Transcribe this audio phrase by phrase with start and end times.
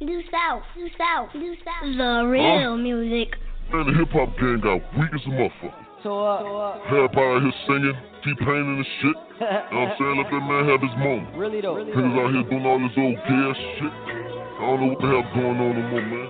[0.00, 1.84] New South, New South, New South.
[1.84, 2.76] The real huh?
[2.76, 3.36] music.
[3.68, 5.76] Man, the hip hop gang got weak as a motherfucker.
[6.00, 6.40] So up.
[6.40, 6.80] So up.
[6.88, 7.92] Everybody out here singing,
[8.24, 9.12] T-Pain and the shit.
[9.12, 10.16] you know what I'm saying?
[10.16, 11.36] Let that man have his moment.
[11.36, 11.76] Really though.
[11.76, 13.92] Niggas really out here doing all this old gay ass shit.
[13.92, 16.28] I don't know what the hell going on no more, man.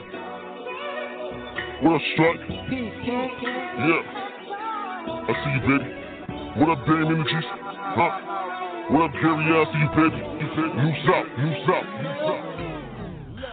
[1.87, 2.43] What up, Strike?
[2.75, 3.31] Peace, King.
[3.87, 4.03] Yeah.
[5.15, 5.87] I see you, baby.
[6.59, 7.47] What up, Dame Energies?
[7.95, 8.19] Huh?
[8.91, 9.47] What up, Gary?
[9.47, 10.19] I see you, baby.
[10.27, 12.50] New South, New South, New South.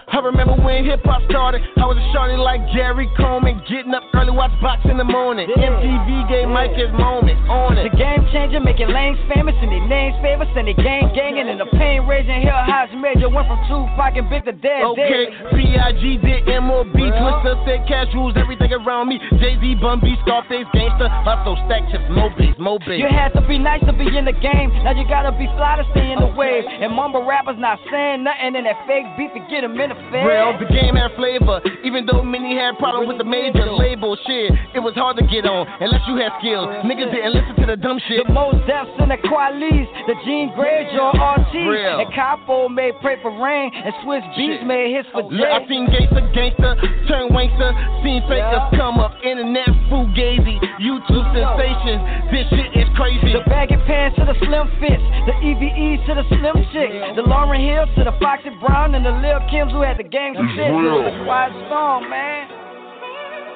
[0.07, 1.59] I remember when hip hop started.
[1.75, 5.51] I was a shorty like Gary Coleman, getting up early, watch box in the morning.
[5.51, 5.67] Yeah.
[5.67, 7.91] MTV gave Mike his moment on it.
[7.91, 11.59] The game changer, making lanes famous, and their names famous, and they gang ganging, and
[11.59, 12.39] the pain raising.
[12.39, 14.87] Hill House Major went from Tupac and Big to Dead.
[14.95, 16.03] Okay, B.I.G.
[16.23, 16.95] did M.O.B.
[16.95, 19.19] Twister said cash rules everything around me.
[19.43, 23.03] Jay Z, Bun B, Scarface, Gangsta, hustle, stack chips, Mo B's, Mo B's.
[23.03, 24.71] You had to be nice to be in the game.
[24.87, 26.63] Now you gotta be fly to stay in the wave.
[26.63, 29.96] And mumble rappers not saying nothing, and that fake beef to get them in the
[30.11, 34.51] Real, the game had flavor, even though many had problems with the major label shit.
[34.73, 36.67] It was hard to get on unless you had skills.
[36.87, 38.25] Niggas didn't listen to the dumb shit.
[38.27, 43.19] The most deaths in the Qualis, the Jean Grey, Joe RT, and Capo made Pray
[43.21, 45.43] for Rain, and Swizz Beatz made hits for Jay.
[45.43, 46.73] I seen gangster, gangster,
[47.07, 47.71] turn wankster,
[48.03, 48.79] seen fakers yeah.
[48.79, 52.01] come up, internet fugazi, YouTube sensations.
[52.31, 53.33] This shit is crazy.
[53.33, 57.63] The baggy pants to the slim fits, the EVE to the slim chick, the Lauryn
[57.63, 60.67] Hill to the Foxy Brown, and the Lil Kims who had the gang it's shit.
[60.67, 60.99] Real.
[60.99, 62.51] The quiet storm, man.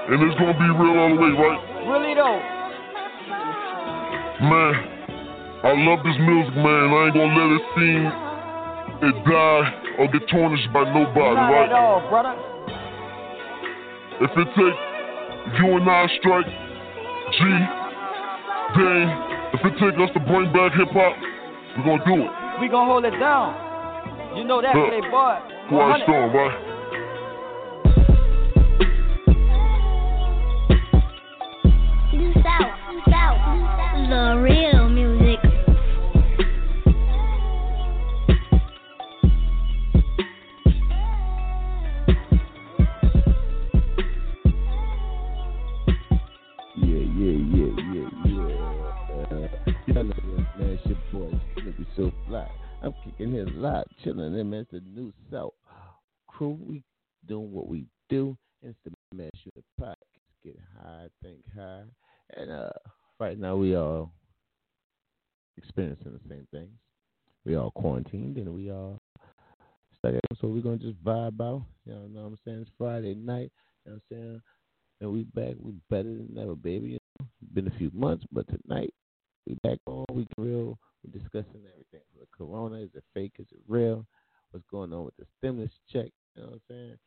[0.07, 1.59] And it's gonna be real all the way, right?
[1.91, 2.39] Really though.
[4.47, 4.73] Man,
[5.67, 6.87] I love this music, man.
[6.87, 8.03] I ain't gonna let it seem
[9.11, 9.65] it die
[9.99, 11.67] or get tarnished by nobody, Not right?
[11.67, 12.33] At all, brother.
[14.23, 14.79] If it take
[15.59, 17.39] you and I strike, G,
[18.79, 19.09] Dane,
[19.51, 21.13] if it take us to bring back hip hop,
[21.75, 22.31] we're gonna do it.
[22.61, 24.37] We gonna hold it down.
[24.37, 25.50] You know that, playboy.
[25.71, 26.57] Quiet storm, right?
[32.13, 33.39] New South, New South,
[34.09, 35.39] the real music.
[46.75, 48.51] Yeah, yeah, yeah, yeah, yeah.
[49.23, 49.47] Uh,
[49.87, 50.19] you know, man,
[50.59, 52.49] it's your boy, Snoopy So Fly.
[52.83, 54.61] I'm kicking his lot, chilling in, man.
[54.61, 55.53] It's the New South
[56.49, 56.83] We
[57.27, 58.35] doing what we do.
[58.63, 59.95] It's the Mass Unit Podcast.
[60.43, 61.83] Get high, think high.
[62.35, 62.71] And uh,
[63.19, 64.09] right now we are
[65.57, 66.71] experiencing the same things.
[67.45, 68.99] We all quarantined and we all
[69.99, 71.63] stuck at So we're going to just vibe out.
[71.85, 72.61] You know what I'm saying?
[72.61, 73.51] It's Friday night.
[73.85, 74.41] You know what I'm saying?
[75.01, 75.55] And we back.
[75.59, 76.87] We better than ever, baby.
[76.87, 77.27] You know?
[77.53, 78.93] Been a few months, but tonight
[79.45, 80.05] we back on.
[80.11, 80.79] We real.
[81.03, 82.05] We're discussing everything.
[82.19, 83.33] The corona, is it fake?
[83.37, 84.07] Is it real?
[84.51, 86.11] What's going on with the stimulus check?
[86.35, 86.97] You know what I'm saying?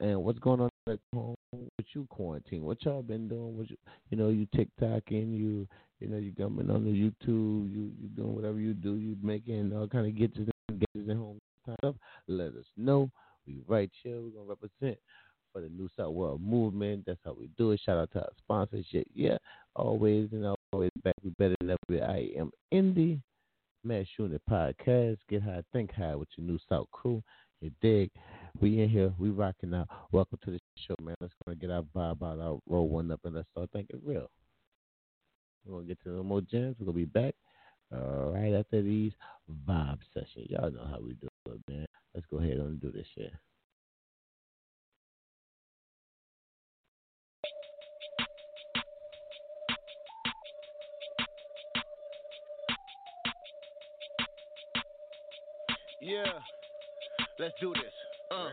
[0.00, 2.64] And what's going on at home with you quarantine?
[2.64, 3.56] What y'all been doing?
[3.56, 3.76] What you,
[4.10, 5.66] you know, you TikToking, you,
[6.00, 9.72] you know, you coming on the YouTube, you, you doing whatever you do, you making
[9.72, 11.38] uh, all kind of gadgets and gadgets at home
[11.78, 11.94] stuff.
[12.26, 13.10] Let us know.
[13.46, 14.20] We right here.
[14.20, 14.98] We're gonna represent
[15.52, 17.04] for the New South World Movement.
[17.06, 17.80] That's how we do it.
[17.84, 18.86] Shout out to our sponsors.
[19.14, 19.36] Yeah.
[19.76, 21.14] Always and always back.
[21.22, 22.04] We better than ever.
[22.04, 23.20] I am Indie.
[23.84, 25.18] Mass Unit Podcast.
[25.28, 27.22] Get high, think high with your New South crew.
[27.62, 28.10] You dig?
[28.60, 29.86] We in here, we rocking out.
[30.10, 31.14] Welcome to the show, man.
[31.20, 34.00] Let's go and get our vibe out, our roll one up, and let's start thinking
[34.04, 34.28] real.
[35.64, 36.74] We're gonna get to the more gems.
[36.80, 37.34] We're gonna be back
[37.94, 39.12] uh, right after these
[39.68, 40.48] vibe sessions.
[40.50, 41.86] Y'all know how we do it, man.
[42.16, 43.32] Let's go ahead and do this shit.
[56.00, 56.40] Yeah,
[57.38, 57.92] let's do this.
[58.30, 58.48] Uh,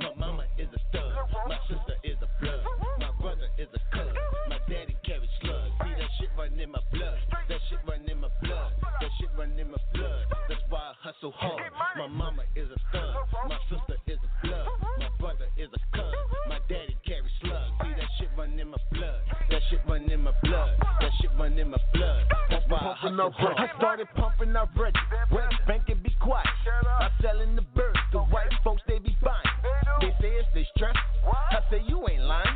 [0.00, 1.12] my mama is a stud,
[1.48, 2.60] my sister is a blood,
[3.00, 4.12] my brother is a cuz,
[4.48, 5.72] my daddy carries slugs.
[5.80, 9.30] See that shit run in my blood, that shit run in my blood, that shit
[9.36, 10.26] run in my blood.
[10.48, 11.72] That's why I hustle hard.
[11.96, 13.14] My mama is a stud,
[13.48, 14.66] my sister is a blood,
[14.98, 16.14] my brother is a cuz,
[16.48, 16.97] my daddy
[18.38, 19.20] run in my blood,
[19.50, 20.70] that shit run in my blood,
[21.00, 22.22] that shit run in my blood.
[22.48, 23.56] That's why I hustle hard.
[23.58, 24.94] I started pumping out ready,
[25.32, 26.46] West Bank and be quiet.
[27.00, 29.42] I'm selling the birds, the white folks they be buying.
[30.00, 30.94] They say it's they stress.
[31.50, 32.46] I say you ain't lying.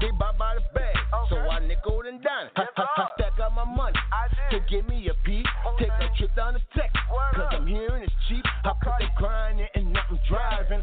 [0.00, 0.96] They buy by the bag,
[1.30, 2.50] so I nickel and dime.
[2.56, 3.98] I, I, I stack up my money
[4.50, 5.46] to give me a piece.
[5.78, 7.00] Take a trip down to Texas,
[7.34, 8.44] cause I'm hearing it's cheap.
[8.64, 10.82] I put the grind in and now I'm driving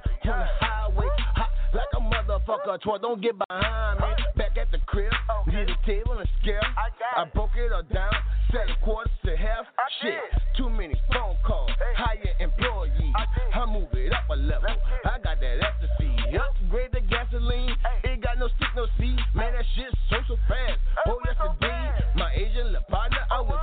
[2.65, 4.05] don't get behind me.
[4.35, 5.11] Back at the crib,
[5.47, 5.51] okay.
[5.55, 6.59] need a table and scale.
[6.77, 8.13] I, I broke it all down,
[8.51, 9.65] set a quarter to half.
[9.77, 10.41] I Shit, did.
[10.57, 11.93] too many phone calls, hey.
[11.95, 13.13] hire employees.
[13.15, 14.69] I, I, move it up a level.
[15.05, 16.11] I got that ecstasy.
[16.35, 18.11] Upgrade the gasoline, hey.
[18.11, 19.19] ain't got no stick, no speed.
[19.33, 20.79] Man, that shit's so, so fast.
[21.07, 22.15] Oh, yes, so indeed.
[22.15, 23.59] My Asian La partner, oh, I was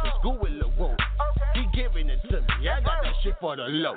[3.43, 3.97] low.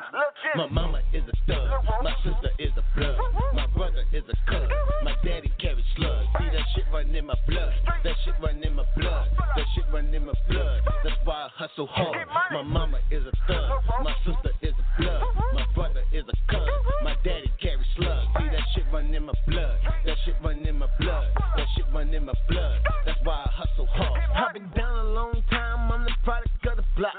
[0.56, 1.70] My mama is a stud,
[2.04, 3.18] my sister is a blood,
[3.54, 4.70] my brother is a cuz,
[5.04, 6.28] my daddy carries slugs.
[6.40, 9.86] See that shit run in my blood, that shit run in my blood, that shit
[9.92, 10.82] run in my blood.
[11.04, 12.28] That's why I hustle hard.
[12.52, 15.22] My mama is a thug, my sister is a blood,
[15.54, 16.70] my brother is a cuz,
[17.04, 18.28] my daddy carries slugs.
[18.40, 21.28] See that shit run in my blood, that shit run in my blood,
[21.58, 22.80] that shit run in my blood.
[23.06, 24.22] That's why I hustle hard.
[24.36, 27.14] I've been down a long time, I'm the product of the block.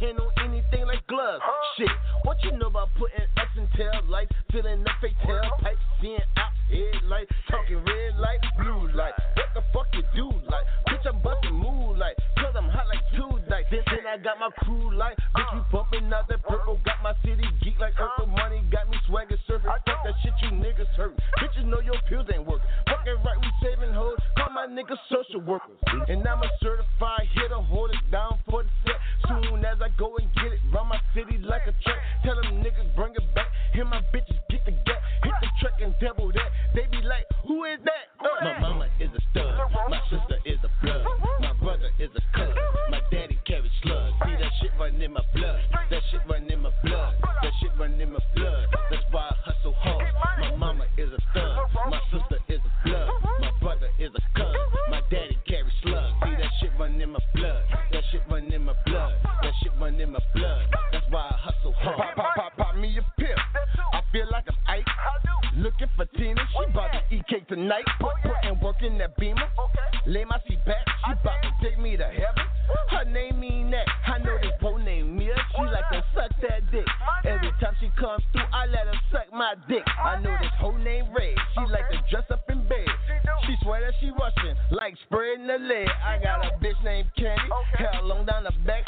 [0.00, 1.42] My anything like gloves.
[1.76, 1.88] Shit,
[2.24, 6.52] what you know about putting X in tail lights, filling up fake tailpipes, seeing out
[6.70, 9.12] headlight, talking red light, blue light.
[9.36, 10.64] What the fuck you do like?
[10.88, 13.68] Bitch, I'm busting moonlight, cause I'm hot like two nights.
[13.70, 16.80] Then, then I got my crew like, bitch, we bumping out that purple.
[16.84, 19.68] Got my city geek like Urkel money, got me swagger surfing.
[19.68, 21.12] Fuck that shit, you niggas hurt.
[21.38, 22.68] Bitches know your pills ain't working.
[22.88, 24.16] Fucking right, we saving hoes.
[24.38, 25.76] Call my niggas social workers.
[26.08, 28.39] And I'm a certified hitter, hold it down
[29.82, 31.98] I go and get it, run my city like a track.
[32.22, 33.48] Tell them niggas bring it back.
[33.72, 35.00] Hear my bitches get the gap.
[35.24, 36.50] Hit the track and double that.
[36.74, 38.12] They be like, who is that?
[38.20, 38.44] Uh.
[38.44, 39.56] My mama is a stud.
[39.88, 41.04] My sister is a blood.
[41.40, 42.54] My brother is a cuz.
[42.90, 44.14] My daddy carries slugs.
[44.24, 45.60] See that shit run in my blood.
[45.90, 47.14] That shit run in my blood.
[47.42, 48.59] That shit run in my blood.
[69.00, 69.48] That beamer.
[70.06, 70.84] Lay my seat back.
[71.06, 72.44] She bout to take me to heaven.
[72.90, 73.88] Her name mean that.
[74.06, 75.34] I know this boy named Mia.
[75.56, 76.84] She like to suck that dick.
[77.24, 79.82] Every time she comes through, I let her suck my dick.
[79.88, 81.34] I know this whole name Red.
[81.54, 82.86] She like to dress up in bed.
[83.46, 85.88] She swear that she Russian, like spreading the leg.
[86.04, 87.48] I got a bitch named Candy.
[87.78, 88.84] Hair long down the back.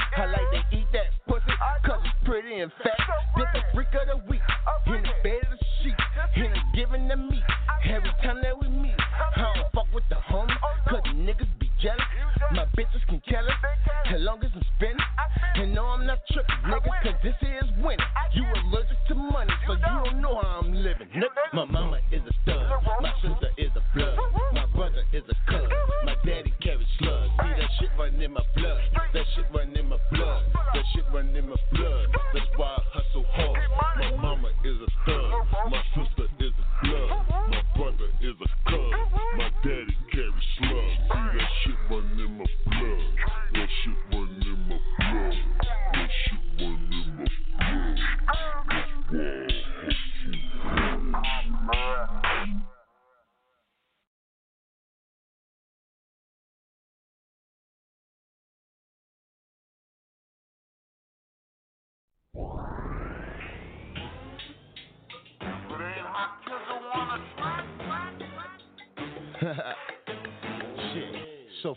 [16.33, 18.01] Tripping, nigga, cause this is winning.
[18.33, 18.72] You allergic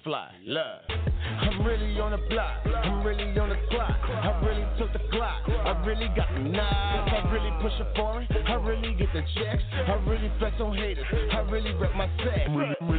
[0.05, 0.81] fly, love.
[1.41, 3.97] I'm really on the block, I'm really on the clock.
[4.05, 7.11] I really took the clock, I really got the knives.
[7.11, 9.63] I really push a foreign, I really get the checks.
[9.73, 12.45] I really flex on haters, I really rep my set.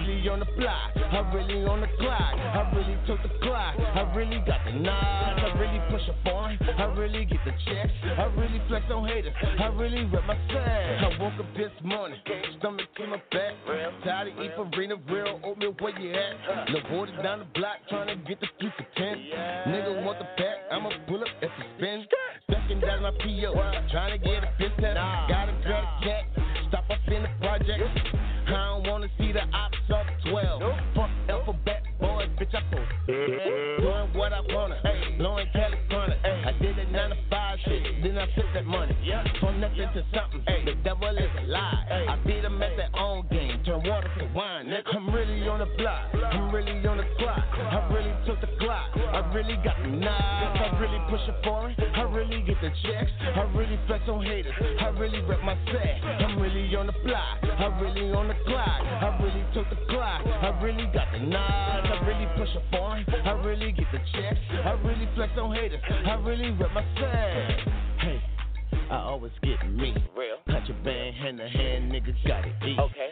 [0.07, 2.39] Really on the block, I really on the clock.
[2.39, 5.43] I really took the clock, I really got the knives.
[5.43, 7.91] I really push a foreign, I really get the checks.
[8.15, 11.03] I really flex on haters, I really rep my set.
[11.03, 12.23] I woke up this morning,
[12.59, 13.59] stomach in my back.
[14.05, 16.71] Tired of eating arena, real oatmeal, where you at?
[16.71, 19.19] No borders down the block, trying to get the three for ten.
[19.67, 22.07] Nigga want the pack, I'ma pull up if it spins.
[22.47, 23.59] Ducking down my PO,
[23.91, 24.79] trying to get a test.
[24.79, 26.25] got a a cat,
[26.69, 28.36] stop up in the project.
[28.47, 30.63] I don't wanna see the ops up 12.
[30.95, 32.91] Fuck alphabet, boy, bitch, I post.
[33.07, 34.81] Doing what I wanna,
[35.19, 36.17] blowing California.
[36.25, 38.97] I did it 9 to 5 shit, then I took that money.
[39.41, 42.07] From nothing to something, the devil is a lie.
[42.09, 44.67] I beat them at their own game, turn water to wine.
[44.67, 44.95] Nigga.
[44.95, 47.45] I'm really on the block, I'm really on the clock.
[47.59, 50.61] I really took the clock, I really got the knives.
[50.61, 51.86] I really push it foreign, I really
[52.61, 53.11] get the checks.
[53.23, 56.05] I really flex on haters, I really rep my set.
[56.05, 58.81] I'm really on the block, I really on the clock.
[58.81, 61.87] I really took the clock, I really got the knives.
[61.87, 64.41] I really push a foreign, I really get the checks.
[64.65, 67.75] I really flex on haters, I really rep my set.
[68.01, 68.23] Hey.
[68.91, 69.95] I always get me.
[70.17, 70.37] Real.
[70.49, 72.79] Touch a band, hand to hand, niggas gotta eat.
[72.79, 73.11] Okay.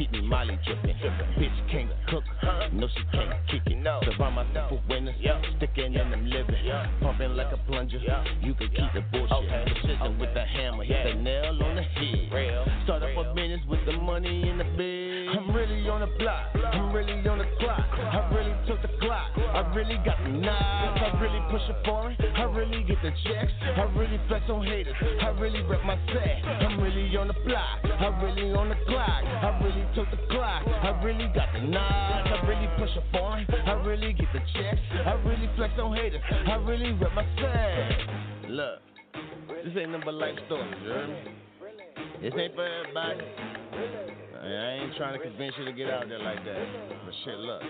[0.00, 0.96] keep me Molly drippin'.
[1.36, 2.24] Bitch can't cook,
[2.72, 3.76] no she can't kick it.
[3.76, 4.00] No.
[4.04, 5.14] So I'm out for winners,
[5.56, 6.56] stickin' in them livin',
[7.00, 8.00] pumpin' like a plunger.
[8.40, 9.30] You can keep the bullshit.
[9.30, 9.98] Okay.
[19.74, 21.00] Really got the knives.
[21.00, 23.52] I really push a foreign, I really get the checks.
[23.62, 26.44] I really flex on haters, I really rep my set.
[26.44, 29.24] I'm really on the block, I really on the clock.
[29.24, 32.28] I really took the clock, I really got the knives.
[32.30, 34.80] I really push a foreign, I really get the checks.
[35.06, 38.50] I really flex on haters, I really rep my set.
[38.50, 38.80] Look,
[39.64, 41.16] this ain't number life stories, you heard me?
[42.22, 43.20] This ain't for everybody.
[44.42, 46.66] I ain't trying to convince you to get out there like that.
[47.04, 47.62] But shit, look.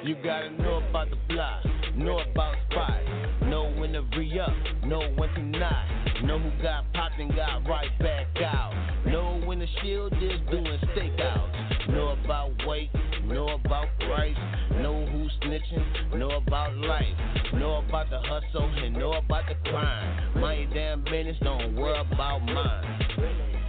[0.00, 3.04] You gotta know about the block, know about spots,
[3.44, 4.50] know when to re up,
[4.84, 5.86] know when to not,
[6.24, 8.72] know who got popped and got right back out,
[9.06, 12.90] know when the shield is doing stakeouts, know about weight,
[13.24, 14.36] know about price,
[14.80, 17.16] know who's snitching, know about life,
[17.54, 20.40] know about the hustle and know about the crime.
[20.40, 23.61] My damn business, don't worry about mine.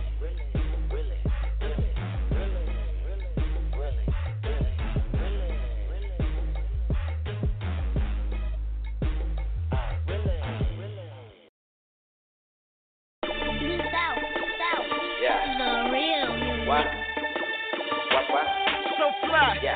[19.44, 19.76] So Yeah.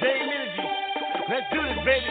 [0.00, 0.64] Dame Energy,
[1.28, 2.08] let's do this, baby.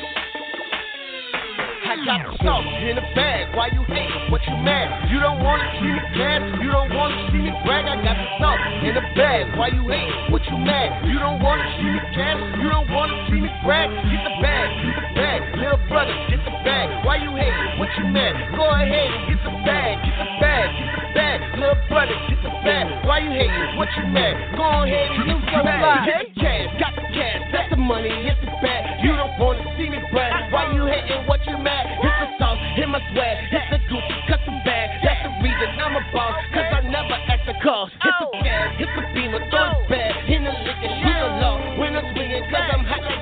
[1.89, 3.55] I got the sauce in the bag.
[3.55, 4.29] Why you hate?
[4.29, 5.09] What you mad?
[5.09, 6.61] You don't wanna see me dance.
[6.61, 7.85] You don't wanna see me brag.
[7.87, 9.57] I got the sauce in the bag.
[9.57, 10.29] Why you hate?
[10.29, 11.03] What you mad?
[11.03, 12.45] You don't wanna see me dance.
[12.61, 13.89] You don't wanna see me brag.
[13.89, 14.69] Get the bag.
[14.85, 15.41] Get the bag.
[15.57, 16.87] Little brother, get the bag.
[17.03, 17.51] Why you hate?
[17.75, 18.55] What you mad?
[18.55, 19.99] Go ahead get the bag.
[20.07, 20.67] Get the bag.
[20.71, 21.37] Get the bag.
[21.59, 22.85] Little brother, get the bag.
[23.03, 23.51] Why you hate?
[23.75, 24.55] What you mad?
[24.55, 26.07] Go ahead get the bag.
[26.07, 26.67] Get the cash.
[26.79, 27.41] Got the cash.
[27.51, 28.07] That's the money.
[28.23, 29.03] Get the bag.
[29.03, 30.31] You don't wanna see me brag.
[30.55, 31.27] Why you hating?
[31.27, 31.91] What you mad?
[31.99, 34.89] It's the sauce, hit my swag, hit the Gucci custom bag.
[35.03, 37.91] That's the reason I'm a boss, cause I never ask the cost.
[37.99, 38.43] Hit the oh.
[38.43, 39.89] gas, hit the beamer, throw it oh.
[39.89, 40.15] back.
[40.29, 41.57] In the liquor, leave the law.
[41.77, 43.20] When I'm swinging, cause I'm hot like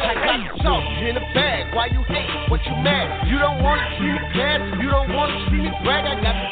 [0.00, 0.14] I
[1.02, 2.50] in bag, why you hate?
[2.50, 3.26] What you mad?
[3.26, 4.22] You don't wanna see me
[4.78, 6.06] you don't wanna see me brag.
[6.06, 6.46] I got the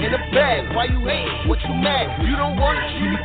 [0.00, 1.48] in bag, why you hate?
[1.48, 2.24] What you mad?
[2.24, 3.18] You don't wanna see me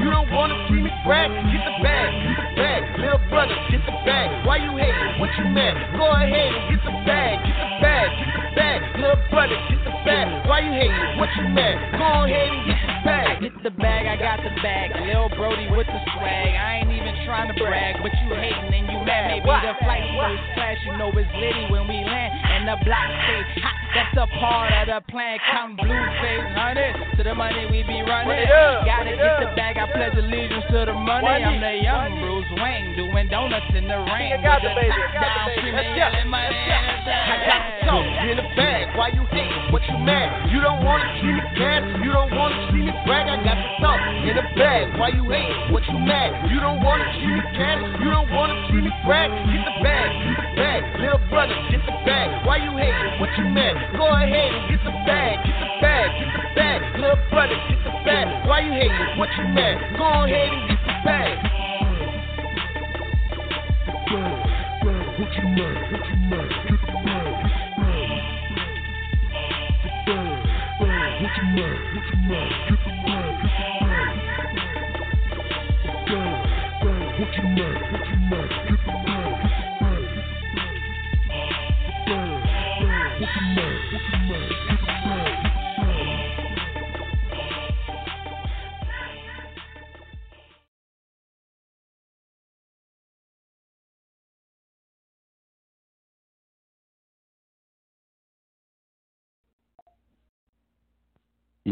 [0.00, 1.28] you don't wanna see me brag.
[1.52, 4.46] Get the bag, get the bag, little brother, get the bag.
[4.46, 5.20] Why you hate?
[5.20, 5.76] What you mad?
[5.92, 9.92] Go ahead get the bag, get the bag, get the bag, little brother, get the
[10.04, 10.48] bag.
[10.48, 10.92] Why you hate?
[11.18, 11.74] What you mad?
[11.96, 13.32] Go ahead and get the bag.
[13.40, 14.94] Get the bag, I got the bag.
[15.06, 16.52] Lil Brody with the swag.
[16.54, 19.42] I ain't even trying to brag, but you hating and you mad.
[19.42, 22.30] Maybe the flight first class, you know it's litty when we land.
[22.32, 23.76] And the block stay hot.
[23.92, 25.36] That's a part of the plan.
[25.52, 28.46] Counting blue face, hundred to the money we be running.
[28.86, 29.76] Gotta get the bag.
[29.76, 31.28] I pledge allegiance to the money.
[31.28, 34.32] I'm the young Bruce Wayne doing donuts in the rain.
[34.32, 38.56] I got the top down, screaming, yelling money in the I got the in the
[38.58, 38.96] bag.
[38.98, 39.72] Why you hate?
[39.72, 40.50] What you mad?
[40.50, 41.86] You don't wanna see me dance.
[42.02, 43.30] You don't wanna see me brag.
[43.30, 44.98] I got the sauce in the bag.
[44.98, 45.72] Why you hate?
[45.72, 46.50] What you mad?
[46.50, 47.86] You don't wanna see me dance.
[48.02, 49.30] You don't wanna see me brag.
[49.30, 50.08] Get the bag.
[50.26, 50.80] Get the bag.
[51.00, 52.28] Little brother, get the bag.
[52.46, 53.20] Why you hate?
[53.20, 53.74] What you mad?
[53.96, 55.34] Go ahead and get the bag.
[55.46, 56.08] Get the bag.
[56.18, 56.78] Get the bag.
[56.98, 58.26] Little brother, get the bag.
[58.48, 58.94] Why you hate?
[59.18, 59.76] What you mad?
[59.98, 61.34] Go ahead and get the bag.
[65.18, 65.92] What you mad?
[65.92, 66.41] What you mad?
[71.36, 71.78] You mad?
[71.94, 72.52] What you mad?
[76.06, 77.18] Get.
[77.20, 77.71] What you?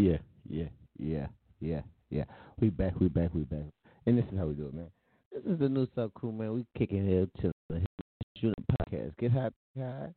[0.01, 0.17] Yeah,
[0.49, 1.27] yeah, yeah,
[1.59, 2.23] yeah, yeah.
[2.59, 3.67] We back, we back, we back.
[4.07, 4.87] And this is how we do it, man.
[5.31, 6.53] This is the New South Crew, man.
[6.53, 7.85] We kicking here to the
[8.35, 9.15] Shooting Podcast.
[9.19, 10.11] Get high, high.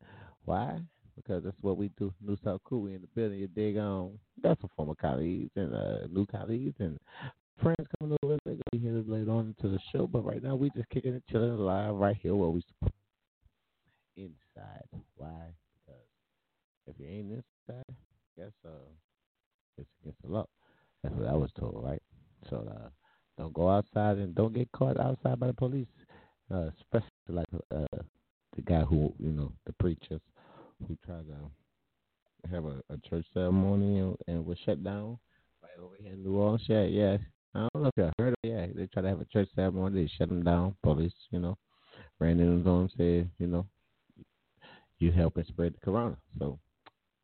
[0.47, 0.81] Why?
[1.17, 2.14] Because that's what we do.
[2.26, 3.38] New South Crew, we in the building.
[3.38, 4.19] You dig on.
[4.43, 6.97] Got some former colleagues and uh, new colleagues and
[7.62, 8.38] friends coming over.
[8.47, 10.07] They're gonna be here later on to the show.
[10.07, 12.64] But right now, we just kicking it, chilling live right here where we
[14.17, 14.88] inside.
[15.17, 15.53] Why?
[15.85, 16.00] Because
[16.87, 17.97] if you ain't inside,
[18.38, 18.71] guess uh
[19.78, 20.47] it's against the law.
[21.02, 22.02] That's what I was told, right?
[22.50, 22.88] So uh,
[23.38, 25.88] don't go outside and don't get caught outside by the police,
[26.52, 28.02] uh, especially like uh,
[28.57, 30.21] the guy who, you know, the preachers
[30.87, 35.19] who tried to have a, a church ceremony and, and was shut down
[35.62, 36.62] right over here in New Orleans.
[36.69, 37.16] Yeah, yeah,
[37.54, 38.49] I don't know if y'all heard of it.
[38.49, 40.02] Yeah, they tried to have a church ceremony.
[40.02, 40.76] They shut them down.
[40.83, 41.57] Police, you know,
[42.21, 43.66] ran in on them, said, you know,
[44.99, 46.16] you helping spread the corona.
[46.38, 46.59] So,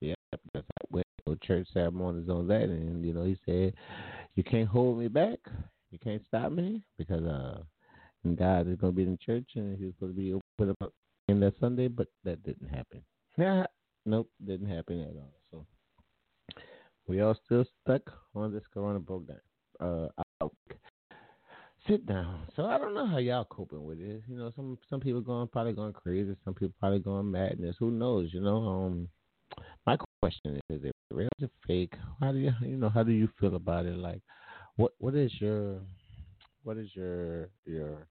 [0.00, 1.06] yeah, that's how went.
[1.26, 3.74] So church ceremonies on that, and you know, he said,
[4.34, 5.38] you can't hold me back.
[5.90, 7.60] You can't stop me because uh,
[8.36, 10.92] God is going to be in church, and He's going to be open up
[11.28, 13.02] in that Sunday, but that didn't happen.
[13.36, 13.64] Nah,
[14.06, 15.34] nope, didn't happen at all.
[15.50, 15.66] So
[17.06, 18.02] we all still stuck
[18.34, 19.40] on this Corona breakdown.
[19.80, 20.08] Uh,
[21.88, 22.46] sit down.
[22.54, 24.22] So I don't know how y'all coping with it.
[24.28, 26.36] You know, some some people going probably going crazy.
[26.44, 27.76] Some people probably going madness.
[27.78, 28.30] Who knows?
[28.32, 28.56] You know.
[28.56, 29.08] Um,
[29.86, 31.28] my question is: Is it real?
[31.38, 31.94] Is it fake?
[32.20, 32.88] How do you you know?
[32.88, 33.96] How do you feel about it?
[33.96, 34.20] Like,
[34.76, 35.80] what what is your
[36.62, 38.06] what is your your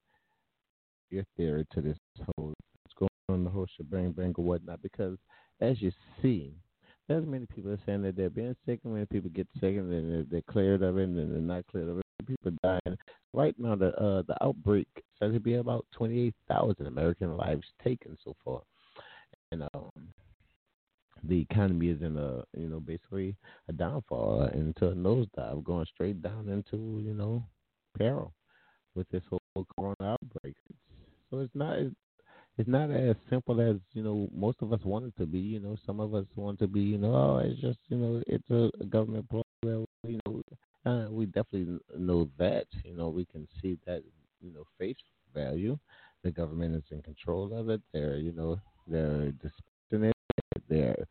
[1.10, 2.53] your theory to this whole
[2.84, 4.81] what's going on the whole shebang bang or whatnot?
[4.81, 5.17] Because
[5.62, 5.91] as you
[6.22, 6.53] see,
[7.08, 9.91] there's many people are saying that they're being sick, and many people get sick and
[9.91, 12.03] then they're, they're cleared of it, and then they're not cleared of it.
[12.25, 12.98] People dying.
[13.34, 14.88] Right now, the uh, the outbreak
[15.19, 18.62] says to be about 28,000 American lives taken so far,
[19.51, 19.89] and um,
[21.24, 23.36] the economy is in a you know basically
[23.68, 27.44] a downfall into a nosedive, going straight down into you know
[27.98, 28.34] peril
[28.96, 30.56] with this whole corona outbreak.
[31.30, 31.78] So it's not
[32.58, 35.40] it's not as simple as you know most of us want it to be.
[35.40, 36.82] You know, some of us want to be.
[36.82, 39.86] You know, oh, it's just you know it's a, government program.
[40.06, 40.42] You know,
[40.86, 42.66] uh, we definitely know that.
[42.84, 44.04] You know, we can see that.
[44.42, 44.98] You know, face
[45.34, 45.78] value.
[46.24, 47.82] The government is in control of it.
[47.94, 49.32] They're you know they're.
[50.70, 51.08] They're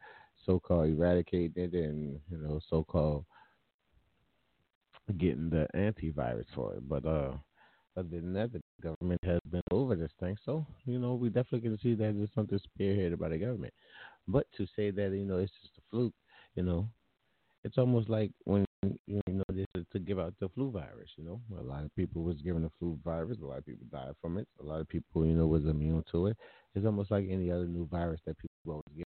[0.47, 3.25] so-called eradicating it, and you know so-called
[5.17, 6.89] getting the antivirus for it.
[6.89, 7.33] But uh,
[7.97, 10.37] other than that, the government has been over this thing.
[10.45, 13.73] So, you know, we definitely can see that it's something spearheaded by the government.
[14.27, 16.15] But to say that, you know, it's just a fluke,
[16.55, 16.89] you know,
[17.65, 18.65] it's almost like when,
[19.07, 21.41] you know, this is to give out the flu virus, you know.
[21.59, 23.39] A lot of people was given the flu virus.
[23.43, 24.47] A lot of people died from it.
[24.61, 26.37] A lot of people, you know, was immune to it.
[26.75, 28.98] It's almost like any other new virus that people always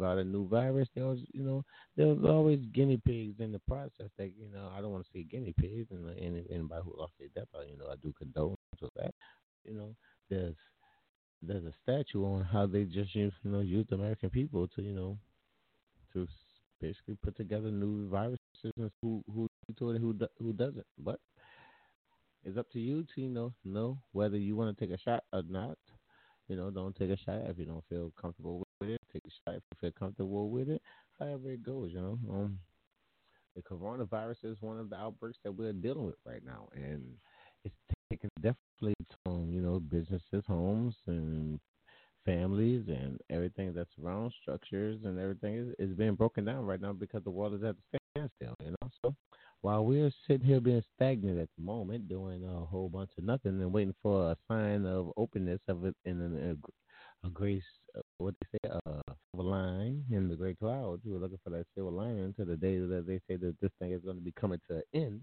[0.00, 1.64] give out a new virus, always, you know,
[1.96, 4.10] there's always guinea pigs in the process.
[4.18, 7.12] That you know, I don't want to say guinea pigs, and any, anybody who lost
[7.18, 9.14] their death, you know, I do condone with that.
[9.64, 9.94] You know,
[10.28, 10.54] there's
[11.42, 15.18] there's a statue on how they just you know, used American people to, you know,
[16.12, 16.26] to
[16.80, 18.38] basically put together new viruses
[18.76, 20.86] and who who to it who who doesn't.
[20.98, 21.18] But
[22.44, 25.24] it's up to you to you know know whether you want to take a shot
[25.32, 25.78] or not.
[26.48, 29.00] You know, don't take a shot if you don't feel comfortable with it.
[29.12, 30.82] Take a shot if you feel comfortable with it.
[31.18, 32.18] However it goes, you know.
[32.30, 32.58] Um,
[33.56, 37.02] the coronavirus is one of the outbreaks that we're dealing with right now, and
[37.64, 37.74] it's
[38.08, 38.94] taking definitely
[39.26, 41.58] on you know businesses, homes, and
[42.24, 46.92] families, and everything that's around structures and everything is, is being broken down right now
[46.92, 48.54] because the world is at a standstill.
[48.64, 49.14] You know, so
[49.62, 53.60] while we're sitting here being stagnant at the moment, doing a whole bunch of nothing
[53.60, 56.56] and waiting for a sign of openness of it in
[57.22, 57.62] a, a grace,
[58.20, 61.02] what they say, uh, silver line in the great clouds.
[61.04, 63.92] We're looking for that silver lining until the day that they say that this thing
[63.92, 65.20] is going to be coming to an end.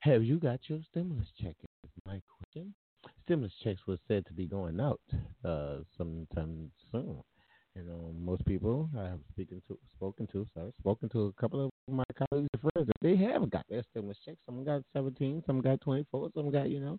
[0.00, 1.56] Have you got your stimulus check?
[1.84, 2.74] Is my question.
[3.24, 5.00] Stimulus checks were said to be going out
[5.44, 7.22] uh, sometime soon.
[7.76, 11.64] You know, most people I have speaking to, spoken to, sorry, spoken to a couple
[11.64, 12.90] of my colleagues and friends.
[13.00, 14.38] They have got their stimulus checks.
[14.44, 16.98] Some got 17, some got 24, some got, you know,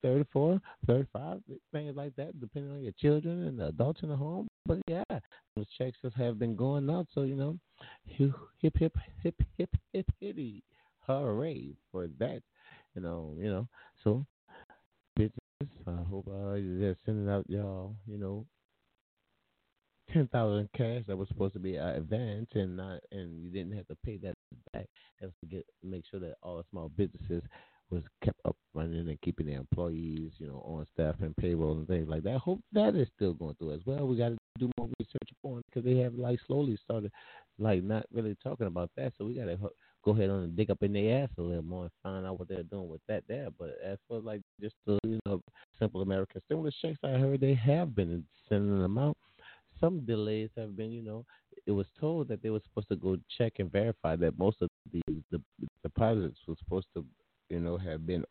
[0.00, 1.40] 34, 35,
[1.72, 4.46] things like that, depending on your children and the adults in the home.
[4.64, 5.02] But yeah,
[5.56, 7.08] those checks just have been going out.
[7.12, 7.58] So, you know,
[8.04, 10.62] hip, hip, hip, hip, hip, hitty.
[11.00, 12.42] Hooray for that.
[12.94, 13.68] You know, you know.
[14.04, 14.24] So,
[15.16, 15.34] business,
[15.86, 18.46] I hope uh, they're sending out y'all, you know,
[20.12, 23.76] ten thousand cash that was supposed to be an advance and not and you didn't
[23.76, 24.34] have to pay that
[24.72, 24.86] back.
[25.20, 27.42] That's to get make sure that all the small businesses
[27.90, 31.86] was kept up running and keeping their employees, you know, on staff and payroll and
[31.86, 32.34] things like that.
[32.34, 34.08] I hope that is still going through as well.
[34.08, 37.10] We got to do more research it because they have like slowly started
[37.58, 39.12] like not really talking about that.
[39.18, 39.58] So we got to
[40.04, 42.38] go ahead on and dig up in their ass a little more and find out
[42.38, 43.48] what they're doing with that there.
[43.58, 45.40] But as for like just the you know
[45.78, 49.16] simple American stimulus checks, I heard they have been sending them out
[49.82, 51.26] some delays have been, you know,
[51.66, 54.68] it was told that they were supposed to go check and verify that most of
[54.92, 55.42] the the
[55.82, 57.04] deposits were supposed to,
[57.50, 58.24] you know, have been.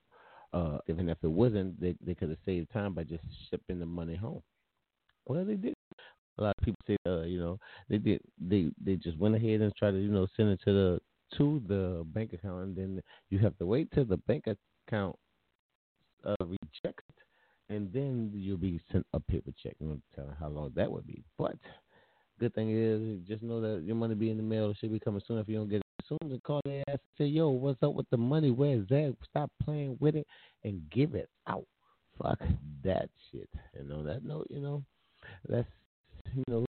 [0.54, 3.86] Uh, even if it wasn't, they they could have saved time by just shipping the
[3.86, 4.42] money home.
[5.26, 5.74] Well, they did.
[6.38, 7.60] A lot of people say, uh, you know,
[7.90, 8.22] they did.
[8.40, 11.02] They they just went ahead and tried to, you know, send it to the
[11.38, 14.46] to the bank account, and then you have to wait till the bank
[14.88, 15.16] account
[16.26, 17.04] uh, rejects
[17.72, 19.76] and then you'll be sent a paper check.
[19.82, 21.24] I'm to how long that would be.
[21.38, 21.56] But
[22.40, 24.70] good thing is, just know that your money be in the mail.
[24.70, 25.40] It should be coming soon.
[25.40, 27.94] If you don't get it soon and call their ass and say, "Yo, what's up
[27.94, 28.52] with the money?
[28.52, 29.16] Where's that?
[29.30, 30.28] Stop playing with it
[30.64, 31.66] and give it out."
[32.22, 32.40] Fuck
[32.84, 33.50] that shit.
[33.74, 34.48] And on that note.
[34.50, 34.84] You know,
[35.48, 35.68] that's
[36.36, 36.66] you know.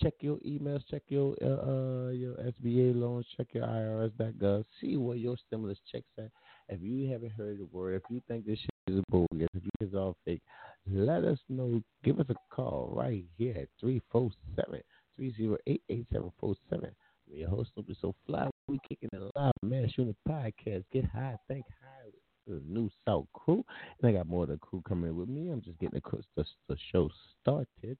[0.00, 5.16] Check your emails, check your uh, uh your SBA loans, check your IRS.gov, see where
[5.16, 6.30] your stimulus checks at.
[6.68, 9.48] If you haven't heard the word, if you think this shit is bogus,
[9.80, 10.42] if all fake,
[10.90, 11.82] let us know.
[12.04, 14.80] Give us a call right here at 347
[15.16, 16.90] 308 8747.
[17.30, 17.70] I'm your host,
[18.00, 18.48] So Fly.
[18.68, 19.90] We kicking it live, man.
[19.94, 20.84] Shooting podcast.
[20.92, 22.10] Get high, think high.
[22.46, 23.62] The new South crew,
[24.00, 25.50] and I got more of the crew coming with me.
[25.50, 27.10] I'm just getting the, the, the show
[27.42, 27.98] started.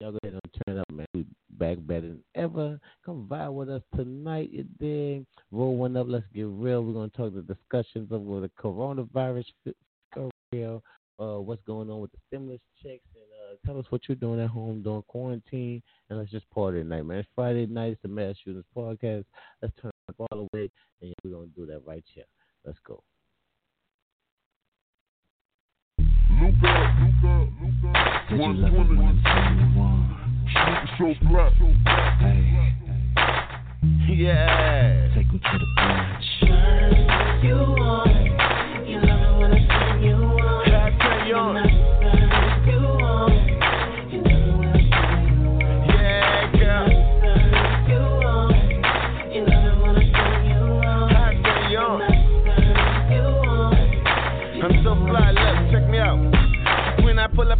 [0.00, 1.06] Y'all go ahead and turn up, man.
[1.12, 2.80] We back better than ever.
[3.04, 4.50] Come vibe with us tonight.
[4.50, 5.26] You dig?
[5.50, 6.06] Roll one up.
[6.08, 6.82] Let's get real.
[6.82, 9.44] We're gonna talk the discussions of what the coronavirus
[10.52, 10.82] real.
[11.18, 14.38] Uh, what's going on with the stimulus checks and uh, tell us what you're doing
[14.38, 17.18] at home during quarantine and let's just party tonight, man.
[17.20, 17.92] It's Friday night.
[17.92, 19.24] It's the Mass Shooters podcast.
[19.62, 22.24] Let's turn it up all the way and we're gonna do that right here.
[22.66, 23.02] Let's go.
[26.38, 26.52] You
[28.52, 29.66] love it when I'm telling you
[30.98, 31.52] so black.
[32.20, 32.40] Hey,
[34.14, 35.14] Yeah.
[35.14, 36.28] take me to the bridge.
[37.44, 38.25] You want,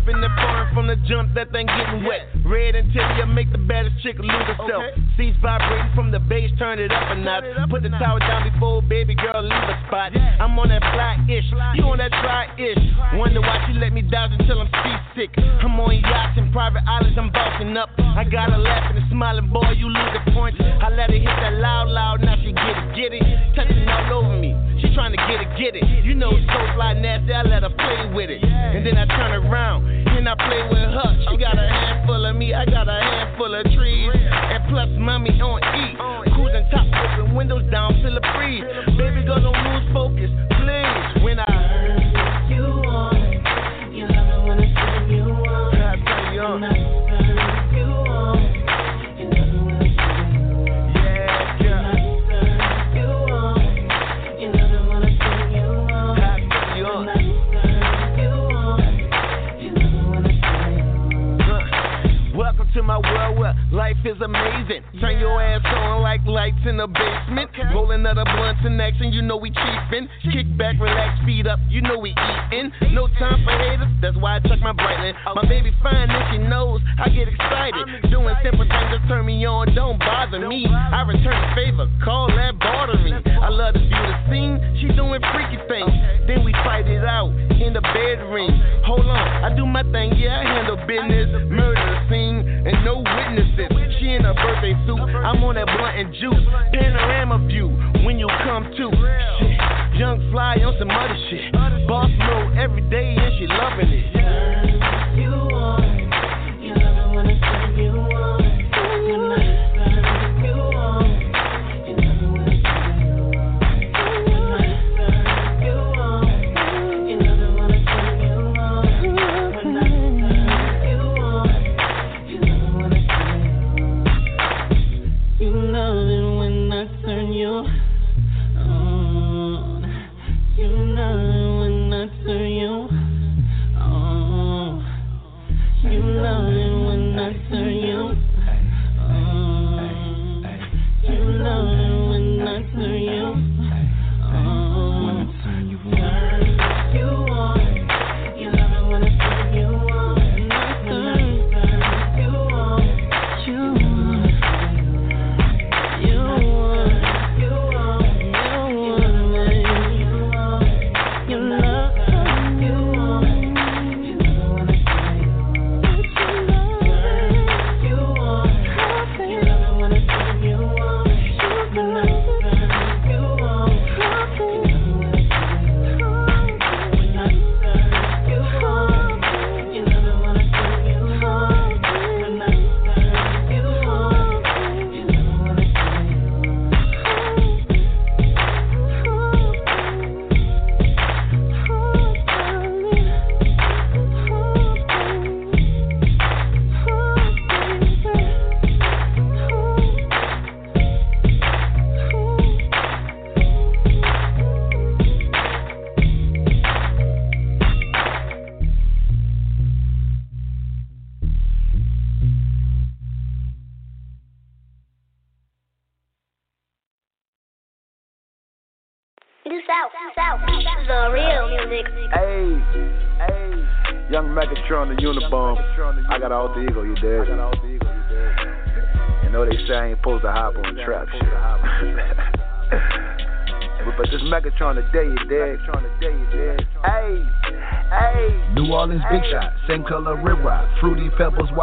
[0.09, 2.31] in the foreign from the jump, that thing getting wet.
[2.47, 4.83] Red interior make the baddest chick lose herself.
[5.17, 7.45] Seats vibrating from the bass, turn it up a notch.
[7.71, 10.15] Put the tower down before baby girl leave a spot.
[10.15, 12.83] I'm on that fly ish, you on that try ish.
[13.19, 15.33] Wonder why she let me down until I'm seasick.
[15.37, 17.91] I'm on yachts and private islands, I'm bossing up.
[17.99, 20.57] I got her laughing and smiling, boy, you lose the point.
[20.61, 23.23] I let her hit that loud, loud, now she get it, get it.
[23.55, 24.66] Touching all over me.
[24.81, 26.05] She trying to get it, get it.
[26.05, 28.43] You know, so fly nasty, I let her play with it.
[28.45, 31.11] And then I turn around and I play with her.
[31.31, 34.11] She got a handful of me, I got a handful of trees.
[34.15, 35.97] And plus, mommy on E.
[36.35, 38.65] Cruising top, open windows down, feel a breeze.
[38.99, 41.25] Baby girl, don't lose focus, please.
[41.25, 45.23] When I, you want, you love it when I turn you
[46.41, 46.86] on.
[62.77, 64.81] To my world where life is amazing.
[65.01, 67.51] Turn your ass on like lights in the basement.
[67.75, 70.09] Rolling other blunts in action, you know we chiefin'.
[70.33, 72.73] Kick back, relax, feet up, you know we eatin'.
[72.97, 75.13] No time for haters, that's why I check my Breitling.
[75.37, 77.85] My baby fine and she knows I get excited.
[78.11, 80.67] Doing simple things that turn me on, don't bother me.
[80.67, 83.21] I return the favor, call that bartering.
[83.29, 85.93] I love to view the scene, she doing freaky things.
[86.25, 87.29] Then we fight it out
[87.61, 88.57] in the bedroom.
[88.89, 91.29] Hold on, I do my thing, yeah, I handle business.
[91.53, 93.66] Murder scene and no witnesses.
[93.99, 96.45] She in her birthday suit, I'm on that blunt and juice.
[96.73, 97.69] Panorama view
[98.05, 98.87] when you come to.
[99.41, 101.53] Shit, young fly on some other shit.
[101.89, 105.19] Boss mode every day and she loving it.
[105.19, 105.46] You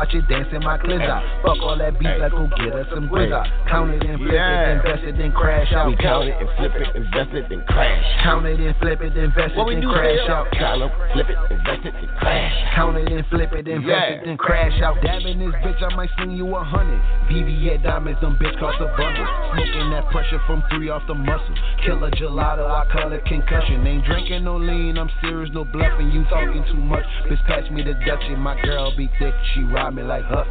[0.04, 1.24] watch it dance in my out.
[1.44, 3.32] Fuck all that beef, let's go get us some grizz.
[3.70, 5.88] Count it and flip it, invest it, then crash out.
[5.88, 8.04] We count it and flip it, invest it, then crash.
[8.24, 10.48] Count it and flip it, invest it, then crash out.
[10.52, 12.76] Count it, flip it, invest it, then crash.
[12.76, 15.00] Count it and flip it, invest it, then crash out.
[15.00, 17.00] Dabbing this bitch, I might sling you a hundred.
[17.32, 19.28] VVS diamonds, them bitch cost a bundle.
[19.56, 21.56] Smoking that pressure from three off the muscle.
[21.86, 23.88] Killer gelato, I call it concussion.
[23.88, 26.12] Ain't drinking no lean, I'm serious, no bluffing.
[26.12, 27.06] You talking too much.
[27.32, 28.38] Bitch, pass me the Dutchie.
[28.38, 30.48] My girl be thick, she me like Huck.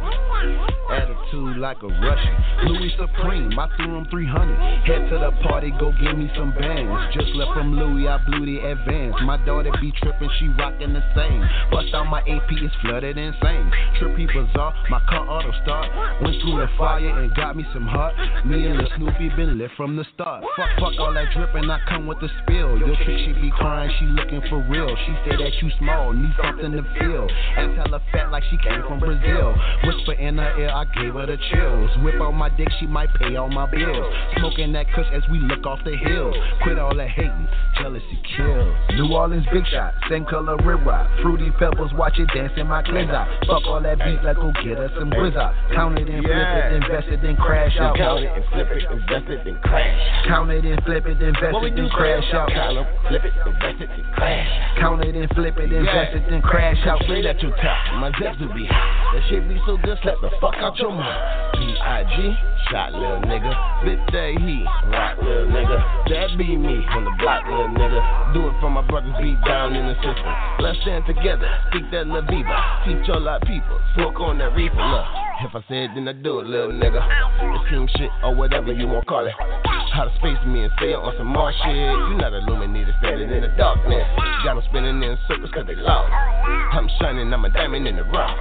[0.91, 2.35] Attitude like a Russian.
[2.67, 4.83] Louis Supreme, I threw him 300.
[4.85, 6.91] Head to the party, go give me some bands.
[7.15, 9.15] Just left from Louis, I blew the advance.
[9.23, 11.41] My daughter be tripping, she rocking the same.
[11.71, 13.71] Bust out my AP, it's flooded insane.
[13.99, 15.89] Trippy bizarre, my car auto start.
[16.21, 18.13] Went through the fire and got me some hot.
[18.45, 20.43] Me and the Snoopy been lit from the start.
[20.55, 22.77] Fuck, fuck all that dripping, I come with the spill.
[22.77, 24.93] Your chick, she be crying, she looking for real.
[25.07, 27.27] She say that you small, need something to feel.
[27.57, 29.32] Ass hella fat like she came from Brazil.
[29.83, 31.89] Whisper in her ear, I gave her the chills.
[32.03, 34.13] Whip out my dick, she might pay all my bills.
[34.37, 36.33] Smoking that kush as we look off the hill.
[36.61, 37.47] Quit all that hating,
[37.79, 38.75] jealousy kills.
[38.95, 41.09] New Orleans big shot, same color rib rock.
[41.21, 43.27] Fruity pebbles, watch it dance in my cleanse out.
[43.47, 45.53] Fuck all that beat, let's go get us some out.
[45.73, 47.97] Count it and flip it, invest it, then crash out.
[47.97, 50.27] Count it and flip it, invest it, then crash.
[50.27, 52.49] Count it and flip it, invest it, then crash out.
[52.49, 54.79] Count it, flip it, invest it, then crash.
[54.79, 57.01] Count it and flip it, invest it, then crash out.
[57.03, 59.12] Straight at your top, my zips will be high.
[59.13, 61.53] That shit be so good, slap the fuck out your mind.
[61.53, 62.33] B.I.G.
[62.71, 63.53] Shot little nigga,
[63.85, 65.77] bit that heat, rock little nigga.
[66.09, 68.33] That be me on the block, little nigga.
[68.33, 70.33] Do it for my brothers beat down in the system.
[70.57, 72.57] Let's stand together, speak that La Viva.
[72.89, 74.81] Teach all our people, smoke on that reefer.
[74.81, 75.05] Look,
[75.45, 77.05] if I said then I do it, little nigga.
[77.53, 79.37] It's team shit or whatever you want to call it.
[79.93, 81.75] How to space me and stay on some more shit.
[81.75, 84.09] You not illuminated, standing in the darkness.
[84.41, 86.09] Got them spinning in circles cause they lost.
[86.73, 88.33] I'm shining, I'm a diamond in the rock.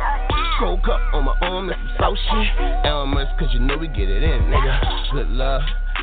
[0.63, 2.87] Cold cup on my arm, that's some south shit.
[2.87, 5.11] Elmer's cause you know we get it in, nigga.
[5.11, 5.63] Good love,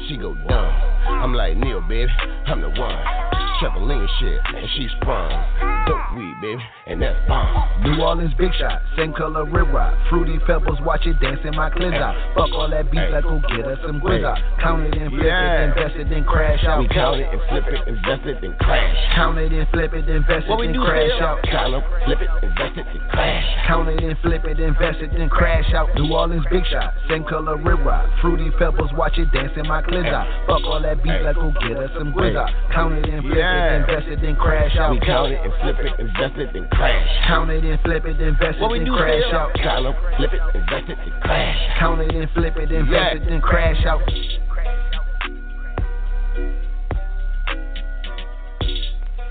[0.10, 0.66] she go dumb.
[1.08, 2.12] I'm like Neil, baby,
[2.46, 3.49] I'm the one.
[3.60, 5.30] Trampoline shit, and she sprung.
[5.86, 7.84] Dope weed, baby, and that's bomb.
[7.84, 9.94] New Orleans big shot, same color rib rock.
[10.10, 12.16] Fruity pebbles, watch it dance in my cleanse out.
[12.36, 14.40] Fuck all that beef, let's go get us some grizz out.
[14.62, 16.80] Count it and flip it, invest it, then crash out.
[16.80, 19.16] We count it and flip it, invest it, then crash.
[19.16, 21.44] Count it and flip it, invest it, then crash out.
[21.44, 23.68] Count it, flip it, invest it, then crash.
[23.68, 25.90] Count it and flip it, invest it, then crash out.
[25.96, 28.08] New Orleans big shot, same color rib rock.
[28.22, 30.28] Fruity pebbles, watch it dance in my cleanse out.
[30.48, 32.52] Fuck all that beef, let's go get us some grizz out.
[32.72, 34.92] Count it and flip it, invest it, then crash out.
[34.92, 37.28] We count it and flip it, invest it, then crash.
[37.28, 39.54] Count it and flip it, invest it, then crash out.
[39.56, 41.80] Count it, flip it, invest it, then crash.
[41.80, 44.02] Count it and flip it, invest it, then crash out.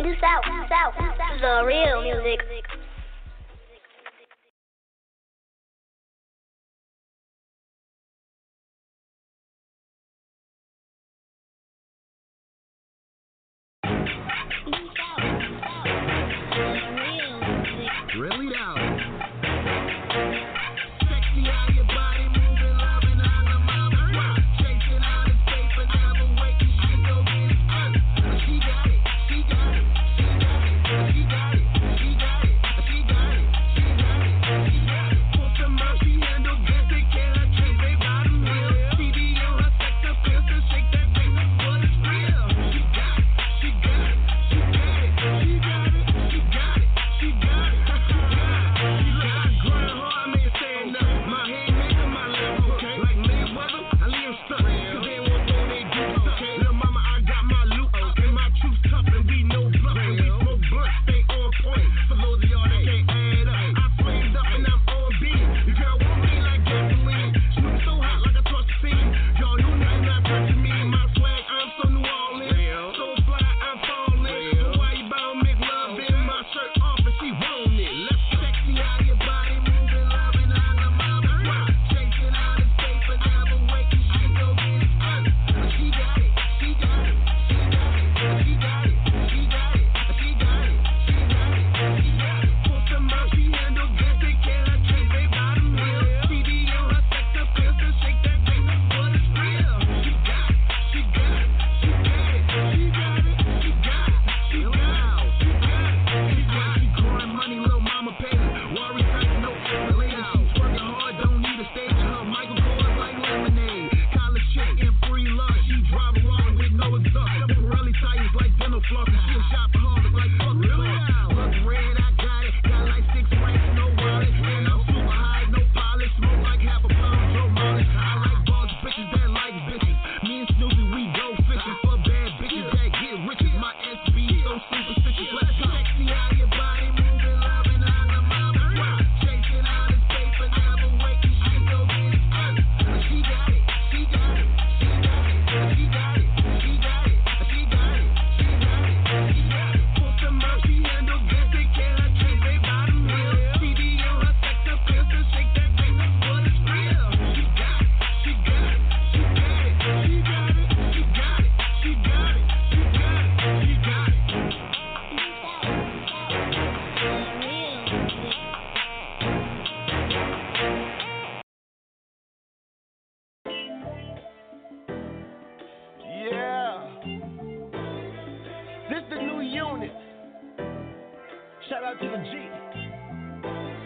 [0.01, 0.95] New South, South,
[1.41, 2.41] the real music.
[18.19, 18.58] Really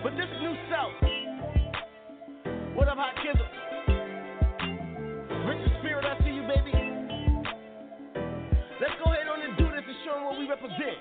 [0.03, 0.99] But this New South.
[2.75, 3.47] What up, Hot Kizzle?
[5.47, 6.75] Richard Spirit, I see you, baby.
[8.83, 10.99] Let's go ahead on and do this and show them what we represent.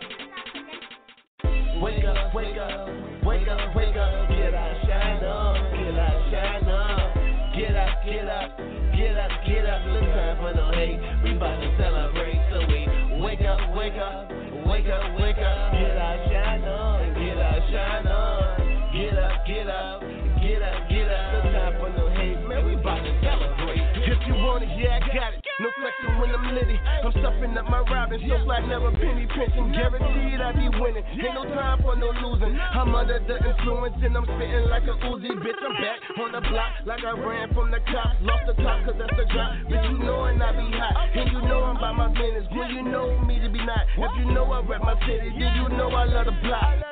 [1.82, 2.86] Wake up, wake up,
[3.26, 7.18] wake up, wake up, get out, shine up, get out, shine up,
[7.58, 8.54] get out, get up,
[8.94, 12.86] get up, get up, no time for no hate, we bout to celebrate, so we
[13.18, 14.30] wake up, wake up,
[14.70, 18.11] wake up, wake up, get out, shine up, get out, shine up,
[24.82, 25.42] yeah, I got it.
[25.62, 26.78] No flexing when I'm litty.
[26.82, 29.72] I'm stuffing up my robin, so flat, never penny pinching.
[29.78, 31.06] Guaranteed I be winning.
[31.06, 32.58] Ain't no time for no losing.
[32.58, 35.30] I'm under the influence and I'm spitting like a Uzi.
[35.38, 38.18] Bitch, I'm back on the block like I ran from the cops.
[38.26, 39.54] Lost the top cause that's the drop.
[39.70, 40.98] Bitch, you know and I be hot.
[41.14, 42.50] And you know I'm by my business.
[42.50, 43.86] When you know me to be not.
[43.98, 46.91] If you know I rep my city, then you know I love the block.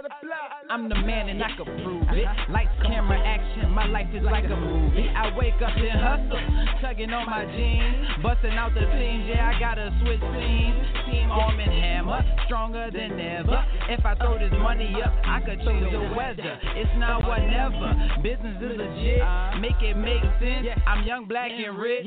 [0.71, 2.29] I'm the man and I can prove it.
[2.53, 5.10] Lights, camera, action, my life is like a movie.
[5.10, 6.38] I wake up and hustle,
[6.79, 9.25] tugging on my jeans, busting out the seams.
[9.25, 10.77] Yeah, I gotta switch scenes.
[11.10, 13.65] Team arm and hammer, stronger than ever.
[13.89, 16.62] If I throw this money up, I could choose the weather.
[16.77, 17.89] It's not whatever.
[18.21, 19.25] Business is legit.
[19.58, 20.69] Make it make sense.
[20.86, 22.05] I'm young, black, and rich.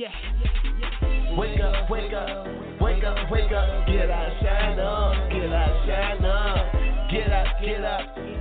[1.36, 2.46] Wake up, wake up,
[2.78, 6.72] wake up, wake up, get out, shine up, get out, shine up,
[7.10, 8.00] get up, get up,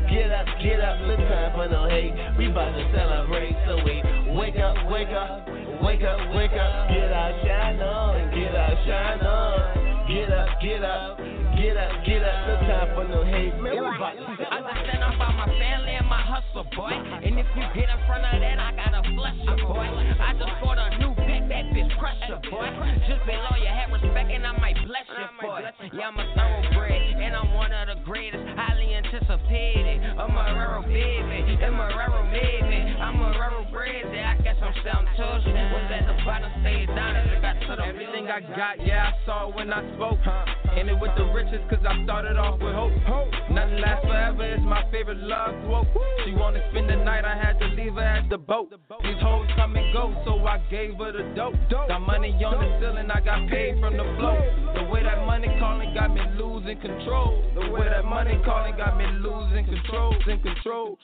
[0.09, 4.03] get up, get up, no time for no hate, we bout to celebrate, so we
[4.35, 5.47] wake up, wake up,
[5.81, 10.83] wake up, wake up, get out, shine up, get out, shine up, get up, get
[10.83, 15.03] up, get up, get up, no time for no hate, man, we bout to Understand
[15.03, 16.91] I'm about my family and my hustle, boy.
[16.91, 19.87] And if you get in front of that, I gotta flush you, boy.
[19.87, 22.67] I just bought a new pick, that bitch crusher, boy.
[23.07, 25.61] Just below you, have respect and I might bless you, boy.
[25.93, 28.43] Yeah, I'm a thoroughbred, and I'm one of the greatest,
[29.31, 30.03] highly anticipated.
[30.17, 32.95] A Marrero baby, and Marrero made me.
[32.99, 35.45] I'm a Marrero bred, I guess I'm selling tush.
[35.45, 39.11] Was at the bottom, stayed down as I got to the Everything I got, yeah,
[39.11, 40.19] I saw it when I spoke.
[40.77, 42.91] In it with the riches, cause I started off with hope.
[43.51, 45.87] Nothing lasts forever, it's my favorite love quote.
[46.25, 48.71] She wanna spend the night, I had to leave her at the boat.
[49.03, 51.55] These hoes come and go, so I gave her the dope.
[51.69, 54.39] Got money on the ceiling, I got paid from the flow.
[54.75, 57.43] The way that money calling got me losing control.
[57.55, 60.97] The way that money calling got me losing control, in control.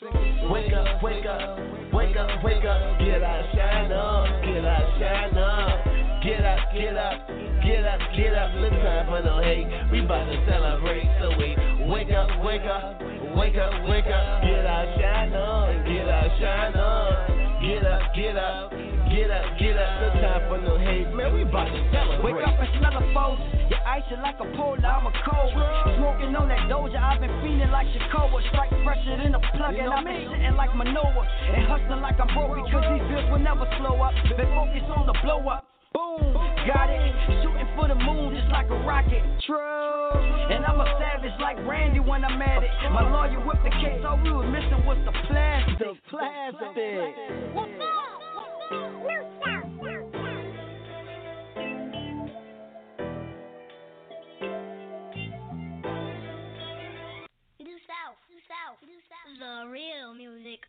[0.50, 1.58] Wake up, wake up,
[1.94, 5.86] wake up, wake up, get out, shine up, get out, shine up,
[6.24, 7.28] get out, get up,
[7.62, 11.54] get up, get up, no time for no hate, we bout to celebrate, so we
[11.86, 12.98] wake up, wake up,
[13.38, 17.28] wake up, wake up, get out, shine up, get out, shine up,
[17.62, 18.72] get up, get up,
[19.14, 22.34] get up, get up, no time for no hate, man, we bout to celebrate.
[22.34, 23.08] Wake up and smell the.
[24.10, 25.52] Your ice is like a polar, I'm a cold.
[25.98, 28.40] Smoking on that doja, I've been feeling like Shakoa.
[28.50, 31.28] Strike fresher than a plug, and I've been sitting like Manoa.
[31.52, 34.14] And hustling like I'm broke because these bills will never slow up.
[34.32, 35.68] Been focused on the blow up.
[35.92, 36.34] Boom,
[36.68, 37.04] got it.
[37.44, 39.24] Shooting for the moon just like a rocket.
[39.44, 40.56] True.
[40.56, 42.72] And I'm a savage like Randy when I'm at it.
[42.92, 46.00] My lawyer whipped the case, all we was missing was the plastic.
[46.08, 47.12] Plastic.
[48.72, 49.57] New
[59.66, 60.60] real music.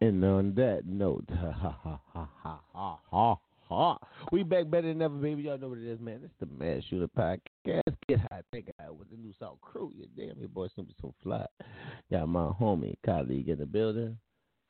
[0.00, 2.28] And on that note, ha ha ha ha
[2.72, 3.36] ha ha
[3.68, 3.98] ha.
[4.32, 5.42] We back better than ever, baby.
[5.42, 6.20] Y'all know what it is, man.
[6.24, 7.82] It's the Mad Shooter Podcast.
[8.08, 9.92] Get high, think high with the New South crew.
[9.94, 11.44] You damn, your boy seems so fly.
[12.10, 14.16] Got my homie, colleague in the building,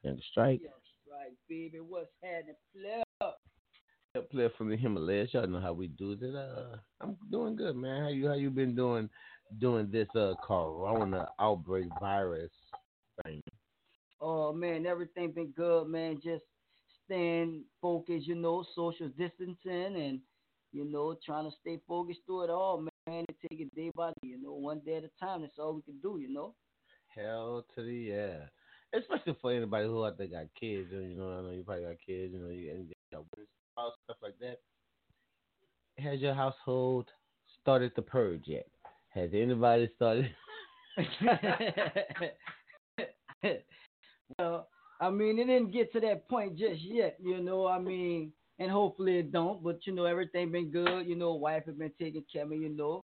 [0.03, 0.63] Young Strike.
[0.63, 0.73] Young
[1.05, 1.79] Strike, baby.
[1.81, 3.08] What's happening, Flip?
[4.23, 5.33] Player from the Himalayas.
[5.33, 6.35] Y'all know how we do it.
[6.35, 8.03] Uh, I'm doing good, man.
[8.03, 9.09] How you how you been doing
[9.59, 12.51] doing this uh corona outbreak virus
[13.25, 13.43] thing?
[14.21, 16.21] Oh man, everything been good, man.
[16.23, 16.45] Just
[17.05, 20.21] staying focused, you know, social distancing and
[20.73, 24.11] you know, trying to stay focused through it all, man, and take it day by
[24.11, 25.41] day, you know, one day at a time.
[25.43, 26.55] That's all we can do, you know.
[27.17, 28.39] Hell to the yeah.
[28.95, 31.97] Especially for anybody who out there got kids, you know, I know you probably got
[32.05, 33.25] kids, you know, you got
[34.05, 34.59] stuff like that.
[35.99, 37.09] Has your household
[37.61, 38.67] started the purge yet?
[39.11, 40.31] Has anybody started?
[44.39, 44.69] well,
[45.01, 47.67] I mean, it didn't get to that point just yet, you know.
[47.67, 49.63] I mean, and hopefully it don't.
[49.63, 51.07] But you know, everything been good.
[51.07, 52.59] You know, wife has been taking care of me.
[52.59, 53.03] You know,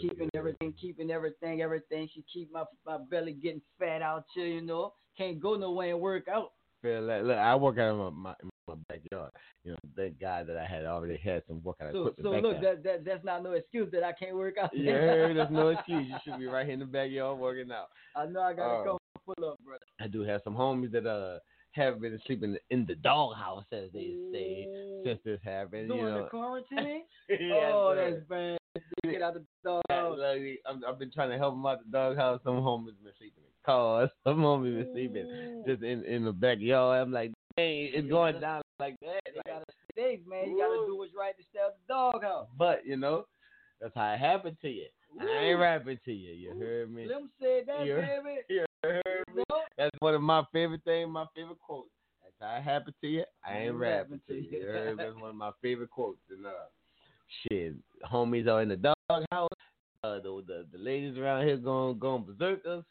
[0.00, 2.08] keeping everything, keeping everything, everything.
[2.14, 4.46] She keep my my belly getting fat out here.
[4.46, 6.52] You know, can't go nowhere and work out.
[6.82, 8.34] Feel like, look, I work out in my, my
[8.68, 9.30] my backyard.
[9.64, 12.42] You know, thank God that I had already had some workout So, equipment so back
[12.42, 14.74] look, that, that that's not no excuse that I can't work out.
[14.76, 15.36] Heard?
[15.36, 16.06] There's no excuse.
[16.08, 17.88] You should be right here in the backyard working out.
[18.16, 19.84] I know I gotta Uh, come pull up, brother.
[20.00, 21.38] I do have some homies that uh
[21.72, 24.68] have been sleeping in the doghouse, as they say,
[25.04, 25.88] since this happened.
[25.88, 26.22] During you know.
[26.24, 27.02] the quarantine?
[27.28, 28.10] Yeah, oh, sir.
[28.10, 28.58] that's bad.
[29.12, 30.18] Get out the dog.
[30.18, 32.40] Like, I've been trying to help them out the doghouse.
[32.44, 34.10] Some homies been sleeping in cars.
[34.24, 37.00] Some homies been sleeping just in, in the backyard.
[37.02, 39.20] I'm like, it's going down like that.
[39.26, 40.50] They gotta stay, man.
[40.50, 42.46] You gotta do what's right to stay out the doghouse.
[42.58, 43.26] But you know,
[43.80, 44.86] that's how it happened to you.
[45.20, 46.32] I ain't rapping to you.
[46.32, 47.06] You heard me?
[47.06, 48.40] Slim said that, You baby.
[48.48, 49.44] you heard me?
[49.78, 51.08] That's one of my favorite things.
[51.08, 51.88] My favorite quotes.
[52.22, 53.24] That's how it happened to you.
[53.46, 54.48] I ain't rapping to you.
[54.50, 55.04] You heard me?
[55.04, 56.18] That's one of my favorite quotes.
[56.30, 56.50] And uh,
[57.42, 57.74] shit,
[58.10, 59.48] homies are in the doghouse.
[60.02, 62.84] Uh, the, the the ladies around here going going berserkers.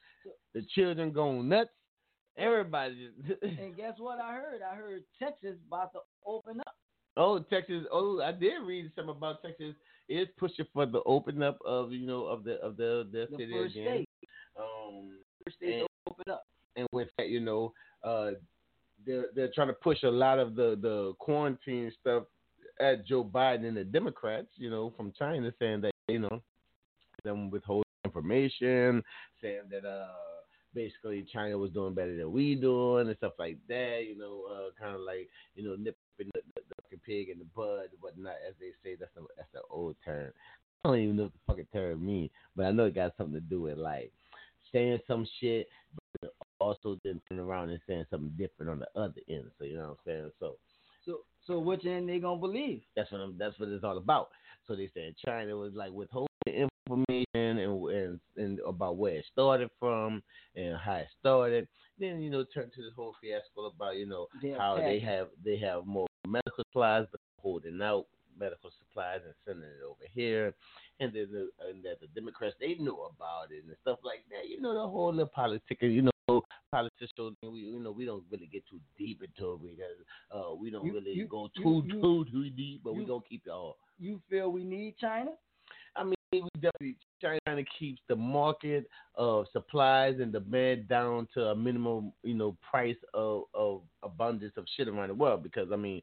[0.54, 1.72] The children going nuts.
[2.38, 3.42] Everybody just.
[3.60, 4.62] and guess what I heard?
[4.62, 6.76] I heard Texas about to open up.
[7.16, 7.84] Oh, Texas.
[7.92, 9.76] Oh, I did read some about Texas.
[10.10, 13.38] Is pushing for the open up of you know of the of the the, The
[13.38, 13.88] city first again.
[13.88, 14.10] state.
[14.60, 15.12] Um,
[15.46, 16.44] First state and, to open up.
[16.76, 17.72] and with that, you know,
[18.04, 18.32] uh,
[19.06, 22.24] they're they're trying to push a lot of the the quarantine stuff
[22.82, 24.48] at Joe Biden and the Democrats.
[24.56, 26.42] You know, from China saying that you know
[27.24, 29.02] them withholding information,
[29.42, 30.08] saying that uh
[30.74, 34.06] basically China was doing better than we doing and stuff like that.
[34.08, 37.40] You know, uh, kind of like you know nipping the, the, the fucking pig in
[37.40, 38.96] the bud, whatnot, as they say.
[39.00, 40.32] That's a that's an old term.
[40.84, 43.36] I don't even know what the fucking term means, but I know it got something
[43.36, 44.12] to do with like
[44.72, 45.68] saying some shit,
[46.22, 49.46] but also then turn around and saying something different on the other end.
[49.58, 50.32] So you know what I'm saying?
[50.40, 50.56] So
[51.06, 52.82] So so which end they gonna believe?
[52.96, 54.30] that's what I'm, that's what it's all about.
[54.68, 57.26] So they said China was like withholding information
[58.38, 60.22] and, and about where it started from
[60.56, 61.68] and how it started.
[62.00, 65.28] Then you know turn to this whole fiasco about you know Their how they have
[65.44, 68.06] they have more medical supplies but holding out
[68.40, 70.54] medical supplies and sending it over here.
[71.00, 74.50] And then the, and that the Democrats they knew about it and stuff like that.
[74.50, 75.82] You know the whole little politics.
[75.82, 76.42] You know
[76.72, 77.38] politicians.
[77.44, 80.00] We you know we don't really get too deep into it because
[80.32, 83.22] uh we don't You- really you- go too you- too too deep, but we gonna
[83.30, 83.78] keep it all.
[84.00, 85.32] You feel we need China?
[86.34, 91.48] I mean, we definitely trying to keep the market of supplies and demand down to
[91.48, 95.44] a minimum, you know, price of, of abundance of shit around the world.
[95.44, 96.02] Because I mean,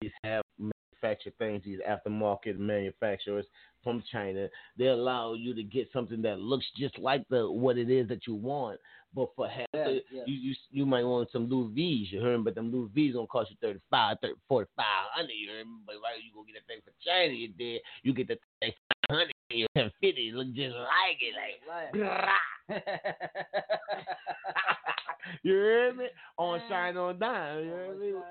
[0.00, 3.44] these have manufactured things, these aftermarket manufacturers
[3.84, 4.48] from China,
[4.78, 8.26] they allow you to get something that looks just like the what it is that
[8.26, 8.80] you want,
[9.14, 10.22] but for half, Yeah, the, yeah.
[10.26, 12.44] you you you might want some Louis V's, you heard me?
[12.44, 15.74] But them Louis V's gonna cost you 35, 30, 45 hundred, you heard me?
[15.86, 18.72] But right, you go get that thing for China, you did, you get the thing
[19.64, 21.60] for 100, you 1050, look just like it, like.
[25.42, 26.06] you heard me?
[26.38, 26.68] On mm.
[26.68, 27.64] shine on dime.
[27.64, 28.06] You heard me?
[28.08, 28.22] You?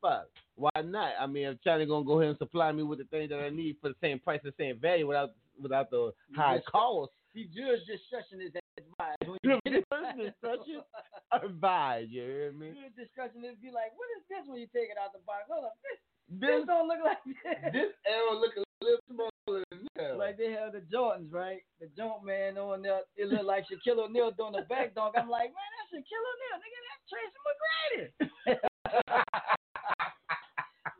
[0.00, 0.26] Fuck.
[0.56, 1.12] Why not?
[1.20, 3.50] I mean, if China gonna go ahead and supply me with the things that I
[3.50, 7.12] need for the same price and same value without without the high just- cost.
[7.34, 9.26] See, just discussion is advised.
[9.26, 10.86] When You you get know, discussion
[11.34, 12.14] advised.
[12.14, 12.70] You hear me?
[12.70, 15.50] Judge discussion is be like, what is this when you take it out the box?
[15.50, 15.98] Hold up, this
[16.30, 17.74] This this don't look like this.
[17.74, 20.16] this arrow look a little smaller than that.
[20.18, 21.60] Like they have the Jordans, right?
[21.80, 23.00] The jump man on there.
[23.16, 25.14] It look like Shaquille O'Neal doing the back dunk.
[25.18, 26.58] I'm like, man, that's Shaquille O'Neal.
[26.60, 29.24] Nigga, that's Tracy McGrady.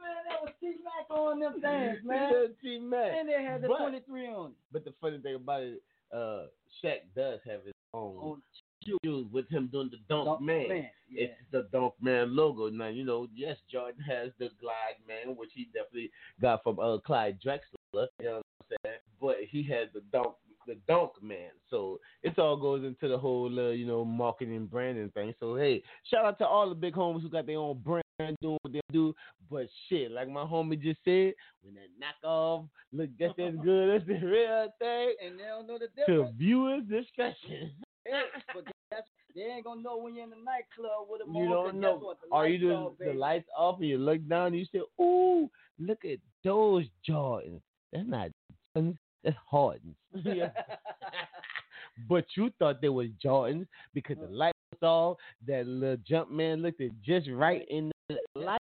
[0.01, 2.55] man, that was T Mac on them things, man.
[2.63, 3.13] T Mac.
[3.19, 4.57] And they had the But- 23 on it.
[4.73, 5.83] But the funny thing about it,
[6.15, 6.47] uh,
[6.83, 8.43] Shaq does have his own
[8.87, 10.69] shoes with him doing the Dunk, Dunk Man.
[10.69, 11.25] Man, yeah.
[11.25, 12.69] It's the Dunk Man logo.
[12.71, 16.11] Now you know, yes, Jordan has the Glide Man, which he definitely
[16.41, 18.07] got from uh, Clyde Drexler.
[18.21, 18.99] You know what I'm saying?
[19.21, 20.35] But he has the Dunk,
[20.67, 21.51] the Dunk Man.
[21.71, 25.35] So it all goes into the whole, uh, you know, marketing branding thing.
[25.41, 28.03] So hey, shout out to all the big homies who got their own brand.
[28.41, 29.13] Doing what they do,
[29.51, 34.07] but shit, like my homie just said, when that knockoff look just as good as
[34.07, 36.37] the real thing, And they don't know the to difference.
[36.39, 37.73] viewers' discretion.
[38.07, 38.23] Yeah,
[38.55, 41.81] but that's, they ain't gonna know when you're in the nightclub with them You don't
[41.81, 41.97] know.
[41.97, 42.19] what?
[42.21, 43.19] The Are you doing the baby.
[43.19, 47.61] lights off and you look down and you say, "Ooh, look at those Jordans.
[47.93, 48.29] That's not
[48.77, 48.97] Jordans.
[49.25, 50.51] That's Hardens." Yeah.
[52.09, 55.17] but you thought they was Jordans because the light was off.
[55.47, 58.61] That little jump man looked at just right in the light.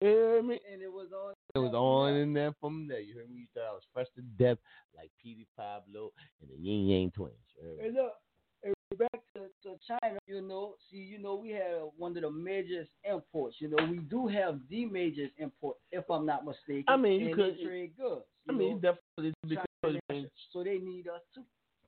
[0.00, 0.58] You hear me?
[0.72, 1.32] and it was on.
[1.54, 3.00] It was on in there from there.
[3.00, 3.40] You hear me?
[3.40, 4.58] You thought I was fresh to death
[4.96, 6.10] like Petey Pablo
[6.40, 7.34] and the Ying Yang Twins.
[7.62, 7.92] You
[8.98, 12.86] back to, to China, you know, see, you know, we have one of the major
[13.08, 13.56] imports.
[13.60, 16.84] You know, we do have the major import, if I'm not mistaken.
[16.88, 18.24] I mean, you could- trade goods.
[18.48, 20.30] I mean, know, definitely because China I mean, Russia.
[20.52, 21.42] so they need us too.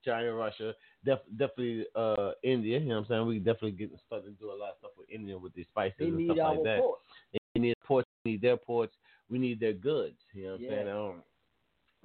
[0.05, 0.75] China, Russia,
[1.05, 2.79] def- definitely uh, India.
[2.79, 3.27] You know what I'm saying?
[3.27, 5.97] We definitely getting starting to do a lot of stuff with India with these spices
[5.99, 6.81] They and need stuff our like that.
[6.81, 7.03] ports.
[7.55, 8.95] They need ports, we need their ports,
[9.31, 10.17] we need their goods.
[10.33, 10.71] You know what I'm Yeah.
[10.71, 10.89] saying?
[10.89, 11.23] Um,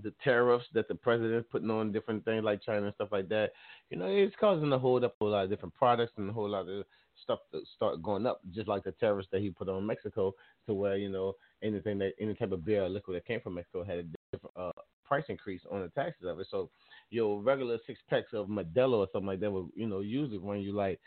[0.03, 3.51] the tariffs that the president's putting on different things like China and stuff like that,
[3.89, 6.49] you know, it's causing a hold up a lot of different products and a whole
[6.49, 6.85] lot of
[7.23, 10.33] stuff to start going up, just like the tariffs that he put on Mexico,
[10.65, 11.33] to where you know
[11.63, 14.55] anything that any type of beer or liquor that came from Mexico had a different
[14.55, 14.71] uh,
[15.05, 16.47] price increase on the taxes of it.
[16.49, 16.69] So
[17.09, 20.61] your regular six packs of Modelo or something like that would you know usually run
[20.61, 20.99] you like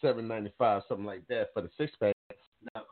[0.00, 2.14] seven ninety five something like that for the six pack.
[2.74, 2.84] Now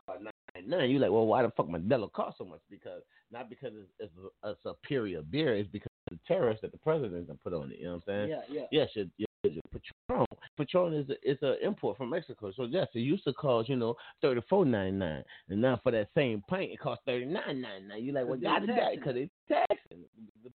[0.65, 0.89] uh, nine ninety nine.
[0.91, 2.61] You like, well, why the fuck my Modelo cost so much?
[2.69, 3.01] Because
[3.31, 6.77] not because it's, it's a, a superior beer, it's because of the tariffs that the
[6.77, 7.79] president has put on it.
[7.79, 8.29] You know what I'm saying?
[8.29, 8.65] Yeah, yeah.
[8.71, 10.25] Yes, your, your, your Patron.
[10.57, 12.51] Patron is a, is an import from Mexico.
[12.55, 15.91] So yes, it used to cost you know thirty four ninety nine, and now for
[15.91, 18.03] that same pint it costs thirty nine ninety nine.
[18.03, 20.05] You're like, well, Cause they got it, taxing because they taxing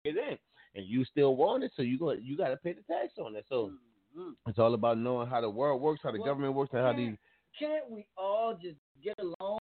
[0.04, 0.38] it in,
[0.74, 3.34] and you still want it, so you go you got to pay the tax on
[3.36, 3.44] it.
[3.48, 3.72] So
[4.16, 4.34] Mhm.
[4.46, 6.92] it's all about knowing how the world works, how the Well, government works, and how
[6.92, 7.16] these
[7.58, 9.58] Can't we all just get along?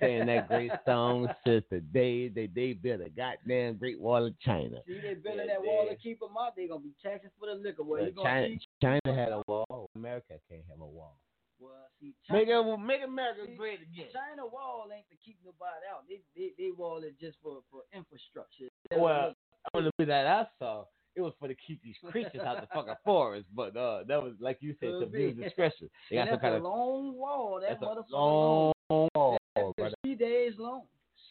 [0.00, 4.38] Saying that great song since the day they they built a goddamn Great Wall of
[4.40, 4.78] China.
[4.86, 6.56] See, they building Yeah, that wall to keep them out.
[6.56, 7.82] They gonna be taxing for the liquor.
[7.82, 8.60] Well, China, see?
[8.80, 9.88] China had a wall.
[9.96, 11.16] America can't have a wall.
[11.58, 14.06] Well, see, Make China, it, make America see, great again.
[14.12, 16.04] China wall ain't to keep nobody out.
[16.08, 18.68] They they, they wall it just for for infrastructure.
[18.96, 19.34] Well,
[19.74, 20.84] on the that I saw,
[21.16, 23.46] it was for to keep these creatures out the fucking forest.
[23.54, 25.26] But uh, that was like you said, to be.
[25.26, 25.90] abuse discretion.
[26.10, 27.60] They got some kind a of long wall.
[27.60, 28.72] That that's a motherfucker long
[29.14, 29.74] wall, Brother.
[29.80, 30.82] Oh, three days long.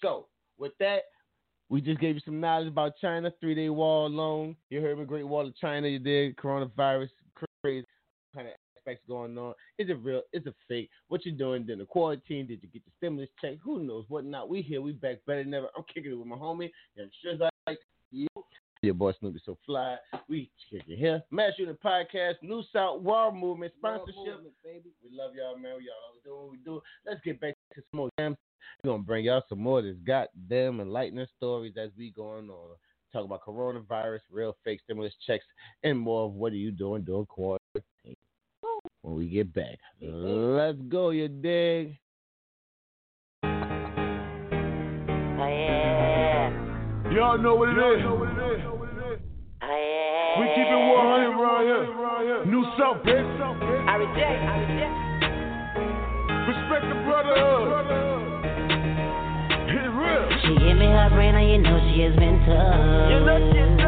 [0.02, 1.04] So with that,
[1.70, 4.56] we just gave you some knowledge about China, three day wall alone.
[4.70, 5.88] You heard me, Great Wall of China.
[5.88, 7.10] You did coronavirus,
[7.62, 7.86] crazy
[8.34, 9.54] kind of aspects going on.
[9.78, 10.22] Is it real?
[10.34, 10.90] Is it fake?
[11.08, 12.48] What you doing during the quarantine?
[12.48, 13.58] Did you get the stimulus check?
[13.64, 14.06] Who knows?
[14.08, 14.50] What not?
[14.50, 14.82] We here.
[14.82, 15.68] We back better than ever.
[15.78, 16.72] I'm kicking it with my homie.
[16.96, 17.50] Young Shizai.
[17.68, 17.80] Like
[18.12, 18.28] you.
[18.82, 19.98] Your boy Snoopy so fly.
[20.30, 21.22] We kicking here.
[21.32, 24.16] Mass Unit Podcast, New South World Movement sponsorship.
[24.16, 24.92] Movement, baby.
[25.04, 25.76] We love y'all, man.
[25.78, 26.82] We y'all always doing what we do.
[27.06, 28.38] Let's get back to some more jams.
[28.84, 32.76] We're gonna bring y'all some more of this goddamn enlightening stories as we going on.
[33.12, 35.46] Talk about coronavirus, real fake stimulus checks,
[35.84, 38.16] and more of what are you doing during quarantine.
[39.02, 39.78] When we get back.
[40.02, 41.98] Let's go, you dig?
[43.44, 43.48] Ah,
[45.48, 46.50] yeah.
[47.12, 48.02] Y'all know what it is.
[49.62, 51.86] Ah, we keep it 100 around here.
[52.46, 53.42] New South, bitch.
[53.88, 54.79] I reject, I reject.
[60.42, 63.79] She give me her brain, and you know she has been tough.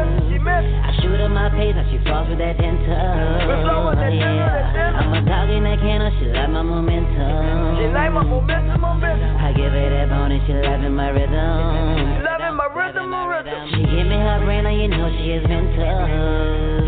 [0.82, 3.48] I shoot her my pace, and she falls with that ten tough.
[3.48, 4.90] Let's go with that ten, that ten.
[4.96, 7.78] I'm a dog in that can, she like my momentum.
[7.78, 9.32] She like my momentum, momentum.
[9.38, 11.32] I give her that bone, and she loving my rhythm.
[11.32, 13.60] She loving my rhythm, my rhythm.
[13.74, 16.08] She give me her brain, and you know she been tough.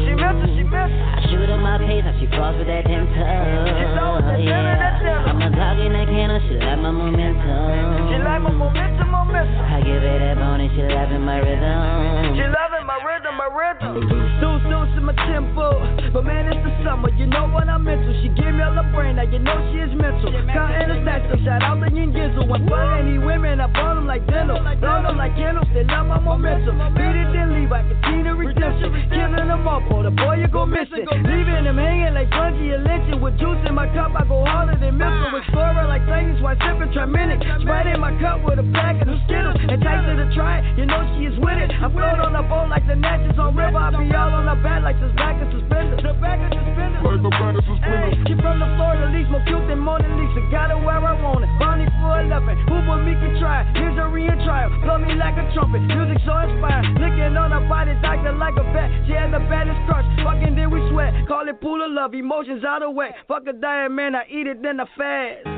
[0.05, 0.99] She missed, she missed.
[1.15, 3.67] I shoot her my pace, and she falls with that ten tough.
[3.69, 5.19] She know that ten, that ten.
[5.29, 8.11] I'm a dog in that can, she like my momentum.
[8.11, 9.65] She like my momentum, momentum.
[9.65, 12.39] I give her that bone, and she loving my rhythm.
[12.39, 12.45] She
[12.85, 14.74] my rhythm, my rhythm.
[14.95, 15.83] In my tempo.
[16.15, 18.15] But man, it's the summer, you know what I'm into.
[18.23, 20.31] She gave me all the brain, now you know she is mental.
[20.55, 22.47] Counting the stacks, so shout out to Yin Gizzle.
[22.47, 24.63] When fuck any women, I burn them like dental.
[24.63, 26.79] Burn them like candles, they love my momentum.
[26.95, 28.95] Beat it, then leave, I can see the redemption.
[29.11, 31.03] Killing them up, oh, the boy, you go missing.
[31.11, 33.19] Leaving them hanging like bungee and lynching.
[33.19, 35.35] With juice in my cup, I go harder than missile.
[35.35, 37.43] Explorer like Titans, while sipping Triaminic.
[37.67, 39.59] Sprite in my cup with a packet of Skittles.
[39.59, 41.75] And takes her to try it, you know she is with it.
[41.83, 43.75] I float on a boat like the Natchez on river.
[43.75, 46.05] I be all on the back like this back of suspenders.
[46.05, 47.01] The back of suspenders.
[47.01, 48.21] Like the back of suspenders.
[48.21, 50.45] Hey, she from the Florida least, more cute than Mona Lisa.
[50.53, 51.51] Got it where I want it.
[51.57, 52.69] Bonnie for 11.
[52.69, 53.65] Who but me can try?
[53.65, 53.73] it?
[53.81, 54.69] Here's a real trial.
[54.85, 55.81] Blow me like a trumpet.
[55.89, 57.01] Music so inspired.
[57.01, 58.93] Licking on her body, doctor like a vet.
[59.09, 60.05] She had the baddest crush.
[60.21, 61.17] Fucking then we sweat.
[61.25, 62.13] Call it pool of love.
[62.13, 63.17] Emotions out of whack.
[63.25, 64.13] Fuck a diet, man.
[64.13, 65.49] I eat it then I fast.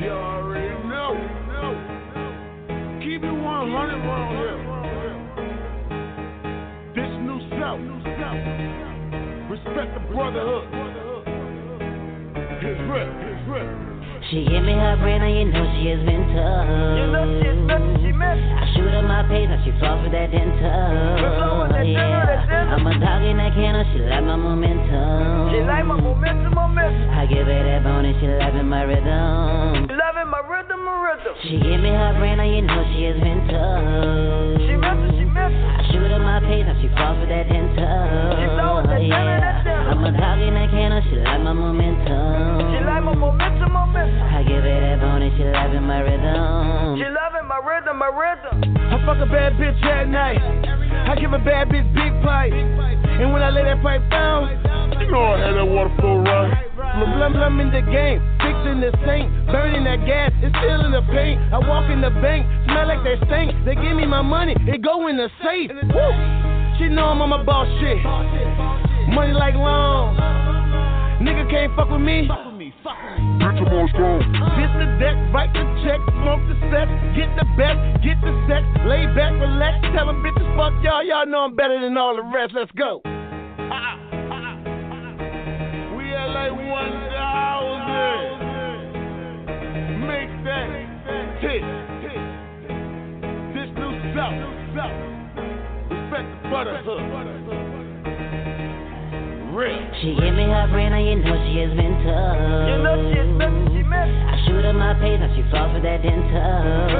[0.00, 1.12] You already know.
[3.04, 4.81] Keep it 100 around here.
[7.62, 7.70] This
[9.54, 10.66] Respect the brotherhood.
[12.58, 13.06] It's real.
[13.06, 13.70] It's real.
[14.34, 16.66] She give me her brain, and you know she has been tough.
[16.66, 18.46] You know she is missing, she missed.
[18.58, 21.86] I shoot her my pace, and she falls with that tough.
[21.86, 22.74] Yeah.
[22.74, 25.54] I'm a dog in that can, she like my momentum.
[25.54, 27.10] She like my momentum, momentum.
[27.14, 29.86] I give her that bone, and she loving my rhythm.
[29.86, 31.34] Loving my rhythm, my rhythm.
[31.46, 32.71] She give me her brain, and you know
[36.94, 38.36] my pace, and she falls that ten tough.
[38.36, 39.80] She know that ten, that ten.
[39.88, 42.72] I'm a dog in that can, she like my momentum.
[42.72, 44.22] She like my momentum, momentum.
[44.28, 46.96] I give her that bone, and she loving my rhythm.
[46.98, 48.76] She loving my rhythm, my rhythm.
[48.92, 50.40] I fuck a bad bitch at night.
[51.08, 52.52] I give a bad bitch big pipe.
[52.52, 54.48] And when I lay that pipe down,
[55.00, 56.68] You know I had that water flow right.
[56.76, 60.92] Blum blum blum in the game, fixing the sink, burning that gas, it's still in
[60.92, 61.40] the paint.
[61.52, 63.64] I walk in the bank, smell like that stink.
[63.64, 65.70] They give me my money, it go in the safe.
[65.72, 66.41] Woo!
[66.82, 68.02] She know I'm on my boss shit.
[69.14, 70.18] Money like long.
[71.22, 72.26] Nigga can't fuck with me.
[72.26, 72.34] Bitch,
[73.54, 74.18] I'm on strong.
[74.58, 78.66] Hit the deck, write the check, smoke the set, get the best, get the sex,
[78.82, 82.26] lay back, relax, tell them bitches fuck y'all, y'all know I'm better than all the
[82.34, 82.50] rest.
[82.52, 82.98] Let's go.
[85.94, 86.66] We at like 1,000.
[90.02, 90.66] Make that
[91.38, 91.62] hit.
[93.54, 95.11] This new South.
[96.12, 97.00] Respect the brotherhood.
[99.56, 99.80] Real.
[100.04, 102.36] She give me her brain, and you know she has been tough.
[102.68, 104.28] You know she is missing, she missing.
[104.28, 106.92] I shoot her my pace, and she fall for that dental.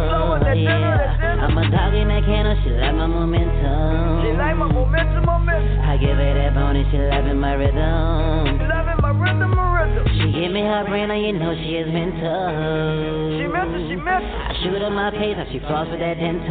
[0.57, 1.45] Yeah.
[1.45, 4.25] I'm a dog in that kennel, she like my momentum.
[4.25, 5.81] She like my momentum, momentum.
[5.85, 8.47] I give her that bone and she loving my rhythm.
[8.49, 10.05] She loving my rhythm, my rhythm.
[10.19, 12.19] She give me her brain, and you know she is mental.
[12.19, 13.39] tough.
[13.39, 14.35] She missing, she missing.
[14.35, 16.43] I shoot her my pace, and she falls with that dental.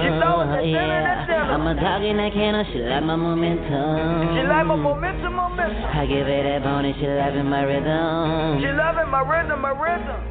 [0.00, 1.54] She knows that dental, that dental.
[1.54, 4.38] I'm a dog in that kennel, she like my momentum.
[4.38, 5.84] She like my momentum, momentum.
[5.90, 8.60] I give her that bone and she loving my rhythm.
[8.62, 10.30] She loving my rhythm, my rhythm.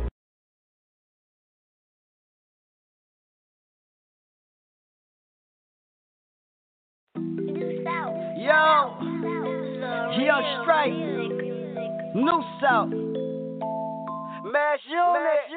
[8.44, 9.00] Yo,
[10.20, 10.92] Yo Strike,
[12.16, 12.90] New South,
[14.46, 15.50] Mass Unit.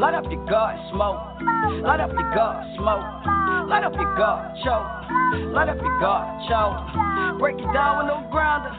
[0.00, 1.20] Light up your guard, smoke.
[1.82, 3.04] Light up your guard, smoke.
[3.68, 5.52] Light up your guard, choke.
[5.52, 7.38] Light up your guard, choke.
[7.38, 8.72] Break it down with no grounder,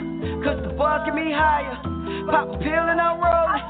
[0.43, 1.77] cause the buzz get me higher.
[2.25, 3.61] Pop a pill and I'm rolling.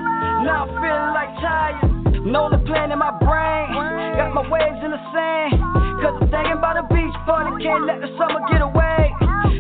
[0.48, 2.26] Now I'm feeling like tired.
[2.26, 3.76] Know the plan in my brain.
[4.16, 5.67] Got my waves in the sand.
[5.98, 7.58] Cause I'm thinking about a beach party.
[7.64, 9.14] Can't let the summer get away.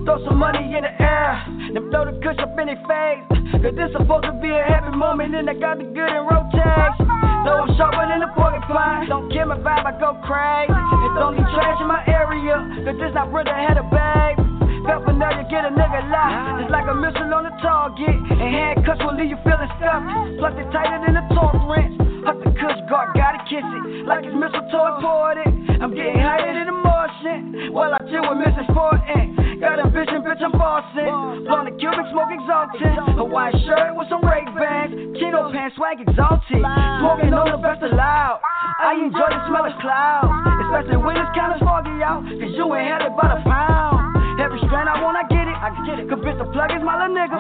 [0.05, 1.33] Throw some money in the air.
[1.73, 3.25] Then blow the kush up in their face.
[3.57, 5.33] Cause this supposed to be a happy moment.
[5.33, 7.09] And I got the good in rotation.
[7.41, 9.09] Though I'm sharper than a porcupine.
[9.09, 10.77] Don't kill my vibe, I go crazy.
[10.77, 12.61] And don't trash in my area.
[12.85, 14.46] Cause this not brother had a babe.
[14.88, 16.63] Felt you get a nigga locked.
[16.63, 18.07] It's like a missile on the target.
[18.07, 20.07] And handcuffs will leave you feeling stuffed.
[20.39, 21.91] Plus they tighter than a torque wrench.
[22.23, 24.07] Huck the kush guard, gotta kiss it.
[24.07, 25.51] Like it's mistletoe imported.
[25.83, 27.75] I'm getting higher than a Martian.
[27.75, 28.67] While I chill with Mrs.
[28.71, 29.59] Fortin.
[29.59, 31.43] Got ambition, bitch, I'm bossing.
[31.43, 32.95] Blowing the Cuban smoke exalted.
[33.19, 35.19] A white shirt with some Ray Bans.
[35.19, 36.63] Chino pants, swag exalted.
[36.63, 38.39] Smoking on the best allowed.
[38.79, 40.31] I enjoy the smell of clouds.
[40.63, 42.23] Especially when it's kinda foggy out.
[42.23, 44.06] Cause you it by the pound.
[44.47, 45.59] Every strand I want, I get it.
[45.59, 46.07] I get it.
[46.07, 47.35] Cause bitch, the plug is my little nigga.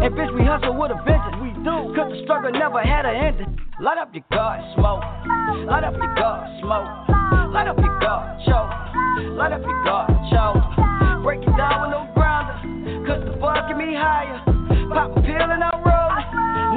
[0.00, 1.36] And bitch, we hustle with a vengeance.
[1.44, 1.92] We do.
[1.92, 3.60] Cause the struggle never had an ending.
[3.76, 5.04] Light up your guard, smoke.
[5.68, 6.88] Light up your guard, smoke.
[7.52, 8.72] Light up your guard, choke.
[9.36, 10.64] Light up your guard, choke.
[11.20, 12.56] Break it down with no grounder.
[13.04, 14.40] Cause the buzz get me higher.
[14.88, 16.24] Pop a pill and I'm rolling.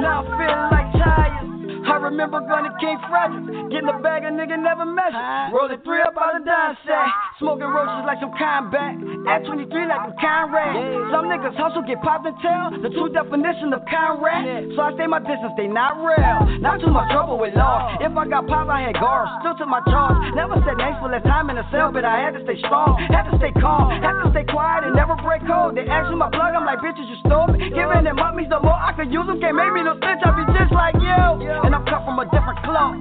[0.04, 1.59] Now I'm feeling like tires.
[1.86, 3.72] I remember to King Frederick.
[3.72, 5.52] Getting a bag a nigga never measured.
[5.52, 7.08] Rolling three up out of dime sack.
[7.38, 9.00] Smoking roaches like some combat.
[9.28, 10.76] At 23 like some Conrad.
[11.12, 12.76] Some niggas hustle, get popped and tell.
[12.84, 14.76] The true definition of Conrad.
[14.76, 16.60] So I stay my distance, they not real.
[16.60, 17.96] Not too much trouble with law.
[18.00, 19.30] If I got pop, I had guards.
[19.40, 20.20] Still to my charge.
[20.36, 23.00] Never said thanks for less time in the cell, but I had to stay strong.
[23.08, 23.88] Had to stay calm.
[24.02, 25.76] Had to stay quiet and never break code.
[25.76, 27.72] They ask me my plug, I'm like, bitches, you stole me.
[27.72, 29.40] Giving them up the more I could use them.
[29.40, 31.69] Can't make me no snitch, I be just like you.
[31.70, 32.98] And I'm cut from a different cloth.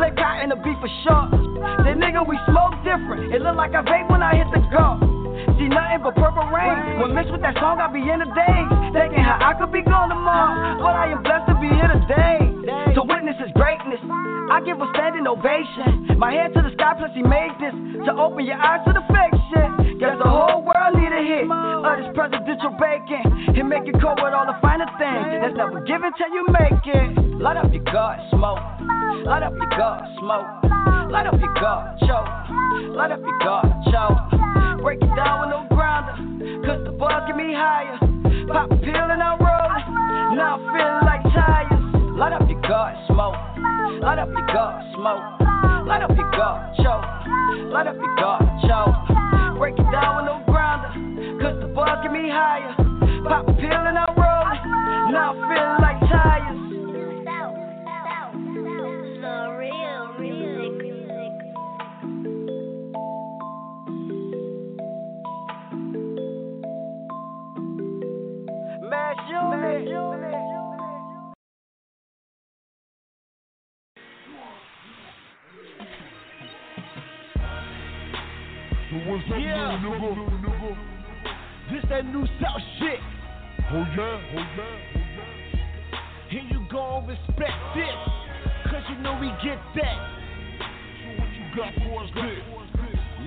[0.00, 1.28] Slay cotton the beef for sure.
[1.84, 3.28] The nigga, we smoke different.
[3.28, 4.96] It look like I vape when I hit the go.
[5.60, 6.96] See nothing but purple rain.
[6.96, 8.68] When mixed with that song, I be in the days.
[8.96, 10.80] Thinking how I could be gone tomorrow.
[10.80, 12.55] But I am blessed to be here today.
[12.66, 14.02] To witness his greatness.
[14.50, 16.18] I give a standing ovation.
[16.18, 17.74] My hand to the sky, plus he made this.
[18.06, 19.02] To open your eyes to the
[19.50, 20.00] shit.
[20.00, 21.46] Guess the whole world need a hit.
[21.46, 23.54] Of this presidential bacon.
[23.54, 25.40] He make it cold with all the finer things.
[25.40, 27.40] That's never given till you make it.
[27.40, 28.60] Light up your guard, smoke.
[29.24, 30.46] Light up your guard, smoke.
[31.10, 32.28] Light up your guard, choke.
[32.96, 34.82] Light up your guard, choke.
[34.82, 36.16] Break it down with no grounder.
[36.66, 37.98] Cause the buzz get me higher.
[38.48, 40.36] Pop a pill and I'm rolling.
[40.36, 41.85] Now I'm feeling like tires.
[42.16, 43.34] Light up your guard, smoke.
[44.00, 45.20] Light up your guard, smoke.
[45.86, 47.04] Light up your guard, choke.
[47.70, 49.58] Light up your guard, choke.
[49.58, 50.88] Break it down with no grounder.
[51.42, 52.74] Cause the buzz get me higher.
[53.28, 54.60] Pop a pill and I'm rolling.
[55.12, 56.56] Now I'm feeling like tires.
[59.20, 60.72] The real music.
[68.88, 69.16] Mass
[79.04, 79.78] what's up, Yeah.
[79.82, 80.76] little nigga?
[81.72, 83.00] This that new South shit.
[83.70, 85.00] Oh yeah, oh yeah, oh
[86.32, 86.38] yeah.
[86.38, 87.98] And you gon' respect this.
[88.70, 89.98] Cause you know we get that.
[91.02, 92.42] So what you got for us there?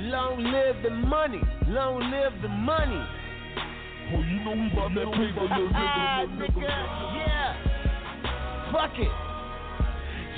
[0.09, 1.41] Long live the money.
[1.67, 3.03] Long live the money.
[4.11, 6.27] Oh, you know we about that paper, little nigga.
[6.39, 7.15] nigga.
[7.15, 8.71] Yeah.
[8.71, 9.28] Fuck it.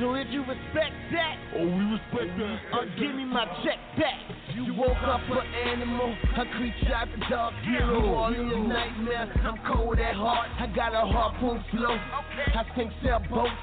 [0.01, 2.73] So if you respect that, Oh, we respect oh, that.
[2.73, 4.17] or give me my check back.
[4.55, 8.15] You woke up an animal, a creature out the dark hero.
[8.15, 10.49] All in your nightmare, I'm cold at heart.
[10.57, 11.93] I got a harpoon flow.
[11.93, 13.53] I sink sailboats.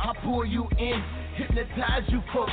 [0.00, 1.04] I pull you in,
[1.36, 2.52] hypnotize you folks.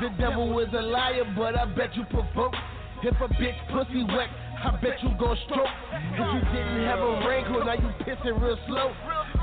[0.00, 2.54] The devil was a liar, but I bet you provoke.
[3.02, 4.30] If a bitch pussy wet,
[4.62, 5.74] I bet you gon' stroke.
[5.90, 8.94] If you didn't have a wrinkle, now you pissing real slow.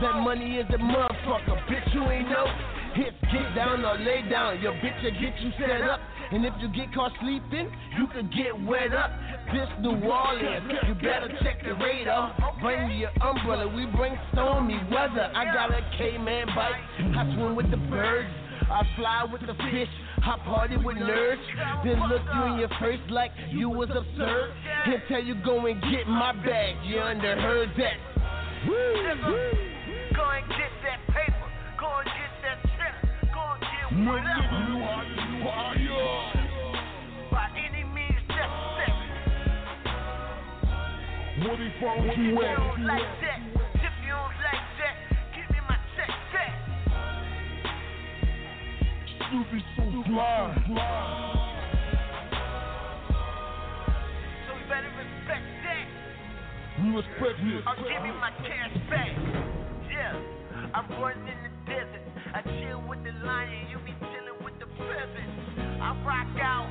[0.02, 2.48] That money is a motherfucker, bitch, you ain't know.
[2.96, 6.00] Hits get down or lay down, your bitch will get you set up.
[6.32, 9.12] And if you get caught sleeping, you could get wet up.
[9.52, 12.36] This New Orleans, you better check the radar.
[12.62, 15.32] Bring your umbrella, we bring stormy weather.
[15.36, 16.76] I got a Cayman bike,
[17.18, 18.30] I swim with the birds.
[18.70, 19.90] I fly with the fish,
[20.24, 21.84] I party with nerds.
[21.84, 24.54] Then look you in your face like you was absurd.
[25.10, 27.98] Tell you go and get my bag, you underheard that.
[28.68, 28.74] Woo,
[30.16, 31.33] Go and get that paper.
[33.94, 35.86] You you
[38.34, 39.08] necessary.
[41.38, 41.60] What
[42.10, 42.36] If you you
[42.86, 43.40] like that,
[43.76, 44.96] if you don't like that,
[45.36, 46.54] give me my check back.
[49.30, 50.58] Snoopy so fly.
[54.48, 55.86] So you better respect that.
[56.82, 57.62] We respect this.
[57.68, 59.14] Or give me my cash back.
[59.92, 60.18] Yeah,
[60.74, 61.53] I'm running in the.
[62.34, 65.30] I chill with the lion, you be chilling with the pheasant.
[65.78, 66.66] I rock out,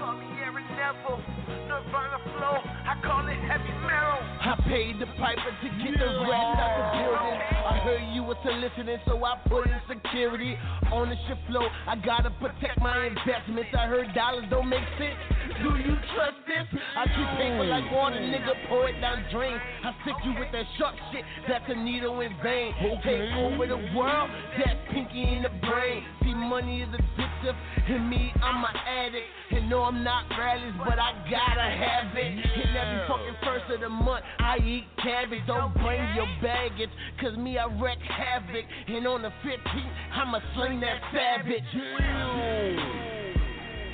[0.00, 1.20] call me Aaron Neville.
[1.68, 4.24] Nirvana flow, I call it heavy metal.
[4.40, 7.40] I paid the piper to get the rest out the building.
[7.44, 10.56] I heard you was soliciting, so I put in security.
[10.90, 13.68] Ownership flow, I gotta protect my investments.
[13.76, 15.20] I heard dollars don't make sense.
[15.60, 16.66] Do you trust this?
[16.96, 19.58] I keep paper like water, nigga, pour it down drain.
[19.84, 22.72] I stick you with that sharp shit, that's a needle in vein.
[23.04, 26.04] Take over the world, that's pinky in the brain.
[26.22, 27.56] See, money is addictive,
[27.88, 29.26] and me, I'm an addict.
[29.52, 32.26] And no, I'm not rallies, but I gotta have it.
[32.26, 35.46] And every fucking first of the month, I eat cabbage.
[35.46, 36.90] Don't bring your baggage,
[37.20, 38.64] cause me, I wreck havoc.
[38.88, 41.64] And on the 15th, I'ma sling that savage.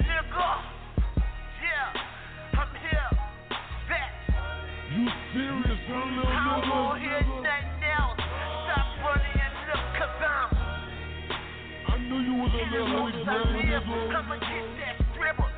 [0.07, 0.78] Nigga,
[2.55, 3.11] I'm here.
[4.91, 6.25] You serious, I.
[8.67, 8.95] Stop
[9.35, 9.89] and I'm
[11.87, 13.07] I knew you was a little
[13.53, 13.87] live.
[14.17, 15.51] I'ma get that scribble,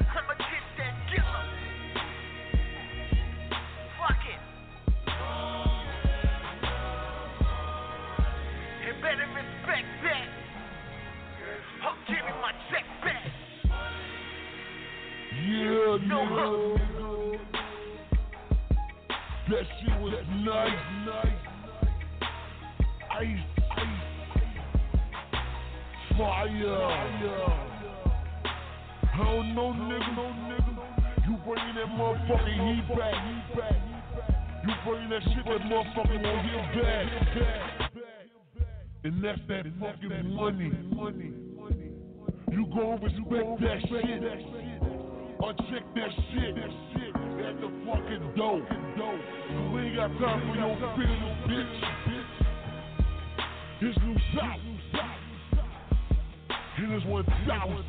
[15.40, 16.78] Yeah, nigga.
[19.48, 20.14] That shit was
[20.44, 21.40] nice, nice.
[23.18, 23.44] Ice,
[23.76, 24.00] ice.
[26.18, 26.80] Fire.
[29.16, 30.72] Don't know, nigga, no nigga.
[31.26, 33.78] You bringing that motherfucking heat back, heat back.
[34.66, 36.42] You bringing that shit that motherfucker won't
[36.74, 37.90] get back.
[39.04, 40.70] And that's that fucking money.
[40.94, 41.32] Money.
[42.52, 44.59] You gon' respect that shit.
[45.42, 48.60] Or check that shit at the fucking door.
[49.72, 51.76] We ain't got time for your feelings, bitch.
[53.82, 54.60] It's New South.
[56.76, 57.84] And it's 1,000.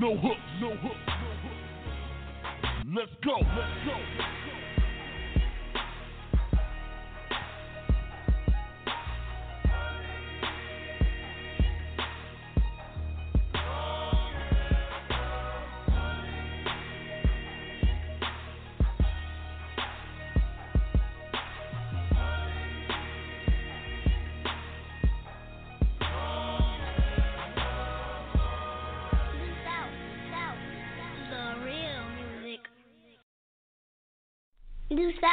[0.00, 1.10] No hooks, no hooks.
[2.94, 3.96] Let's go, let's go.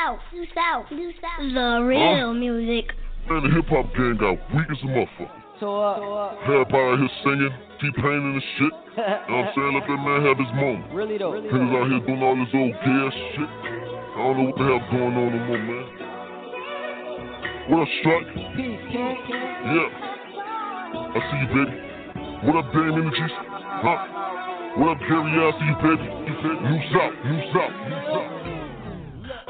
[0.08, 1.53] South, New South, New South.
[1.53, 2.95] The real music.
[3.28, 5.43] Man, the hip hop gang got weak as a motherfucker.
[5.60, 7.51] So, uh, so, uh, Everybody out here singing,
[7.82, 8.72] T-Pain and the shit.
[8.97, 9.74] You know what I'm saying?
[9.76, 10.93] Let that man have his moment.
[10.95, 11.36] really though.
[11.36, 13.51] Niggas out here doing all this old gas shit.
[13.51, 15.86] I don't know what the hell's going on no more, man.
[17.68, 18.32] What up, Strike?
[18.55, 19.18] Peace, King.
[19.28, 19.91] Yeah.
[21.12, 21.76] I see you, baby.
[22.47, 23.36] What up, Dame Energies?
[23.84, 23.99] Huh?
[24.80, 25.51] What up, Gary L?
[25.51, 26.08] you baby?
[26.26, 26.34] You
[26.95, 28.57] suck, you suck, you suck.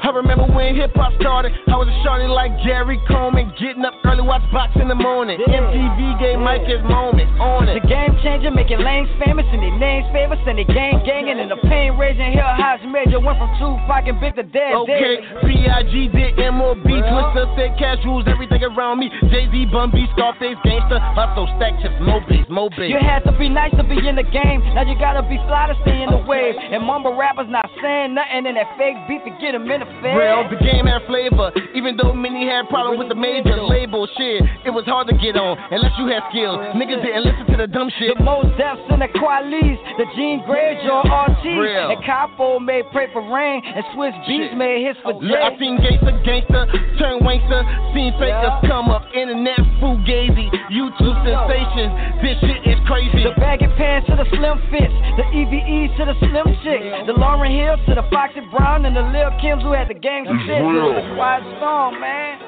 [0.08, 1.52] I remember when hip hop started.
[1.68, 5.36] I was a shorty like Gary Coleman, getting up early, watch box in the morning.
[5.36, 7.76] MTV gave Mike his moment on it.
[7.76, 11.52] The game changer, making lanes famous and their names famous and they gang ganging and
[11.52, 14.80] the pain raising hill highs major went from Tupac and Big to Dead.
[14.80, 15.92] Okay, P.I.G.
[16.16, 16.88] did M.O.B.
[16.88, 17.76] Twister, thick
[18.08, 19.12] rules everything around me.
[19.28, 22.88] Jay Z, Bun B, Scarface, Gangsta, hustle, stack chips, mo bass, mo bass.
[22.88, 24.64] You had to be nice to be in the game.
[24.72, 26.56] Now you gotta be fly to stay in the wave.
[26.56, 29.97] And mumble rappers not saying nothing in that fake beef to get them in the.
[30.02, 31.50] Real, the game had flavor.
[31.74, 35.36] Even though many had problems with the major label shit, it was hard to get
[35.36, 36.58] on unless you had skills.
[36.78, 38.16] Niggas didn't listen to the dumb shit.
[38.18, 41.90] The most deaths in the Qualis, the Jean Grae, Joe RT, Real.
[41.90, 45.76] and Capo made Pray for Rain, and Swizz Beatz made hits for Look, I seen
[45.82, 46.64] gangster, gangster,
[46.98, 47.60] turn wankster,
[47.94, 51.92] seen fakers come up, internet fugazi, YouTube sensations.
[52.22, 53.24] This shit is crazy.
[53.26, 57.50] The baggy pants to the slim fits, the EVEs to the slim chicks, the Lauryn
[57.50, 60.60] Hills to the Foxy Brown, and the Lil Kims who had the gang It's shit.
[60.60, 60.92] real.
[60.94, 62.38] The quiet storm, man.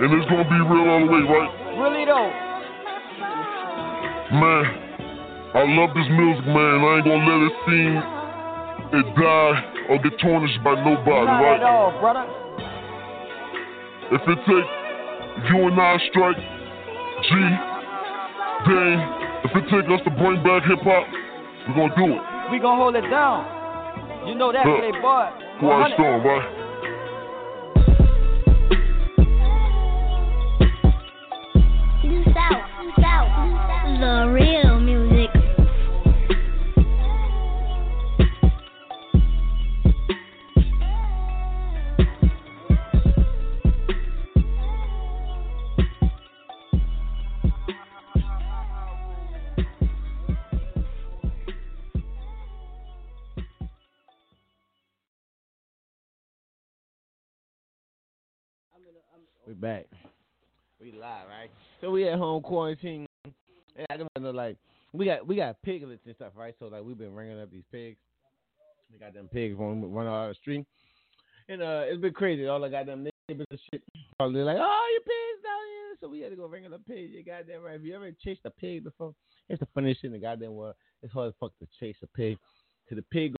[0.00, 1.52] And it's gonna be real all the way, right?
[1.76, 2.32] Really though.
[4.32, 4.64] Man,
[5.52, 6.80] I love this music, man.
[6.80, 7.92] I ain't gonna let it seem
[8.96, 9.56] it die
[9.92, 11.60] or get tarnished by nobody, Not right?
[11.60, 12.24] at all, brother.
[14.16, 14.68] If it take
[15.52, 17.30] you and I strike, G,
[18.68, 19.00] Dane,
[19.44, 21.04] if it take us to bring back hip hop,
[21.68, 22.22] we're gonna do it.
[22.50, 23.44] We gonna hold it down.
[24.28, 25.41] You know that, Look, playboy.
[25.58, 26.61] Quiet storm, right?
[59.52, 59.84] We back.
[60.80, 61.50] We live, right?
[61.82, 63.06] So we at home quarantine.
[63.76, 64.56] And I don't know, like
[64.94, 66.54] we got we got piglets and stuff, right?
[66.58, 67.98] So like we've been ringing up these pigs.
[68.90, 70.64] We got them pigs run running out of the street,
[71.50, 72.46] and uh, it's been crazy.
[72.46, 73.82] All the goddamn neighbors and shit
[74.16, 75.96] probably like, oh, your pigs down here.
[76.00, 77.10] So we had to go ring up a pig.
[77.12, 77.74] You goddamn right.
[77.74, 79.14] Have you ever chased a pig before?
[79.50, 80.76] It's the funniest shit in the goddamn world.
[81.02, 82.38] It's hard as fuck to chase a pig.
[82.88, 83.34] To the pig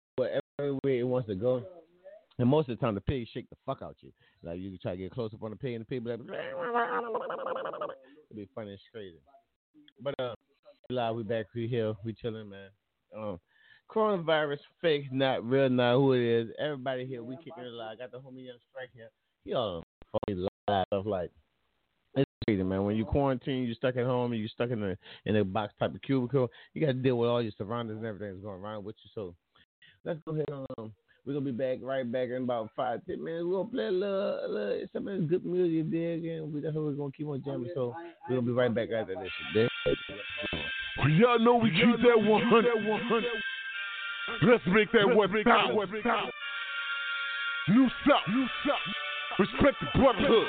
[0.59, 1.65] everywhere it wants to go.
[2.43, 4.11] And most of the time, the pig shake the fuck out you.
[4.43, 6.19] Like you try to get close up on the pig, and the pig be like,
[6.19, 6.29] it'd
[8.35, 9.19] be funny as crazy.
[10.03, 10.35] But uh,
[10.91, 12.71] live, we back, we here, we chilling, man.
[13.17, 13.39] Um,
[13.89, 16.49] coronavirus, fake, not real, not who it is.
[16.59, 17.99] Everybody here, we kicking it live.
[18.01, 19.11] Got the homie Young Strike here.
[19.45, 19.85] He all
[20.27, 21.31] funny live stuff like.
[22.17, 22.83] It's crazy, man.
[22.83, 25.75] When you quarantine, you're stuck at home, and you're stuck in a in a box
[25.79, 26.51] type of cubicle.
[26.75, 29.11] You got to deal with all your surroundings and everything that's going around with you.
[29.15, 29.37] So
[30.05, 30.93] let's go ahead and um,
[31.25, 33.45] we're gonna be back right back in about five, ten minutes.
[33.47, 36.53] We're gonna play a little, a little some of this good music there again.
[36.53, 37.71] We that's what we're gonna keep on jamming.
[37.75, 37.95] So
[38.29, 39.31] we're gonna be right back after this.
[39.55, 39.69] shit.
[40.99, 43.25] Well, y'all know we keep that 100.
[44.43, 46.31] Let's make that West South.
[47.69, 48.29] New South.
[48.29, 49.39] New South.
[49.39, 50.47] Respect the brotherhood.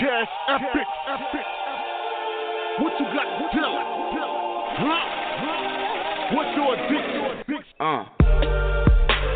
[0.00, 0.88] Cash epic.
[2.80, 3.76] What you got to tell?
[4.78, 5.22] Huh?
[6.34, 7.22] What's your addiction?
[7.78, 8.04] Uh,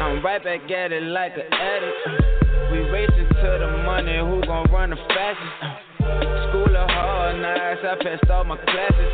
[0.06, 2.70] I'm right back at it like an addict.
[2.70, 5.98] We racing to the money, who gon' run the fastest?
[6.46, 9.12] School of hard knocks, I passed all my classes.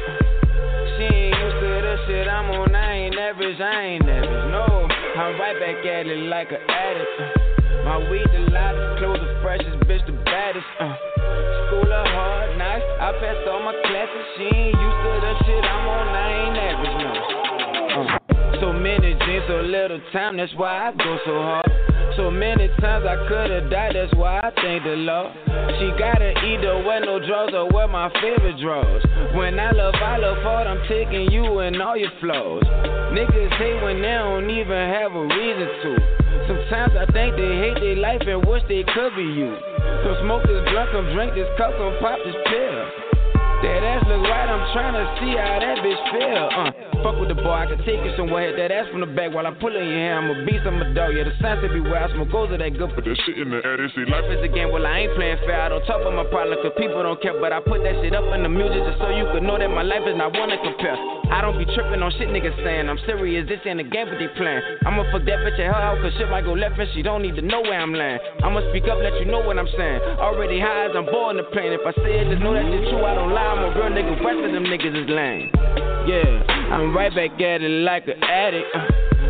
[1.01, 4.53] She ain't used to the shit I'm on, I ain't average, I ain't average.
[4.53, 4.69] No,
[5.17, 7.09] I'm right back at it like an addict.
[7.89, 10.69] My weed the loudest, clothes the freshest, bitch the baddest.
[10.77, 10.93] Uh,
[11.73, 14.25] school of hard knocks, I passed all my classes.
[14.37, 16.92] She ain't used to the shit I'm on, I ain't average.
[18.63, 21.67] So many dreams, so little time, that's why I go so hard.
[22.15, 25.35] So many times I could've died, that's why I thank the Lord.
[25.83, 29.03] She gotta either wear no drawers or wear my favorite drawers.
[29.35, 32.63] When I love, I love hard, I'm taking you and all your flaws.
[33.11, 35.91] Niggas hate when they don't even have a reason to.
[36.47, 39.59] Sometimes I think they hate their life and wish they could be you.
[40.07, 42.79] So smoke this blunt, come drink this cup, come pop this pill.
[43.67, 46.47] That ass look right, I'm trying to see how that bitch feel.
[46.51, 48.49] Uh, fuck with the boy, I can take it somewhere.
[48.49, 50.17] Hit that ass from the back while I pull in your hair.
[50.17, 51.13] I'm a beast, I'm a dog.
[51.13, 51.99] Yeah, the signs everywhere.
[51.99, 52.95] I smoke goes of that good.
[52.95, 55.43] But that shit in the air, they Life is a game, well, I ain't playing
[55.45, 55.61] fair.
[55.61, 57.37] I don't talk about my problem, cause people don't care.
[57.37, 59.69] But I put that shit up in the music just so you could know that
[59.69, 60.97] my life is not one to compare.
[61.29, 62.87] I don't be tripping on shit niggas saying.
[62.89, 64.63] I'm serious, this ain't a game, but they playing.
[64.87, 67.23] I'ma fuck that bitch at her house, cause shit might go left and she don't
[67.23, 68.21] need to know where I'm laying.
[68.45, 70.23] I'ma speak up, let you know what I'm saying.
[70.23, 71.73] Already high as I'm bored in the plane.
[71.73, 73.49] If I say it, just know that it's true, I don't lie.
[73.49, 75.82] I'm a real nigga, rest of them niggas is lame.
[76.03, 76.43] Yeah,
[76.75, 78.67] I'm right back at it like an addict.
[78.75, 78.81] Uh,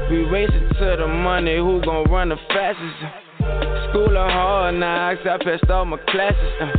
[0.09, 2.97] we racing to the money, who gon' run the fastest?
[3.91, 6.53] School of hard knocks, I passed all my classes.
[6.63, 6.73] Uh,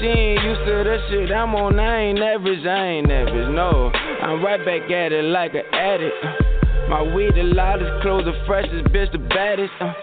[0.00, 3.92] she ain't used to the shit I'm on, I ain't average, I ain't average, no.
[3.94, 6.18] I'm right back at it like an addict.
[6.24, 9.70] Uh, my weed the loudest, clothes the freshest, bitch the baddest.
[9.78, 9.94] Uh,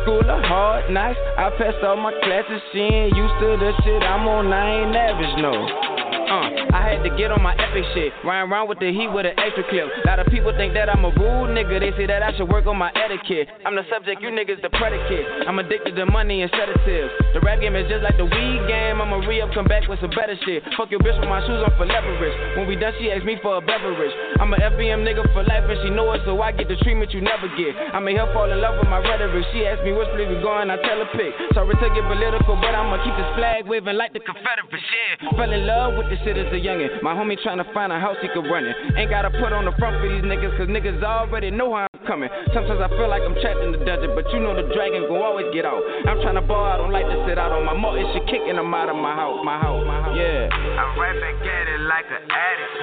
[0.00, 2.62] school of hard knocks, I passed all my classes.
[2.72, 6.05] She ain't used to the shit I'm on, I ain't average, no.
[6.26, 8.10] Uh, I had to get on my epic shit.
[8.26, 9.86] Riding around with the heat with an extra clip.
[9.86, 11.78] A lot of people think that I'm a rude nigga.
[11.78, 13.46] They say that I should work on my etiquette.
[13.62, 15.46] I'm the subject, you niggas the predicate.
[15.46, 17.14] I'm addicted to money and sedatives.
[17.30, 18.98] The rap game is just like the weed game.
[18.98, 20.66] I'ma re up, come back with some better shit.
[20.74, 22.34] Fuck your bitch with my shoes on for leverage.
[22.58, 24.14] When we done, she asked me for a beverage.
[24.42, 27.14] I'm a FBM nigga for life and she know it, so I get the treatment
[27.14, 27.70] you never get.
[27.94, 29.46] I made her fall in love with my rhetoric.
[29.54, 31.30] She asked me which place we going, I tell her pick.
[31.54, 34.82] Sorry to get political, but I'ma keep this flag waving like the Confederates.
[35.22, 37.02] Yeah, fell in love with the this shit as a youngin'.
[37.02, 38.74] My homie tryna find a house he could run in.
[38.96, 42.06] Ain't gotta put on the front for these niggas, cause niggas already know how I'm
[42.06, 42.28] coming.
[42.54, 45.20] Sometimes I feel like I'm trapped in the dungeon, but you know the dragon gon'
[45.20, 45.82] always get out.
[46.08, 48.00] I'm tryna ball, I don't like to sit out on my moat.
[48.00, 50.16] It's shit kicking them out of my house, my house, my house.
[50.16, 50.48] Yeah.
[50.52, 52.74] I'm right back at it like an addict.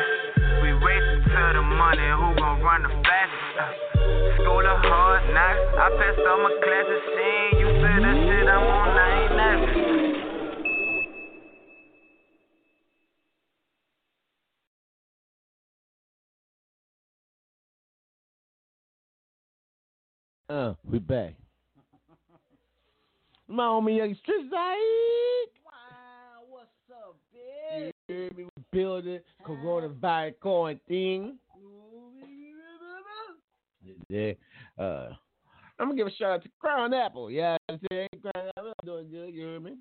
[0.62, 3.74] We racing to the money, who gon' run the fastest?
[4.44, 7.02] School of hard knocks, I passed all my classes.
[7.08, 9.93] She ain't used to the shit I'm on, I ain't nervous.
[20.50, 21.36] Uh, we back.
[23.48, 25.50] My homie Young Street Wow,
[26.50, 27.92] what's up, bitch?
[28.10, 28.44] You hear me?
[28.44, 31.38] We building coronavirus quarantine.
[34.10, 34.34] Yeah.
[34.78, 35.10] Uh,
[35.80, 37.32] I'm gonna give a shout out to Crown Apple.
[37.32, 39.34] Yeah, I'm saying Crown Apple I'm doing good.
[39.34, 39.78] You hear me?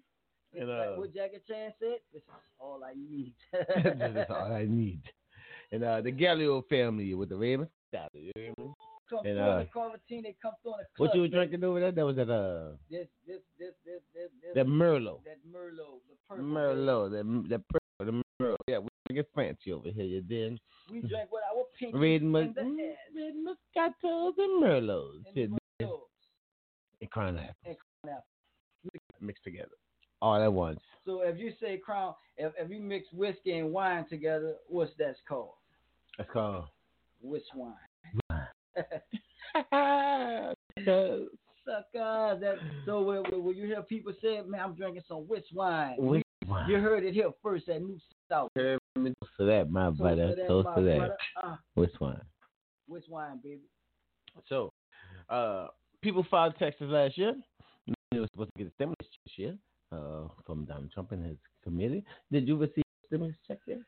[0.58, 2.28] And, uh, what Jackie Chan said, this is
[2.60, 3.34] all I need.
[3.52, 5.02] this is all I need.
[5.72, 7.70] And uh, the Galileo family with the Ravens.
[8.14, 8.72] You hear me?
[9.12, 11.08] Come And, through uh, the quarantine, they come through on the club.
[11.08, 11.92] What you were drinking over there?
[11.92, 14.54] That was at uh This, this, this, this, this, this.
[14.54, 15.20] That Merlot.
[15.24, 16.00] That Merlot.
[16.08, 16.44] The purple.
[16.44, 17.10] Merlot.
[17.12, 18.56] That that purple, the Merlot.
[18.68, 20.04] Yeah, we get fancy over here.
[20.04, 20.58] You dig?
[20.90, 22.78] We drank what our pink Red, in mus- mm,
[23.16, 25.24] red Moscatos and Merlots.
[25.34, 25.50] Dig?
[27.00, 29.00] And Crown Apple and Crown Apple.
[29.20, 29.76] mixed together.
[30.20, 30.80] All at once.
[31.04, 35.16] So if you say Crown, if, if you mix whiskey and wine together, what's that
[35.28, 35.54] called?
[36.16, 36.66] That's called.
[37.20, 37.74] Which wine?
[39.54, 41.26] Sucker.
[41.64, 42.38] Sucker.
[42.40, 42.56] That
[42.86, 46.24] so when, when when you hear people say, "Man, I'm drinking some which wine," Which
[46.44, 46.68] you, wine?
[46.70, 47.98] you heard it here first at New
[48.28, 48.50] South.
[48.56, 48.80] Toast
[49.38, 50.28] to that, my Toast brother.
[50.30, 50.96] to that, Toast to that.
[50.98, 51.16] brother.
[51.42, 52.20] Uh, Which one?
[52.88, 53.62] which wine, baby?
[54.48, 54.70] So,
[55.30, 55.68] uh,
[56.02, 57.34] people filed taxes last year.
[58.10, 59.56] They were supposed to get a stimulus this year
[59.92, 62.04] uh, from Donald Trump and his committee.
[62.30, 63.78] Did you receive a stimulus check yet?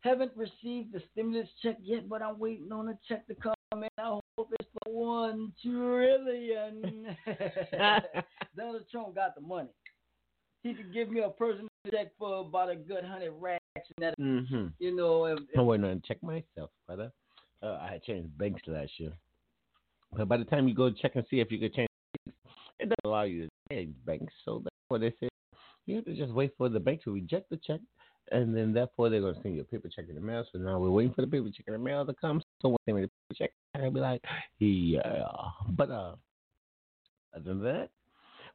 [0.00, 3.52] Haven't received the stimulus check yet, but I'm waiting on a check to come.
[3.84, 7.16] I hope it's for one trillion.
[8.56, 9.68] Donald Trump got the money.
[10.62, 14.18] He could give me a personal check for about a good hundred racks, and that,
[14.18, 14.66] Mm-hmm.
[14.78, 17.12] you know, if, I'm waiting on check myself, brother.
[17.62, 19.12] Uh, I had changed banks last year.
[20.16, 21.88] But by the time you go check and see if you could change
[22.24, 22.38] banks,
[22.80, 24.32] it doesn't allow you to change banks.
[24.44, 25.28] So that's what they say.
[25.86, 27.80] You have to just wait for the bank to reject the check,
[28.32, 30.44] and then therefore they're going to send you a paper check in the mail.
[30.52, 32.40] So now we're waiting for the paper check in the mail to come.
[32.62, 34.22] So when they me the paper check, I'll be like,
[34.58, 35.24] yeah.
[35.70, 36.14] But uh,
[37.34, 37.90] other than that,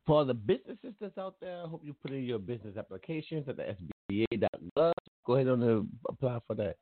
[0.05, 3.47] for all the businesses that's out there, I hope you put in your business applications
[3.47, 3.75] at the
[4.11, 4.91] SBA.gov.
[5.25, 6.75] Go ahead and apply for that.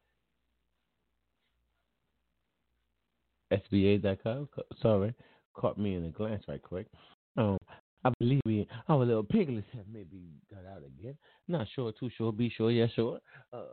[3.52, 4.50] SBA.com.
[4.56, 5.14] Co- Sorry,
[5.54, 6.88] caught me in a glance right quick.
[7.38, 7.58] Um,
[8.04, 10.22] I believe we, our little piglets have maybe
[10.54, 11.18] got out again.
[11.47, 12.32] Not sure, too sure.
[12.32, 13.20] Be sure, yeah, sure.
[13.54, 13.64] Uh,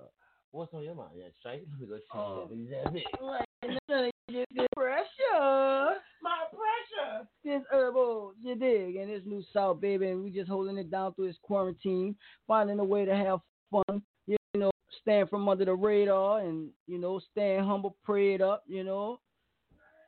[0.51, 1.13] what's on your mind?
[1.17, 1.67] Yeah, straight.
[1.71, 2.49] Let me go check Oh.
[2.51, 2.85] that.
[2.85, 3.05] That's it.
[3.23, 5.97] Right, get this pressure.
[6.23, 7.27] My pressure.
[7.45, 11.15] This herbal, you dig, and this new South, baby, and we just holding it down
[11.15, 12.15] through this quarantine,
[12.47, 14.71] finding a way to have fun, you know,
[15.01, 19.21] staying from under the radar and, you know, staying humble, prayed up, you know,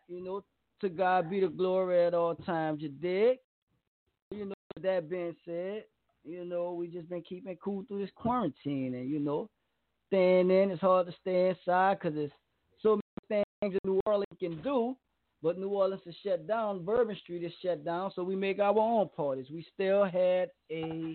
[0.08, 0.42] you know,
[0.80, 3.38] to God be the glory at all times, you dig?
[4.32, 5.84] You know, with that being said,
[6.24, 9.48] you know, we just been keeping cool through this quarantine and, you know,
[10.08, 10.70] staying in.
[10.70, 12.30] It's hard to stay inside because there's
[12.80, 13.00] so
[13.30, 14.96] many things that New Orleans can do,
[15.42, 16.84] but New Orleans is shut down.
[16.84, 19.46] Bourbon Street is shut down, so we make our own parties.
[19.50, 21.14] We still had a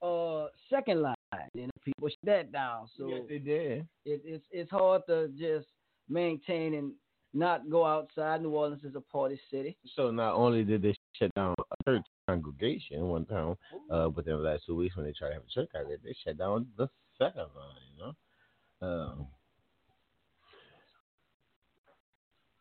[0.00, 1.14] uh second line,
[1.54, 2.88] and people shut that down.
[2.96, 3.78] So Yes, they did.
[4.04, 5.66] it, it's it's hard to just
[6.08, 6.92] maintain and
[7.34, 8.42] not go outside.
[8.42, 9.76] New Orleans is a party city.
[9.94, 13.56] So not only did they shut down a church congregation one time
[13.90, 15.98] uh, within the last two weeks when they tried to have a church out there,
[16.02, 17.86] they shut down the second line.
[17.96, 19.26] You know, um,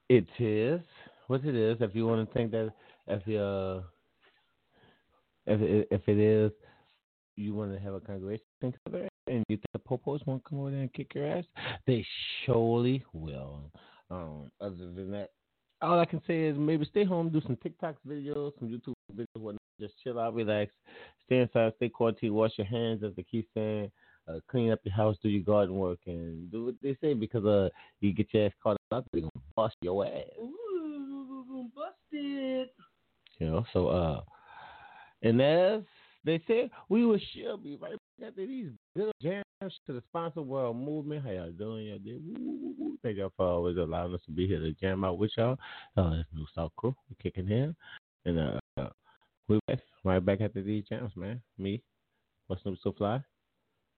[0.10, 0.82] It is
[1.28, 1.78] what it is.
[1.82, 2.72] If you want to think that,
[3.08, 3.82] if you uh,
[5.46, 6.52] if it, if it is,
[7.36, 10.72] you want to have a congregation together, and you think the popos won't come over
[10.72, 11.44] there and kick your ass,
[11.86, 12.06] they
[12.46, 13.70] surely will.
[14.10, 15.32] Um, other than that,
[15.82, 19.26] all I can say is maybe stay home, do some TikToks videos, some YouTube videos,
[19.36, 19.62] whatnot.
[19.80, 20.72] Just chill out, relax,
[21.26, 23.92] stay inside, stay quarantined, wash your hands, as they keep saying.
[24.28, 27.46] Uh, clean up your house, do your garden work, and do what they say because
[27.46, 27.70] uh,
[28.02, 30.12] you get your ass caught up, they're gonna bust your ass.
[30.42, 32.68] Ooh, busted.
[33.40, 34.22] You know, so uh,
[35.22, 35.82] and as
[36.26, 39.44] they said, we will sure be right after these little jams
[39.86, 41.24] to the sponsor world movement.
[41.24, 41.88] How y'all doing?
[41.88, 42.22] Y'all did?
[42.26, 42.98] Woo, woo, woo, woo.
[43.04, 45.58] Thank y'all for always allowing us to be here to jam out with y'all.
[45.96, 46.96] Uh, it's New South Crew.
[47.10, 47.76] we kicking in,
[48.26, 48.40] and
[48.78, 48.90] uh,
[49.48, 51.42] we back right back after these jams, man.
[51.58, 51.82] Me,
[52.48, 53.22] what's new so fly?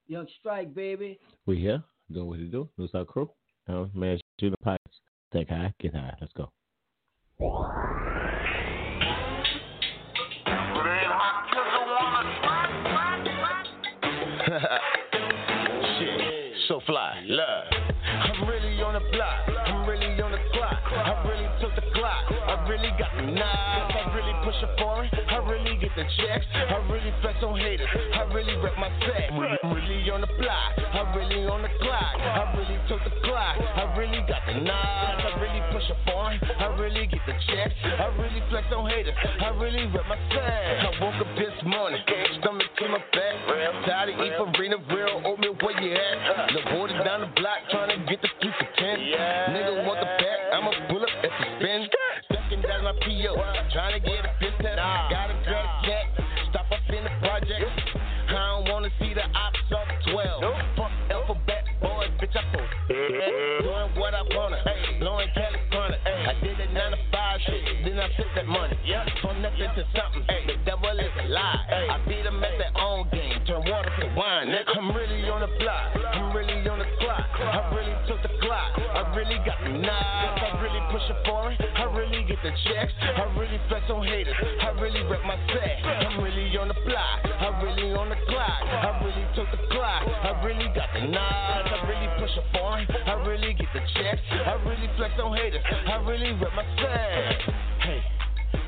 [0.07, 1.19] Young Strike, baby.
[1.45, 2.69] We here doing what we do.
[2.77, 3.29] New South Crew.
[3.67, 4.83] Uh, man, Junior Pipes.
[5.31, 6.15] Take high, get high.
[6.19, 6.51] Let's go.
[16.69, 17.78] So fly, love.
[22.69, 23.93] Really got the knives.
[23.97, 26.45] I really push a foreign, I really get the checks.
[26.53, 29.33] I really flex on haters, I really rep my set.
[29.33, 32.15] I'm really on the block, I really on the clock.
[32.21, 35.25] I really took the clock, I really got the knives.
[35.25, 37.73] I really push a foreign, I really get the checks.
[37.83, 40.85] I really flex on haters, I really rep my set.
[40.85, 41.99] I woke up this morning,
[42.39, 43.35] stomach to my back.
[43.89, 46.53] Tired of eating arena, real oatmeal, where you at?
[46.53, 48.99] The water down the block, trying to get the three for ten.
[48.99, 50.11] Nigga want the
[53.01, 53.35] PO,
[53.71, 54.77] trying to get a piss test.
[54.77, 56.05] Got a drug cat,
[56.49, 57.65] stop up in the project.
[58.29, 60.43] I don't wanna see the ops up 12.
[60.77, 62.73] Fuck alphabet, boy, bitch, I post.
[62.89, 64.61] Doing what I wanna,
[64.99, 65.97] blowing California.
[66.05, 68.77] I did a 9 to 5 shit, then I took that money.
[69.21, 71.89] From nothing to something, the devil is a lie.
[71.89, 74.47] I beat them at their own game, turn water to wine.
[74.49, 74.77] Nigga.
[74.77, 77.25] I'm really on the block, I'm really on the clock.
[77.39, 79.69] I really took the clock, I really got the
[82.41, 82.93] get the checks.
[83.01, 85.83] I really flex on haters, I really rep my set.
[85.85, 88.63] I'm really on the block, I really on the clock.
[88.63, 91.69] I really took the clock, I really got the knives.
[91.69, 94.21] I really push it foreign, I really get the checks.
[94.31, 97.53] I really flex on haters, I really rep my set.
[97.81, 98.01] Hey.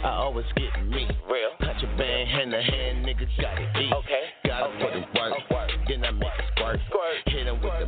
[0.04, 1.08] I always get me.
[1.30, 1.54] Real.
[1.62, 3.94] Contraband hand to hand, niggas gotta eat.
[3.94, 4.24] Okay.
[4.46, 4.82] Gotta Okay.
[4.82, 5.72] put it work.
[5.88, 6.80] Then I make it squirt.
[7.28, 7.86] Hit 'em with the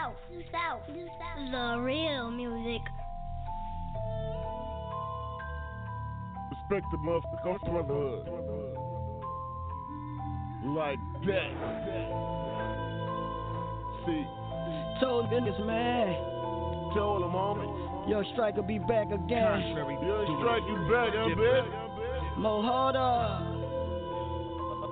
[0.00, 1.50] South, New South, New South.
[1.50, 2.82] The real music.
[6.50, 8.26] Respect the motherfucking brotherhood.
[10.64, 11.50] Like that.
[14.06, 14.26] See,
[15.00, 16.14] Told business, man.
[16.94, 18.08] told him, homie.
[18.08, 19.28] Yo, Striker be back again.
[19.28, 19.84] Yeah,
[20.40, 22.38] strike you back, huh, bitch?
[22.38, 23.46] Mo harder.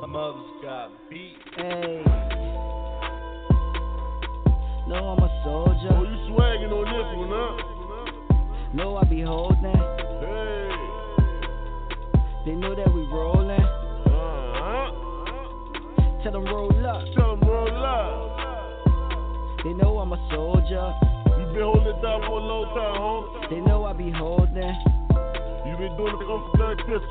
[0.00, 1.36] My mother's got beat.
[1.56, 2.57] Hey.
[4.88, 5.92] Know I'm a soldier.
[5.92, 7.52] Oh, you swagging on this one, huh?
[8.72, 9.60] Know I be holding.
[9.60, 10.72] Hey.
[12.46, 13.60] They know that we rolling.
[13.60, 14.88] Uh-huh.
[16.24, 17.04] Tell them roll up.
[17.14, 19.60] Tell them roll up.
[19.62, 20.94] They know I'm a soldier.
[21.36, 23.44] You been holding it down for a long time, huh?
[23.50, 24.72] They know I be holding.
[25.68, 27.04] You been doing it for like this.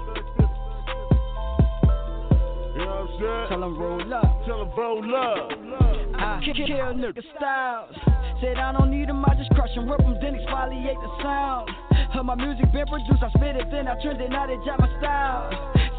[2.73, 3.49] You know what I'm saying?
[3.49, 4.45] Tell them roll up.
[4.47, 6.06] Tell them roll up.
[6.27, 6.91] I kill ah.
[6.91, 7.95] nigga styles.
[8.41, 11.69] Said I don't need them, I just crush them, rip them, then exfoliate the sound.
[12.11, 14.77] Heard my music been produced, I spit it, then I trend it, now they jam
[14.79, 15.49] my style.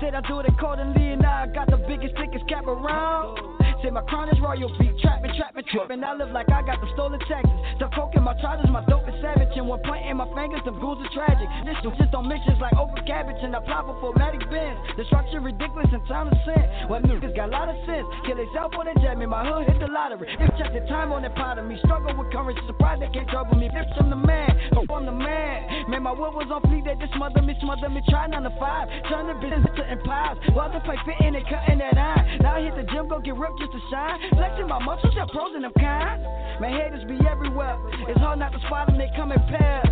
[0.01, 3.41] Said I do it accordingly, and now I got the biggest, thickest cap around.
[3.83, 6.05] Say my crown is royal beat, trapping, trapping, tripping.
[6.05, 7.53] I live like I got the stolen Texas.
[7.79, 9.55] The coke in my charges, my dope is savage.
[9.57, 11.49] And one point in my fingers, them ghouls are tragic.
[11.65, 13.39] This dude just don't mix like open cabbage.
[13.43, 14.79] And I pop a formatic bins.
[14.97, 16.65] The structure ridiculous and time to sin.
[16.89, 18.07] Well, niggas got a lot of sense.
[18.27, 19.27] Kill themselves on the jet, me.
[19.27, 20.27] My hood hit the lottery.
[20.29, 21.79] If check the time on that pot of me.
[21.85, 23.69] Struggle with courage, surprise they can't trouble me.
[23.69, 24.51] Bitch, I'm the man.
[24.75, 25.91] Oh, I'm the man.
[25.91, 28.03] Man, my wood was on fleek, they just smother me, smother me.
[28.09, 28.89] Try nine to five.
[29.09, 30.39] Turn the business to empires.
[30.53, 32.43] While the play fitting and cutting that iron.
[32.43, 34.19] Now I hit the gym, go get ripped just to shine.
[34.35, 36.23] Flexing my muscles, got pros in them kind.
[36.63, 37.75] Man, haters be everywhere.
[38.07, 39.91] It's hard not to spot them, they come in pairs.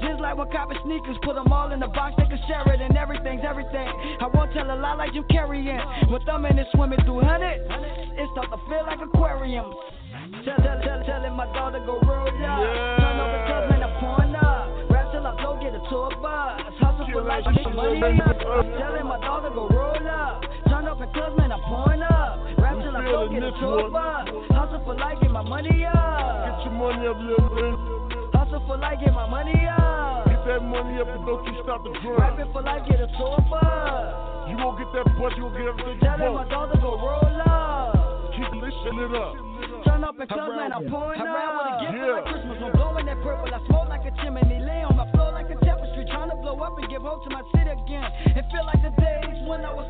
[0.00, 2.80] Just like when copper sneakers, put them all in the box, they can share it,
[2.80, 3.84] and everything's everything.
[3.84, 5.80] I won't tell a lie like you carrying.
[6.08, 7.68] When thumbing and swimming through hundreds,
[8.16, 9.68] it start to feel like aquarium.
[10.44, 12.64] Tell, tell, tell, telling my daughter go roll up.
[12.96, 14.88] Turn over clubs, man, I'm up.
[14.88, 16.64] Rap till I blow, get a tour bus.
[16.80, 18.40] Hustle for life, get money up.
[18.80, 20.42] Telling my daughter go roll up.
[20.68, 22.53] Turn up in clubs, man, I'm pouring up.
[23.04, 24.28] Rap till I blow, get a tour bus.
[24.50, 26.56] Hustle for life, get my money up.
[26.56, 28.32] Get your money up, little bitch.
[28.32, 30.26] Hustle for life, get my money up.
[30.26, 32.20] Get that money up and don't you stop the grind.
[32.20, 34.48] Rapping for life, get a tour bus.
[34.48, 37.40] You won't get that bus, you won't get everything you Telling my daughter go roll
[37.44, 38.32] up.
[38.36, 39.36] Keep this shit lit up.
[39.84, 41.28] Turn up in clubs, man, I'm pouring up.
[41.28, 42.12] I ride with a gift Yeah.
[42.12, 42.56] like Christmas.
[42.60, 43.48] I'm blowing that purple.
[43.52, 44.60] I smoke like a chimney.
[44.64, 46.04] Lay on my floor like a tapestry.
[46.08, 48.08] Trying to blow up and give hope to my city again.
[48.36, 49.88] It feel like the days when I was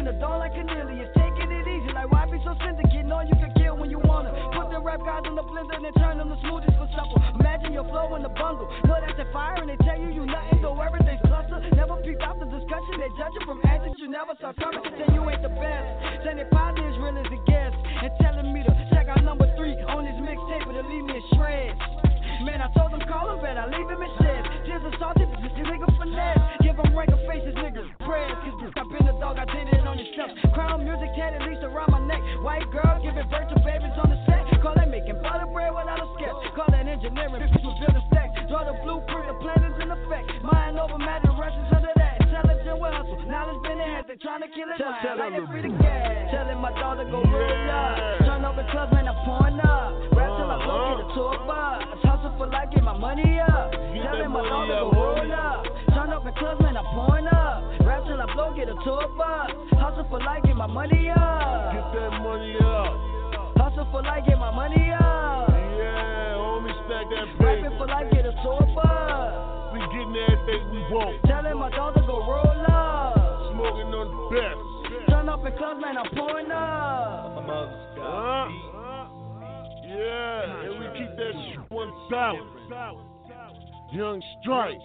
[0.00, 1.12] Looping the door like Cornelius.
[1.12, 1.92] Taking it easy.
[1.92, 3.04] Like why be so syndicate?
[3.04, 4.32] Know you can kill when you wanna.
[4.56, 7.20] Put the rap guys in the blender and turn them to smoothies for supper.
[7.36, 8.64] Imagine your flow in the bundle.
[8.88, 10.62] Know that's a fire and they tell you you nothing.
[10.64, 11.60] Though everything's cluster.
[11.76, 12.96] Never peeped out the discussion.
[12.96, 14.80] They judge you from antics you never saw coming.
[14.96, 15.88] Say you ain't the best.
[16.24, 17.76] Saying they real as it gets.
[17.76, 21.24] And telling me to check out number three on this mixtape to leave me in
[21.36, 21.76] shreds.
[22.48, 24.12] Man, I told them call him, but I leave him in
[30.20, 30.52] steps.
[30.52, 32.20] Crown music tatted at least around my neck.
[32.44, 34.44] White girl giving birth to babies on the set.
[34.60, 36.36] Call that making butter bread without a sketch.
[36.52, 38.36] Call that engineering, bitch was building stacks.
[38.48, 40.28] Draw the blueprint, the plan is in effect.
[40.44, 42.20] Mind over matter, rushes under that.
[42.20, 44.12] Intelligent with hustle, knowledge been enhanced.
[44.20, 46.28] Trying to kill it, tell, tell like free the gas.
[46.28, 48.20] Telling my daughter go roll up.
[48.28, 50.12] Turn over clubs, man, I'm pouring up.
[50.12, 51.80] Rap till I blow, get a tour bus.
[52.04, 53.72] Hustle for life, get my money up.
[53.72, 55.64] Telling my daughter go roll up.
[55.96, 57.09] Turn up in clubs, man, I'm pouring up.
[58.30, 59.50] Rap till get a tour bus.
[59.72, 61.72] Hustle for life, get my money up.
[61.72, 63.56] Get that money up.
[63.56, 65.48] Hustle for life, get my money up.
[65.50, 67.44] Yeah, homie, stack that paper.
[67.44, 69.72] Rapping for life, get a tour bus.
[69.72, 71.22] We getting everything we want.
[71.26, 73.14] Telling my daughter go roll up.
[73.52, 75.10] Smoking on the best.
[75.10, 77.34] Turn up in clubs, man, I'm pouring up.
[77.34, 79.08] My mother's got uh,
[79.86, 82.46] Yeah, and we keep that shit one thousand.
[83.92, 84.78] Young Strike.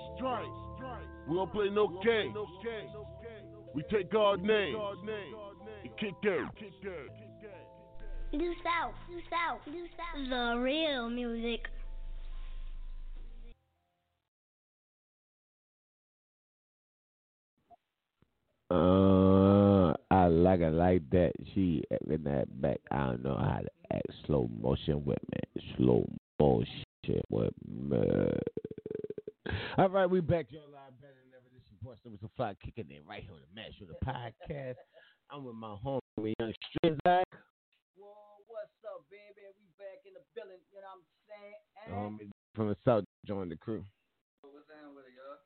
[1.27, 2.34] We don't play no game.
[3.76, 4.73] We take God's name
[5.84, 6.49] and kick that.
[8.31, 10.30] Due South, Due South, Due South.
[10.30, 11.68] The real music.
[18.72, 21.34] Uh, I like it like that.
[21.53, 22.80] She in that back.
[22.91, 25.61] I don't know how to act slow motion with me.
[25.76, 26.65] Slow motion
[27.30, 27.97] with me.
[29.77, 30.61] All right, we back here
[31.86, 32.18] live better than ever.
[32.18, 33.90] This is your boy Silver So Fly kicking in right here on the Match with
[33.90, 34.76] the podcast.
[35.32, 37.24] I'm with my homie Young Strizak.
[37.98, 38.14] Whoa,
[38.48, 39.45] what's up, baby?
[39.57, 42.20] We back in the building, you know what I'm saying?
[42.20, 42.26] Eh?
[42.26, 43.84] Homie from the South joined the crew.
[44.41, 45.40] What's down with it, y'all?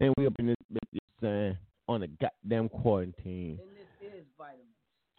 [0.00, 1.56] And we up in this bitch, you know what I'm saying,
[1.88, 3.58] on a goddamn quarantine.
[3.60, 4.66] And this is vitamins.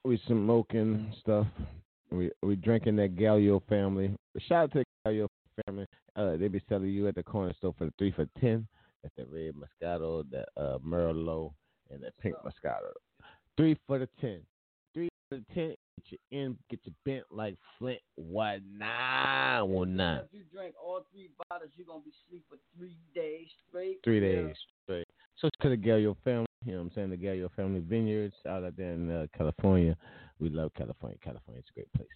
[0.06, 1.48] we smoking stuff.
[2.12, 4.16] We we drinking that Gallo family.
[4.48, 5.28] Shout out to the Gallo
[5.66, 5.86] family.
[6.16, 8.68] Uh, they be selling you at the corner store for the three for ten.
[9.04, 11.54] That's the red Moscato, that uh, Merlot,
[11.90, 12.92] and that pink Moscato.
[13.58, 14.42] Three for the ten.
[14.94, 15.76] Three for the ten.
[16.04, 18.00] Get you in, get you bent like Flint.
[18.16, 20.22] What nine one nine.
[20.26, 24.00] If you drink all three bottles, you're gonna be asleep for three days straight.
[24.04, 24.48] Three Yeah.
[24.48, 25.08] days straight.
[25.38, 27.10] So to the Gallo family, You know what I'm saying?
[27.12, 29.96] The Gallo Family Vineyards out out there in uh, California.
[30.40, 31.18] We love California.
[31.24, 32.08] California is a great place.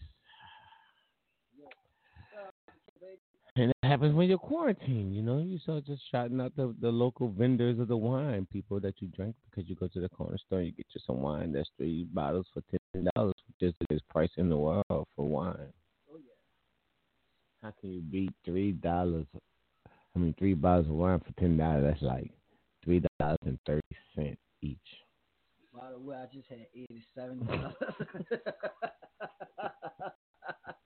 [3.55, 5.37] And it happens when you're quarantined, you know.
[5.37, 9.09] You start just shouting out the, the local vendors of the wine, people that you
[9.09, 12.05] drink because you go to the corner store you get you some wine that's three
[12.05, 15.71] bottles for ten dollars, just the biggest price in the world for wine.
[16.11, 16.33] Oh yeah.
[17.61, 19.27] How can you beat three dollars?
[20.15, 21.83] I mean, three bottles of wine for ten dollars.
[21.83, 22.31] That's like
[22.83, 24.79] three dollars and thirty cents each.
[25.71, 27.73] By the way, I just had eighty-seven dollars.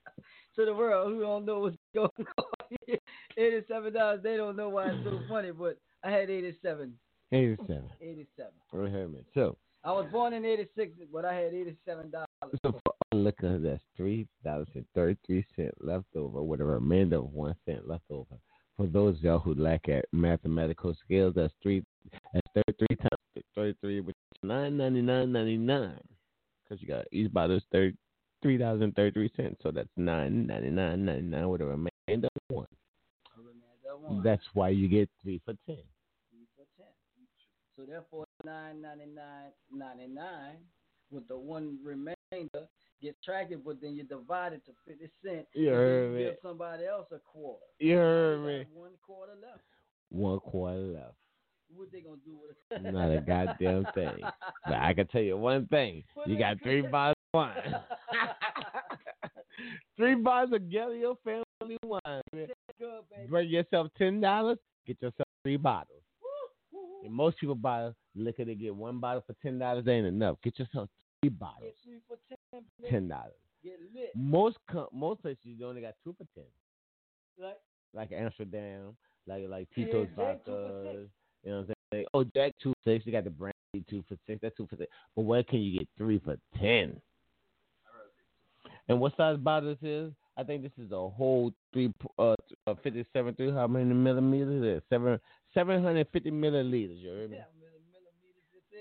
[0.58, 2.98] to the world who don't know what's going on,
[3.38, 4.22] eighty-seven dollars.
[4.24, 6.94] They don't know why it's so funny, but I had eighty-seven.
[7.32, 7.90] Eighty-seven.
[8.02, 8.54] Eighty-seven.
[8.72, 9.26] Right here, man.
[9.34, 12.28] So, I was born in '86, but I had eighty-seven dollars.
[12.64, 17.18] so for all liquor, that's three dollars and thirty-three cent left over, with a remainder
[17.18, 18.36] of one cent left over.
[18.78, 21.84] For those of y'all who lack at mathematical skills, that's three.
[22.34, 26.00] That's thirty-three times thirty-three, which is nine ninety-nine ninety-nine.
[26.64, 27.96] Because you got each bottle is thirty
[28.48, 34.24] three dollars and thirty-three cents, so that's nine ninety-nine ninety-nine with a remainder of one.
[34.24, 35.84] That's why you get three for ten.
[37.76, 40.56] So therefore, nine ninety-nine ninety-nine
[41.11, 42.15] with the one remainder
[43.02, 45.48] gets tracked, but then you divide it to fifty cents.
[45.53, 46.24] You heard you me.
[46.24, 47.65] give somebody else a quarter.
[47.80, 48.65] You heard me.
[48.74, 49.64] One quarter left.
[50.10, 51.15] One quarter left.
[51.76, 52.94] What they gonna do with it?
[52.94, 54.23] Not a goddamn thing.
[54.65, 56.03] But I can tell you one thing.
[56.26, 57.76] You got three bottles of wine.
[59.98, 62.22] three bottles of Galileo family wine.
[62.34, 62.49] Good.
[63.30, 66.02] Bring yourself ten dollars, get yourself three bottles.
[67.03, 70.38] And most people buy liquor to get one bottle for ten dollars ain't enough.
[70.44, 70.89] Get yourself
[71.22, 72.18] three bottles, three for
[72.89, 73.34] ten dollars.
[74.15, 76.45] Most com- most places you only got two for ten.
[77.39, 77.57] Like,
[77.94, 78.95] Like Amsterdam,
[79.27, 81.06] like like Yeah, Tito's for vodka.
[81.44, 82.06] You know what I'm saying?
[82.14, 83.06] Oh, Jack two for six.
[83.06, 83.56] You got the brandy
[83.90, 84.40] two for six.
[84.42, 84.92] That's two for six.
[85.16, 87.00] But where can you get three for ten?
[88.90, 90.14] And what size bottle this is?
[90.38, 92.36] I think this is a whole three uh,
[92.68, 93.52] uh fifty-seven three.
[93.52, 94.62] How many millimeters?
[94.62, 94.84] Is it?
[94.90, 95.20] Seven
[95.54, 97.02] seven hundred fifty milliliters.
[97.02, 97.38] You heard me?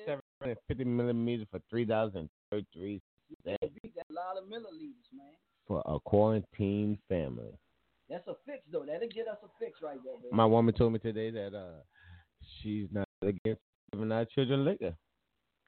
[0.04, 3.00] Seven hundred fifty millimeters for three dollars and thirty-three
[3.44, 5.34] cents a lot of milliliters, man.
[5.66, 7.58] for a quarantine family.
[8.08, 8.84] That's a fix though.
[8.86, 10.28] That'll get us a fix right there, baby.
[10.32, 11.80] My woman told me today that uh
[12.62, 13.60] she's not against
[13.92, 14.96] giving our children liquor.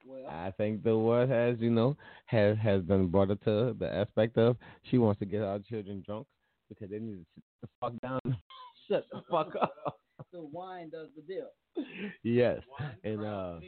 [0.05, 4.37] Well, I think the world has, you know, has has been brought to the aspect
[4.37, 6.27] of she wants to get our children drunk
[6.69, 8.19] because they need to sit the fuck down,
[8.87, 9.73] shut the fuck up.
[10.31, 11.49] so wine does the deal.
[12.23, 12.61] Yes,
[13.03, 13.59] and uh,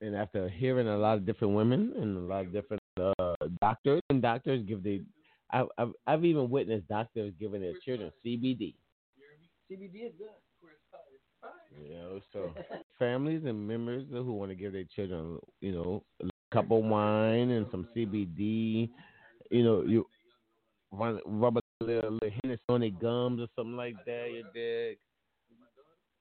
[0.00, 4.00] and after hearing a lot of different women and a lot of different uh doctors
[4.10, 5.04] and doctors give the,
[5.50, 8.74] I've I've, I've even witnessed doctors giving their children CBD.
[9.70, 10.28] CBD is good.
[11.82, 12.54] You know, so
[12.98, 17.50] families and members who want to give their children, you know, a cup of wine
[17.50, 18.90] and some CBD,
[19.50, 20.06] you know, you
[20.92, 24.98] rub a little, little Hennessy on their gums or something like that, you dig?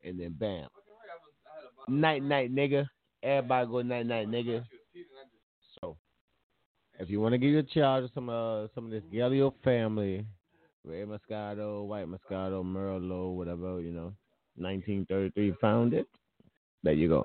[0.03, 0.67] And then bam.
[1.87, 2.87] Night, night, nigga.
[3.21, 4.65] Everybody go night, night, nigga.
[5.79, 5.97] So,
[6.99, 10.25] if you want to give your child some uh some of this Galileo family,
[10.83, 14.13] Red Moscato, White Moscato, Merlot, whatever, you know,
[14.55, 16.05] 1933 founded.
[16.83, 17.23] There you go.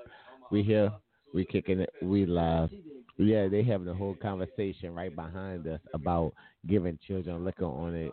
[0.50, 0.92] We here,
[1.34, 2.70] we kicking it, we live.
[3.18, 6.32] Yeah, they having a whole conversation right behind us about
[6.66, 8.12] giving children liquor on it.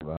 [0.00, 0.16] Never.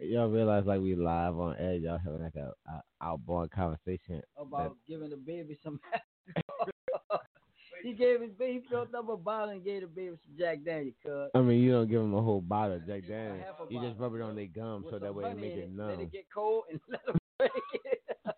[0.00, 4.20] Y'all realize like we live on air, y'all having like a, a outboard conversation.
[4.36, 5.80] About giving the baby some.
[7.82, 10.64] he gave his baby, he filled up a bottle and gave the baby some Jack
[10.64, 11.30] Daniel, cuz.
[11.34, 14.14] I mean, you don't give them a whole bottle of Jack a You just rub
[14.14, 16.00] it on their gums so that way it make it Let numb.
[16.00, 18.00] it get cold and let them break it.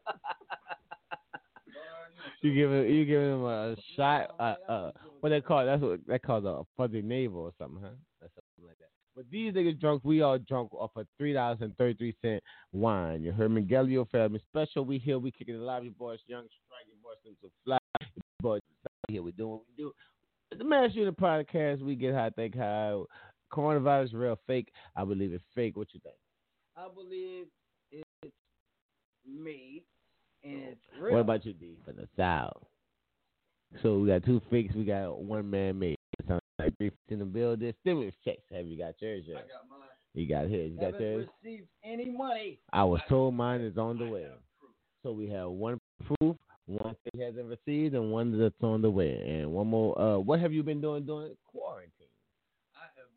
[2.43, 4.35] You give it, you give them a shot.
[4.39, 4.91] Uh, uh,
[5.21, 7.89] what they call that's what they call a fuzzy navel or something, huh?
[8.21, 8.91] Or something like that.
[9.17, 12.43] But these niggas drunk, we all drunk off of three dollars and thirty three cent
[12.73, 13.23] wine.
[13.23, 14.85] You heard me, Galileo family special.
[14.85, 15.85] We here, we kicking it live.
[15.85, 17.79] Your boys, young strike, your boys, them so fly.
[17.99, 18.61] Your boys
[19.15, 19.93] here, we doing what we do.
[20.57, 22.95] The Mass Unit podcast, we get high, think high.
[23.53, 24.69] Coronavirus real fake.
[24.97, 25.77] I believe it's fake.
[25.77, 26.17] What you think?
[26.77, 27.47] I believe
[27.93, 28.35] it's
[29.25, 29.85] made
[30.43, 31.13] and it's real.
[31.15, 31.77] What about you, D?
[31.85, 32.63] For the South.
[33.83, 34.75] So we got two fakes.
[34.75, 35.97] We got one man made.
[36.27, 37.73] Sounds like three in the building.
[37.83, 38.43] Stimulus checks.
[38.53, 39.37] Have you got yours yet?
[39.37, 39.89] I got mine.
[40.15, 40.73] You got his.
[40.73, 41.29] You got Haven't yours.
[41.45, 42.59] received any money.
[42.73, 44.27] I was told mine is on the way.
[45.05, 46.37] So we have one proof,
[46.67, 49.13] one thing hasn't received, and one that's on the way.
[49.27, 49.99] And one more.
[50.01, 51.91] Uh, what have you been doing during quarantine?
[52.75, 53.09] I have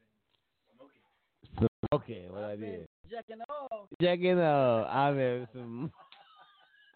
[1.56, 1.88] been smoking.
[1.94, 2.88] Okay, what I did.
[3.10, 3.88] Jacking off.
[4.02, 4.88] Checking out.
[4.92, 5.92] I mean, some.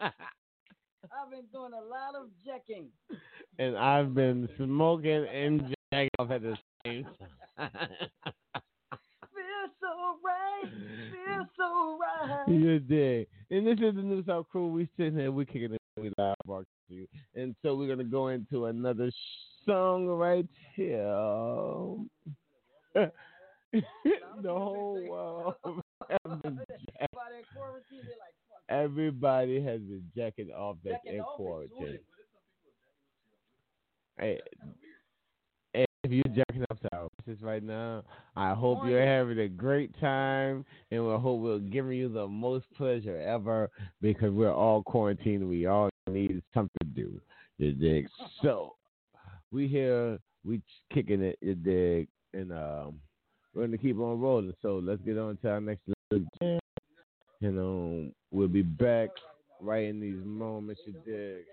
[0.00, 2.88] I've been doing a lot of jacking.
[3.58, 7.04] and I've been smoking and jacking off at the same
[7.58, 7.70] time.
[9.34, 9.88] Feel so
[10.24, 10.70] right.
[11.10, 12.44] Feel so right.
[12.48, 13.26] you dig.
[13.50, 14.68] And this is the New South Crew.
[14.68, 17.06] We sitting here, we kicking it, we live bark to you.
[17.34, 19.10] And so we're gonna go into another
[19.66, 21.04] song right here.
[22.94, 23.10] the
[24.46, 25.54] whole world.
[26.10, 26.58] has been
[26.98, 27.10] jack-
[28.68, 31.98] Everybody has been jacking off that's Jacking in quarantine.
[34.18, 34.40] Hey,
[36.04, 38.02] if you're jacking up to our voices right now,
[38.34, 42.66] I hope you're having a great time, and we hope we're giving you the most
[42.76, 43.70] pleasure ever
[44.00, 45.48] because we're all quarantined.
[45.48, 47.20] We all need something to do.
[47.58, 48.08] You dig?
[48.42, 48.74] So
[49.52, 50.60] we here, we
[50.92, 51.38] kicking it.
[51.40, 52.08] You dig?
[52.34, 53.00] And um,
[53.54, 54.54] we're gonna keep on rolling.
[54.60, 56.58] So let's get on to our next little jam.
[57.40, 59.10] You know, we'll be back
[59.60, 60.80] right in these moments.
[60.84, 61.44] You dig?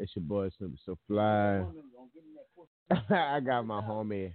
[0.00, 1.62] It's your boy Snoop So Fly.
[3.10, 4.32] I got my homie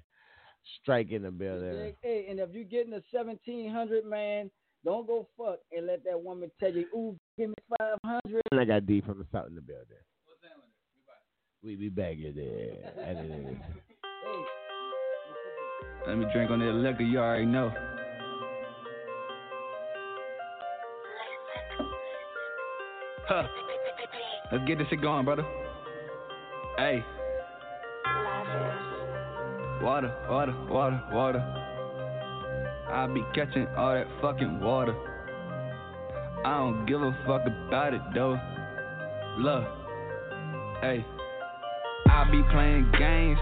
[0.82, 1.72] Strike in the building.
[1.72, 1.96] Dig?
[2.02, 4.50] Hey, and if you're getting a 1700, man,
[4.84, 8.42] don't go fuck and let that woman tell you, ooh, give me 500.
[8.52, 9.86] And I got D from the South in the building.
[11.64, 12.94] We be back in there.
[13.04, 13.60] And.
[16.08, 17.72] Let me drink on that liquor, you already know.
[23.28, 23.48] Huh.
[24.52, 25.46] Let's get this shit going, brother.
[26.78, 27.04] Hey.
[29.82, 31.40] Water, water, water, water.
[32.90, 34.96] I be catching all that fucking water.
[36.46, 38.40] I don't give a fuck about it though.
[39.40, 39.66] Look,
[40.82, 41.06] hey.
[42.08, 43.40] I be playing games,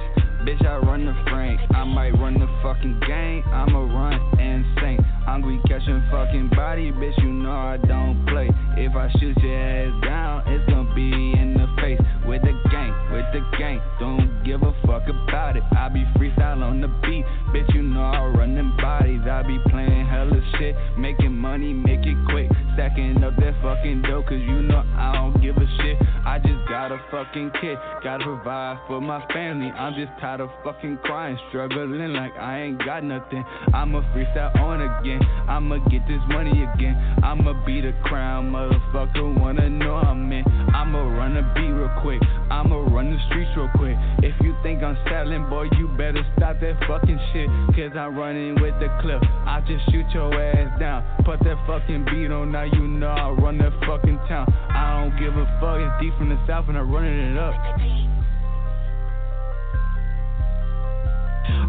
[0.47, 0.65] bitch.
[0.65, 1.59] I run the frame.
[1.75, 3.43] I might run the fucking game.
[3.53, 4.99] I'ma run insane.
[5.27, 7.17] I'm be catching fucking body, bitch.
[7.21, 8.49] You know I don't play.
[8.77, 11.99] If I shoot your ass down, it's gonna be in the face.
[12.25, 13.81] With the gang, with the gang.
[13.99, 15.63] Don't give a fuck about it.
[15.75, 17.73] I be freestyle on the beat, bitch.
[17.75, 19.21] You know I run them bodies.
[19.29, 22.49] I be playing hella shit, making money, make it quick.
[22.73, 25.42] Stacking up that fucking dough, cause you know I don't
[27.11, 29.71] fucking kid, gotta provide for my family.
[29.71, 33.43] I'm just tired of fucking crying, struggling like I ain't got nothing.
[33.73, 36.95] I'ma freestyle on again, I'ma get this money again.
[37.23, 40.43] I'ma be the crown, motherfucker, wanna know I'm in.
[40.73, 43.97] I'ma run a beat real quick, I'ma run the streets real quick.
[44.23, 47.47] If you think I'm styling, boy, you better stop that fucking shit.
[47.75, 51.03] Cause I'm running with the clip, I just shoot your ass down.
[51.25, 54.51] Put that fucking beat on, now you know I run that fucking town.
[54.69, 58.12] I don't give a fuck, it's deep from the south and I'm running it up.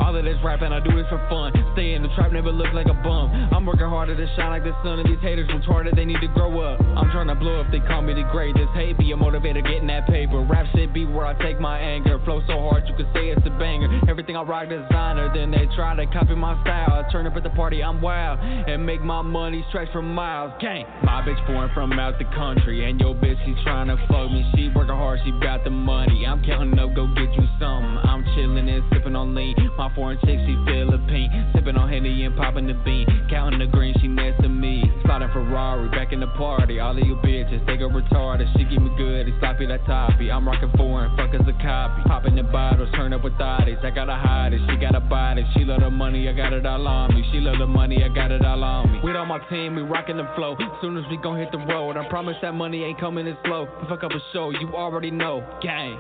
[0.01, 1.53] All of this rapping, I do this for fun.
[1.75, 3.31] Stay in the trap, never look like a bum.
[3.53, 6.29] I'm working harder to shine like the sun, and these haters retarded, they need to
[6.29, 6.81] grow up.
[6.81, 8.71] I'm trying to blow up, they call me the greatest.
[8.75, 10.43] Hate be a motivator, getting that paper.
[10.43, 12.21] Rap shit be where I take my anger.
[12.25, 13.89] Flow so hard, you could say it's a banger.
[14.09, 17.05] Everything I rock designer, then they try to copy my style.
[17.05, 20.53] I turn up at the party, I'm wild, and make my money stretch for miles.
[20.61, 24.31] Gang, my bitch foreign from out the country, and your bitch, she's trying to fuck
[24.31, 24.45] me.
[24.55, 26.27] She working hard, she got the money.
[26.27, 27.99] I'm counting up, go get you something.
[28.05, 29.55] I'm chilling and sipping on lean.
[29.77, 31.51] My foreign chick, she Philippine.
[31.55, 33.07] Sipping on Henny and popping the bean.
[33.28, 34.82] Counting the green, she next to me.
[35.03, 36.81] Spotting Ferrari, back in the party.
[36.81, 38.51] All of you bitches, they go retarded.
[38.57, 40.31] She give me good, it's sloppy that toppy.
[40.31, 42.03] I'm rocking foreign, fuck as a copy.
[42.07, 43.85] Popping the bottles, turn up with thotties.
[43.85, 45.45] I gotta hide it, she gotta buy it.
[45.55, 47.24] She love the money, I got it all on me.
[47.32, 49.01] She love the money, I got it all on me.
[49.03, 50.57] With all my team, we rocking the flow.
[50.81, 53.69] Soon as we gon' hit the road, I promise that money ain't coming in slow.
[53.89, 55.45] Fuck up a show, you already know.
[55.62, 55.99] Gang.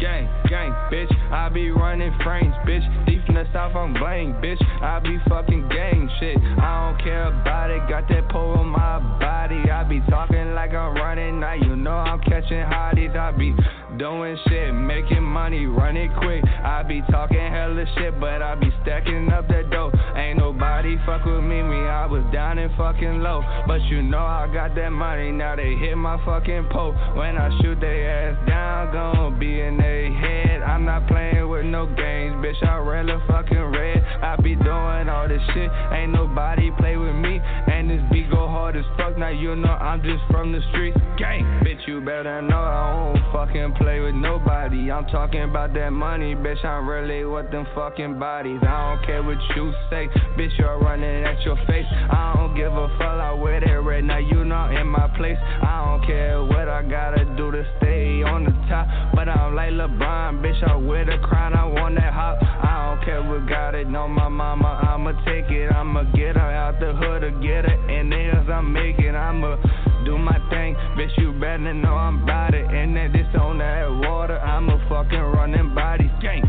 [0.00, 1.12] Gang, gang, bitch.
[1.32, 3.06] I be running frames, bitch.
[3.06, 4.60] Deep from the south, I'm blank, bitch.
[4.82, 6.36] I be fucking gang shit.
[6.36, 7.88] I don't care about it.
[7.88, 9.70] Got that pole on my body.
[9.70, 11.40] I be talking like I'm running.
[11.40, 13.16] Now you know I'm catching hotties.
[13.16, 13.54] I be
[13.98, 16.44] doing shit, making money, running quick.
[16.44, 19.92] I be talking hella shit, but I be stacking up that dough.
[20.16, 21.76] Ain't nobody fuck with me, me.
[21.86, 23.42] I was down and fucking low.
[23.66, 25.30] But you know I got that money.
[25.30, 26.92] Now they hit my fucking pole.
[27.14, 30.62] When I shoot their ass down, gon' be in their head.
[30.62, 32.60] I'm not playing with no games, bitch.
[32.66, 34.02] I really fucking red.
[34.22, 35.70] I be doing all this shit.
[35.92, 37.40] Ain't nobody play with me.
[37.84, 39.18] And this beat go hard as fuck.
[39.18, 40.96] Now you know I'm just from the streets.
[41.18, 44.90] Gang, bitch, you better know I don't fucking play with nobody.
[44.90, 46.64] I'm talking about that money, bitch.
[46.64, 48.60] I'm really with them fucking bodies.
[48.62, 50.08] I don't care what you say,
[50.38, 50.56] bitch.
[50.56, 51.84] You're running at your face.
[52.10, 53.20] I don't give a fuck.
[53.20, 54.04] I wear that red.
[54.04, 55.36] Now you know in my place.
[55.38, 58.88] I don't care what I gotta do to stay on the top.
[59.14, 60.66] But I'm like LeBron, bitch.
[60.66, 61.52] I wear the crown.
[61.52, 62.38] I want that hop.
[62.40, 64.80] I don't care what got it on my mama.
[64.88, 65.70] I'ma take it.
[65.70, 67.73] I'ma get her out the hood or get her.
[67.90, 69.14] And else I'm making.
[69.14, 69.56] I'ma
[70.04, 71.16] do my thing, bitch.
[71.18, 72.66] You better know I'm about it.
[72.66, 76.10] And that this on that water, I'm a fucking running body.
[76.20, 76.42] Gang,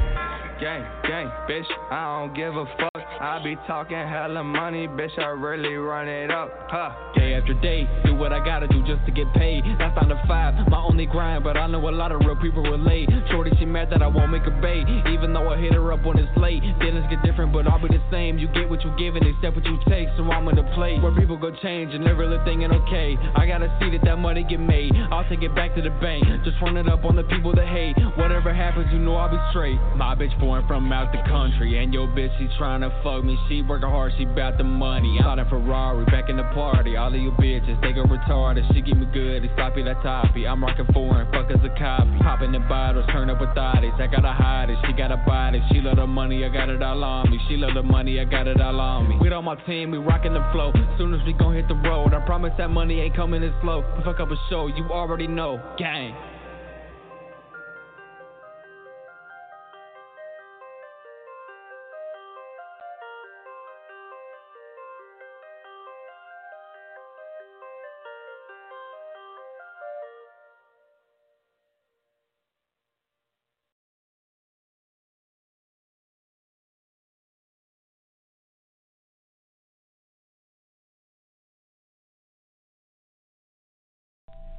[0.59, 3.04] gang, gang, bitch, I don't give a fuck.
[3.25, 6.93] I be talking hella money, bitch, I really run it up, huh?
[7.15, 9.65] Day after day, do what I gotta do just to get paid.
[9.79, 12.61] That's not a five, my only grind, but I know a lot of real people
[12.61, 13.09] relate.
[13.31, 16.05] Shorty, she mad that I won't make a bait, even though I hit her up
[16.05, 16.61] when it's late.
[16.77, 18.37] Feelings get different, but I'll be the same.
[18.37, 21.01] You get what you give and accept what you take, so I'm in the place
[21.01, 24.45] where people go change and they're really thinking, okay, I gotta see that that money
[24.47, 24.93] get made.
[25.09, 27.67] I'll take it back to the bank, just run it up on the people that
[27.73, 27.97] hate.
[28.21, 29.81] Whatever happens, you know I'll be straight.
[29.97, 33.37] My bitch born from out the country, and your bitch, she tryna fuck me.
[33.47, 35.19] She working hard, she bout the money.
[35.23, 36.95] I'm in Ferrari, back in the party.
[36.95, 38.65] All of you bitches, they go retarded.
[38.73, 40.47] She give me good, it's sloppy that toppy.
[40.47, 42.17] I'm rocking foreign, fuck as a copy.
[42.21, 43.99] Popping the bottles, turn up with thotties.
[43.99, 45.61] I gotta hide it, she gotta body.
[45.71, 47.39] She love the money, I got it all on me.
[47.47, 49.17] She love the money, I got it all on me.
[49.19, 50.71] With all my team, we rocking the flow.
[50.97, 53.83] Soon as we gon' hit the road, I promise that money ain't coming in slow.
[54.03, 55.61] Fuck up a show, you already know.
[55.77, 56.34] Gang.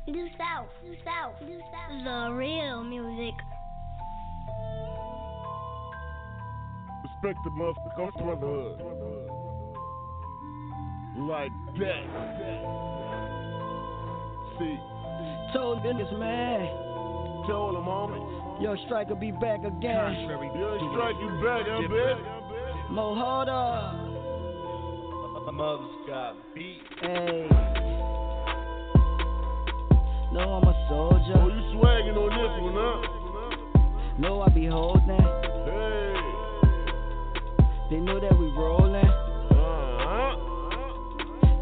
[0.09, 2.05] New South, New South, New South.
[2.05, 3.35] The real music.
[7.03, 8.81] Respect the motherfucker brotherhood.
[11.19, 12.05] Like that.
[14.59, 14.79] See,
[15.53, 17.47] Told niggas, man.
[17.49, 18.63] Told them, homie.
[18.63, 20.29] Yo, Striker be back again.
[20.29, 22.91] Yo, strike you back, huh, bitch?
[22.91, 24.03] Mo harder.
[25.53, 26.83] Mother's got beat.
[27.01, 27.76] Hey.
[30.37, 31.33] No, I'm a soldier.
[31.41, 33.01] Oh, you swagging on this one, huh?
[34.19, 35.09] No, I be holding.
[35.09, 36.13] Hey.
[37.89, 39.01] They know that we rolling.
[39.01, 40.37] Uh-huh.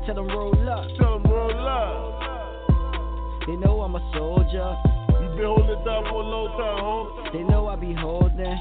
[0.07, 0.91] Tell them roll up.
[0.99, 3.47] Tell them roll up.
[3.47, 4.75] They know I'm a soldier.
[5.23, 7.31] You been holding down for a long time, homie.
[7.33, 8.59] They know I be holding.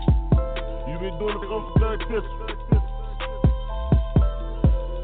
[0.94, 2.22] You been doing it for like this.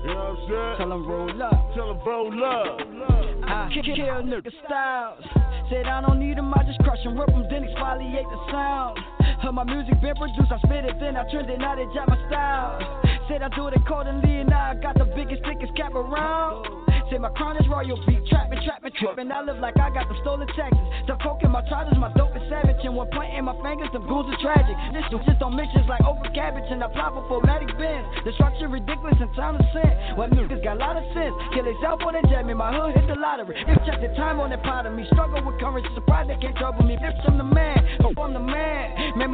[0.05, 0.77] You know what I'm saying?
[0.77, 1.73] Tell them roll up.
[1.73, 3.18] Tell them roll up.
[3.49, 5.23] I kill nigga styles.
[5.71, 8.99] Said I don't need them, I just crush them, rip them, then exfoliate the sound.
[9.41, 12.05] Heard my music been produced, I spit it, then I trend it, now they jam
[12.07, 13.01] my style.
[13.27, 16.88] Said I do it accordingly, and now I got the biggest, thickest cap around.
[17.09, 19.31] Said my crown is royal beat, trap me, trap me, trippin'.
[19.31, 20.77] I live like I got them stolen taxes.
[21.09, 22.77] The coke in my trousers, my dope is savage.
[22.85, 24.77] And one point in my fingers, them goons are tragic.
[24.93, 28.05] This dude just on missions like over cabbage, and I fly for formatic bins.
[28.25, 29.89] The structure ridiculous and time to sin.
[30.21, 31.33] Well, niggas got a lot of sense.
[31.57, 33.57] Kill themselves for they jab me, my hood hit the lottery.
[33.57, 36.53] If check the time on that part of me, struggle with courage, surprise they can't
[36.61, 36.93] trouble me.
[36.93, 37.17] If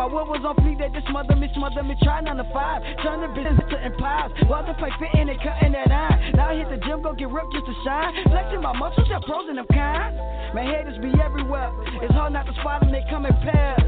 [0.06, 2.86] my wood was on fleek, they just smother me, smother me, try nine to five.
[3.02, 4.30] Turn the business to empires.
[4.46, 6.38] While the fight fitting and cutting that iron.
[6.38, 8.14] Now I hit the gym, go get ripped just to shine.
[8.30, 10.14] Flexing my muscles, they're pros and them kind.
[10.54, 11.74] My haters be everywhere.
[12.06, 13.82] It's hard not to spot them, they come in pairs.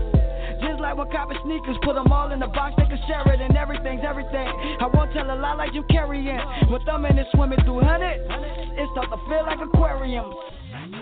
[0.58, 3.38] Just like when copper sneakers, put them all in the box, they can share it,
[3.38, 4.50] and everything's everything.
[4.82, 6.42] I won't tell a lie like you carrying.
[6.66, 8.26] When thumbing and swimming through hundreds,
[8.74, 10.34] it start to feel like aquariums.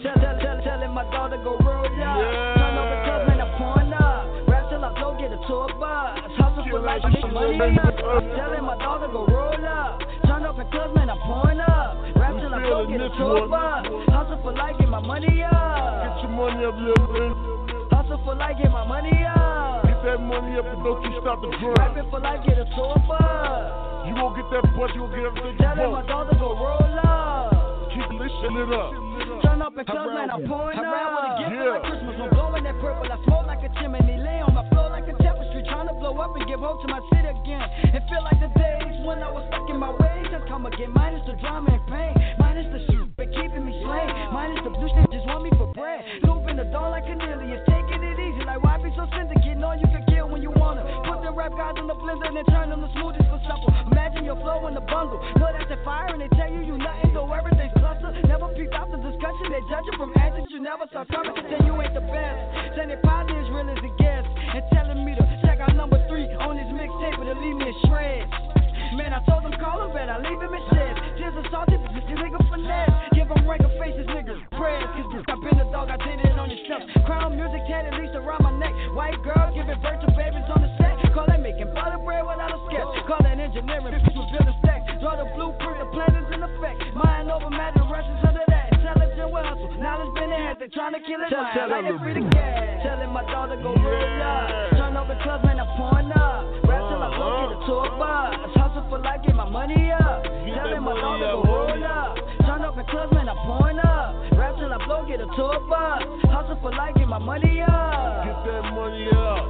[0.03, 2.19] Tell, tell, tell, telling my daughter go roll up.
[2.59, 2.99] Turn over
[6.85, 7.95] Hustle for life, money up.
[7.97, 9.99] Telling my daughter go roll up.
[10.29, 11.97] Turn up in clubs, man, I'm pouring up.
[12.15, 13.85] Rap till I blow, get a tour bus.
[14.13, 16.05] Hustle for life, get my money up.
[16.05, 17.89] Get your money up, little bitch.
[17.91, 19.85] Hustle for life, get my money up.
[19.85, 21.77] Get that money up and don't you stop the grind.
[21.81, 24.05] Rapping for life, get a tour bus.
[24.05, 26.07] You gon' get that butt, you gon' get everything you Telling my want.
[26.07, 27.89] daughter go roll up.
[27.89, 28.93] Keep this shit lit up.
[29.41, 31.09] Turn up in clubs, man, I'm pouring I up.
[31.17, 31.69] with a gift Yeah.
[31.73, 33.09] like Christmas, I'm blowing that purple.
[33.09, 34.65] I smoke like a chimney, lay on my
[36.25, 37.61] up and give hope to my city again.
[37.93, 40.89] It feel like the days when I was stuck in my ways just come again.
[40.89, 44.89] Minus the drama and pain, minus the shit been keeping me slain, minus the blue
[44.89, 46.01] just want me for bread.
[46.25, 49.53] Looping the dawn like Cornelius, taking it easy like why be so syndicate?
[49.61, 50.81] Know you can kill when you wanna.
[51.05, 53.69] Put the rap guys in the blender and turn them the smoothest for supple.
[53.93, 55.21] Imagine your flow in the bundle.
[55.37, 58.09] Know that's the fire and they tell you you nothing, though everything's cluster.
[58.25, 61.37] Never peeped out the discussion, they judge you from answers you never saw coming.
[61.37, 62.73] Say you ain't the best.
[62.73, 64.04] Saying they probably as real as it gets.
[67.85, 68.31] shreds.
[68.95, 70.95] Man, I told them call him, but I leave him in shit.
[71.19, 71.35] This
[72.15, 72.95] nigga finesse.
[73.11, 74.07] Give him regular faces,
[74.55, 74.87] prayers.
[75.11, 76.47] Cause I've been a dog, I did it on.
[77.05, 78.73] Crown music at least around my neck.
[78.95, 80.95] White girl giving birth to babies on the set.
[81.13, 83.05] Call that making butter bread without a sketch.
[83.05, 84.01] Call that engineering.
[85.05, 86.81] Draw the blueprint, the plan is in effect.
[86.97, 88.73] Mind over matter, rushes under that.
[88.73, 89.69] Intelligent hustle,
[90.15, 91.29] been they trying to kill it.
[91.29, 92.25] Tell, tell, free to.
[92.81, 94.73] Telling my daughter go yeah.
[94.77, 95.44] Turn the
[97.65, 98.53] I a tour bus.
[98.53, 100.23] Hustle for life, get my money up.
[100.23, 102.15] Telling my daughter go roll up.
[102.45, 104.37] Turn up the clubs, man, I'm pouring up.
[104.37, 106.03] Rap till I blow, get a tour bus.
[106.29, 108.21] Hustle for life, get my money up.
[108.21, 109.49] Get that money up.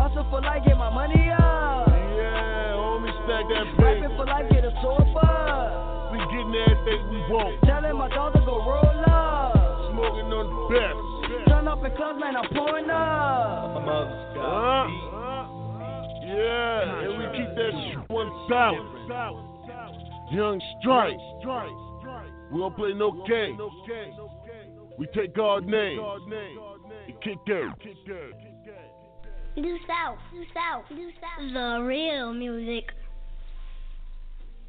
[0.00, 1.92] Hustle for life, get my money up.
[1.92, 4.00] Yeah, homie, stack that paper.
[4.00, 6.08] Rapping for life, get a tour bus.
[6.08, 7.60] We getting everything we want.
[7.68, 9.92] Telling my daughter go roll up.
[9.92, 11.48] Smoking on the best.
[11.48, 13.76] Turn up in clubs, man, I'm pouring up.
[14.40, 15.11] Uh,
[16.36, 18.88] yeah, and we keep that shit one thousand.
[20.32, 21.20] Young Strike.
[22.50, 23.58] We don't play no game.
[24.98, 27.70] We take God's name and kick dirt.
[29.54, 31.52] Due South, Due South, Due South.
[31.52, 32.92] The real music.